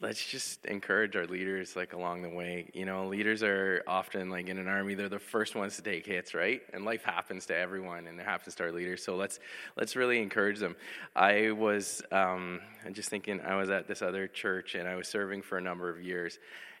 let's 0.00 0.24
just 0.24 0.64
encourage 0.64 1.14
our 1.14 1.26
leaders 1.26 1.76
like 1.76 1.92
along 1.92 2.22
the 2.22 2.28
way. 2.28 2.70
You 2.72 2.86
know 2.86 3.06
leaders 3.06 3.42
are 3.42 3.82
often 3.86 4.30
like 4.30 4.48
in 4.48 4.58
an 4.58 4.66
army 4.66 4.94
they're 4.94 5.08
the 5.08 5.18
first 5.18 5.54
ones 5.54 5.76
to 5.76 5.82
take 5.82 6.06
hits 6.06 6.34
right? 6.34 6.62
And 6.72 6.84
life 6.84 7.04
happens 7.04 7.46
to 7.46 7.56
everyone 7.56 8.06
and 8.06 8.18
it 8.18 8.24
happens 8.24 8.54
to 8.56 8.64
our 8.64 8.72
leaders. 8.72 9.04
So 9.04 9.16
let's 9.16 9.38
let's 9.76 9.96
really 9.96 10.20
encourage 10.20 10.58
them. 10.58 10.76
I 11.14 11.50
was 11.50 12.02
um, 12.12 12.60
i'm 12.84 12.94
just 12.94 13.10
thinking 13.10 13.40
i 13.42 13.56
was 13.56 13.68
at 13.70 13.86
this 13.86 14.00
other 14.00 14.26
church 14.26 14.74
and 14.74 14.88
i 14.88 14.94
was 14.94 15.06
serving 15.06 15.42
for 15.42 15.58
a 15.58 15.60
number 15.60 15.90
of 15.90 16.02
years 16.02 16.38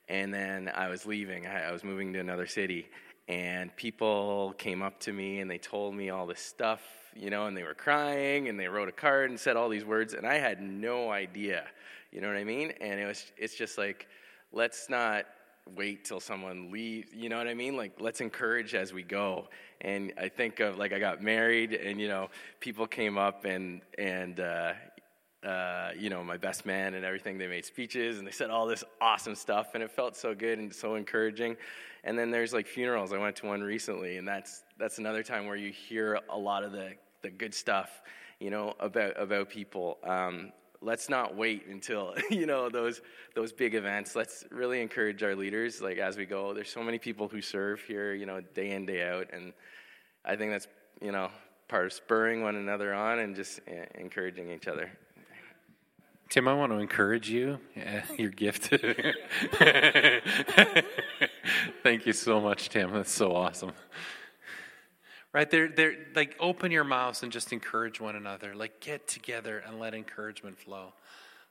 and 0.08 0.32
then 0.32 0.70
i 0.74 0.88
was 0.88 1.04
leaving. 1.06 1.46
I, 1.46 1.68
I 1.68 1.72
was 1.72 1.84
moving 1.84 2.12
to 2.14 2.20
another 2.20 2.46
city 2.46 2.88
and 3.28 3.74
people 3.76 4.54
came 4.58 4.82
up 4.82 4.98
to 5.00 5.12
me 5.12 5.40
and 5.40 5.50
they 5.50 5.58
told 5.58 5.94
me 5.94 6.10
all 6.10 6.26
this 6.26 6.40
stuff 6.40 6.80
you 7.14 7.28
know 7.28 7.46
and 7.46 7.56
they 7.56 7.62
were 7.62 7.74
crying 7.74 8.48
and 8.48 8.58
they 8.58 8.68
wrote 8.68 8.88
a 8.88 8.92
card 8.92 9.30
and 9.30 9.38
said 9.38 9.56
all 9.56 9.68
these 9.68 9.84
words 9.84 10.14
and 10.14 10.26
i 10.26 10.38
had 10.38 10.62
no 10.62 11.10
idea 11.10 11.64
you 12.12 12.20
know 12.20 12.28
what 12.28 12.36
I 12.36 12.44
mean? 12.44 12.72
And 12.80 12.98
it 13.00 13.06
was 13.06 13.24
it's 13.36 13.54
just 13.54 13.78
like 13.78 14.06
let's 14.52 14.88
not 14.88 15.26
wait 15.76 16.04
till 16.04 16.20
someone 16.20 16.70
leaves. 16.70 17.08
You 17.12 17.28
know 17.28 17.38
what 17.38 17.48
I 17.48 17.54
mean? 17.54 17.76
Like 17.76 18.00
let's 18.00 18.20
encourage 18.20 18.74
as 18.74 18.92
we 18.92 19.02
go. 19.02 19.48
And 19.80 20.12
I 20.18 20.28
think 20.28 20.60
of 20.60 20.78
like 20.78 20.92
I 20.92 20.98
got 20.98 21.22
married, 21.22 21.72
and 21.72 22.00
you 22.00 22.08
know 22.08 22.30
people 22.60 22.86
came 22.86 23.18
up 23.18 23.44
and 23.44 23.80
and. 23.98 24.40
Uh, 24.40 24.72
uh, 25.42 25.92
you 25.98 26.10
know, 26.10 26.22
my 26.22 26.36
best 26.36 26.66
man 26.66 26.92
and 26.92 27.02
everything. 27.02 27.38
They 27.38 27.46
made 27.46 27.64
speeches 27.64 28.18
and 28.18 28.26
they 28.26 28.30
said 28.30 28.50
all 28.50 28.66
this 28.66 28.84
awesome 29.00 29.34
stuff, 29.34 29.68
and 29.72 29.82
it 29.82 29.90
felt 29.90 30.14
so 30.14 30.34
good 30.34 30.58
and 30.58 30.70
so 30.70 30.96
encouraging. 30.96 31.56
And 32.04 32.18
then 32.18 32.30
there's 32.30 32.52
like 32.52 32.66
funerals. 32.66 33.12
I 33.12 33.16
went 33.18 33.36
to 33.36 33.46
one 33.46 33.62
recently, 33.62 34.18
and 34.18 34.28
that's 34.28 34.64
that's 34.78 34.98
another 34.98 35.22
time 35.22 35.46
where 35.46 35.56
you 35.56 35.72
hear 35.72 36.20
a 36.28 36.36
lot 36.36 36.62
of 36.62 36.72
the 36.72 36.92
the 37.22 37.30
good 37.30 37.54
stuff, 37.54 38.02
you 38.38 38.50
know, 38.50 38.74
about 38.80 39.18
about 39.18 39.48
people. 39.48 39.98
Um, 40.04 40.52
let's 40.82 41.08
not 41.08 41.36
wait 41.36 41.66
until 41.66 42.14
you 42.30 42.46
know 42.46 42.68
those 42.68 43.00
those 43.34 43.52
big 43.52 43.74
events. 43.74 44.16
Let's 44.16 44.44
really 44.50 44.80
encourage 44.80 45.22
our 45.22 45.34
leaders 45.34 45.80
like 45.80 45.98
as 45.98 46.16
we 46.16 46.26
go. 46.26 46.54
There's 46.54 46.70
so 46.70 46.82
many 46.82 46.98
people 46.98 47.28
who 47.28 47.40
serve 47.40 47.80
here 47.80 48.14
you 48.14 48.26
know 48.26 48.40
day 48.40 48.70
in 48.70 48.86
day 48.86 49.08
out 49.08 49.28
and 49.32 49.52
i 50.24 50.36
think 50.36 50.50
that's 50.52 50.68
you 51.00 51.12
know 51.12 51.30
part 51.68 51.86
of 51.86 51.92
spurring 51.92 52.42
one 52.42 52.56
another 52.56 52.92
on 52.92 53.20
and 53.20 53.36
just 53.36 53.60
uh, 53.68 53.84
encouraging 53.94 54.50
each 54.50 54.66
other. 54.68 54.90
Tim 56.28 56.46
i 56.48 56.54
want 56.54 56.72
to 56.72 56.78
encourage 56.78 57.30
you. 57.30 57.58
Your 58.18 58.30
gift 58.30 58.68
thank 61.82 62.06
you 62.06 62.12
so 62.12 62.40
much 62.40 62.68
tim. 62.68 62.92
That's 62.92 63.12
so 63.12 63.34
awesome 63.34 63.72
right? 65.32 65.50
They're, 65.50 65.68
they're 65.68 65.96
like 66.14 66.36
open 66.40 66.70
your 66.70 66.84
mouths 66.84 67.22
and 67.22 67.32
just 67.32 67.52
encourage 67.52 68.00
one 68.00 68.16
another. 68.16 68.54
Like 68.54 68.80
get 68.80 69.06
together 69.06 69.62
and 69.66 69.78
let 69.78 69.94
encouragement 69.94 70.58
flow. 70.58 70.92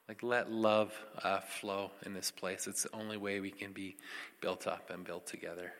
Like 0.07 0.23
let 0.23 0.51
love 0.51 0.91
uh, 1.23 1.39
flow 1.39 1.91
in 2.05 2.13
this 2.13 2.31
place. 2.31 2.67
It's 2.67 2.83
the 2.83 2.95
only 2.95 3.17
way 3.17 3.39
we 3.39 3.51
can 3.51 3.71
be 3.71 3.95
built 4.41 4.65
up 4.67 4.89
and 4.89 5.03
built 5.03 5.27
together 5.27 5.73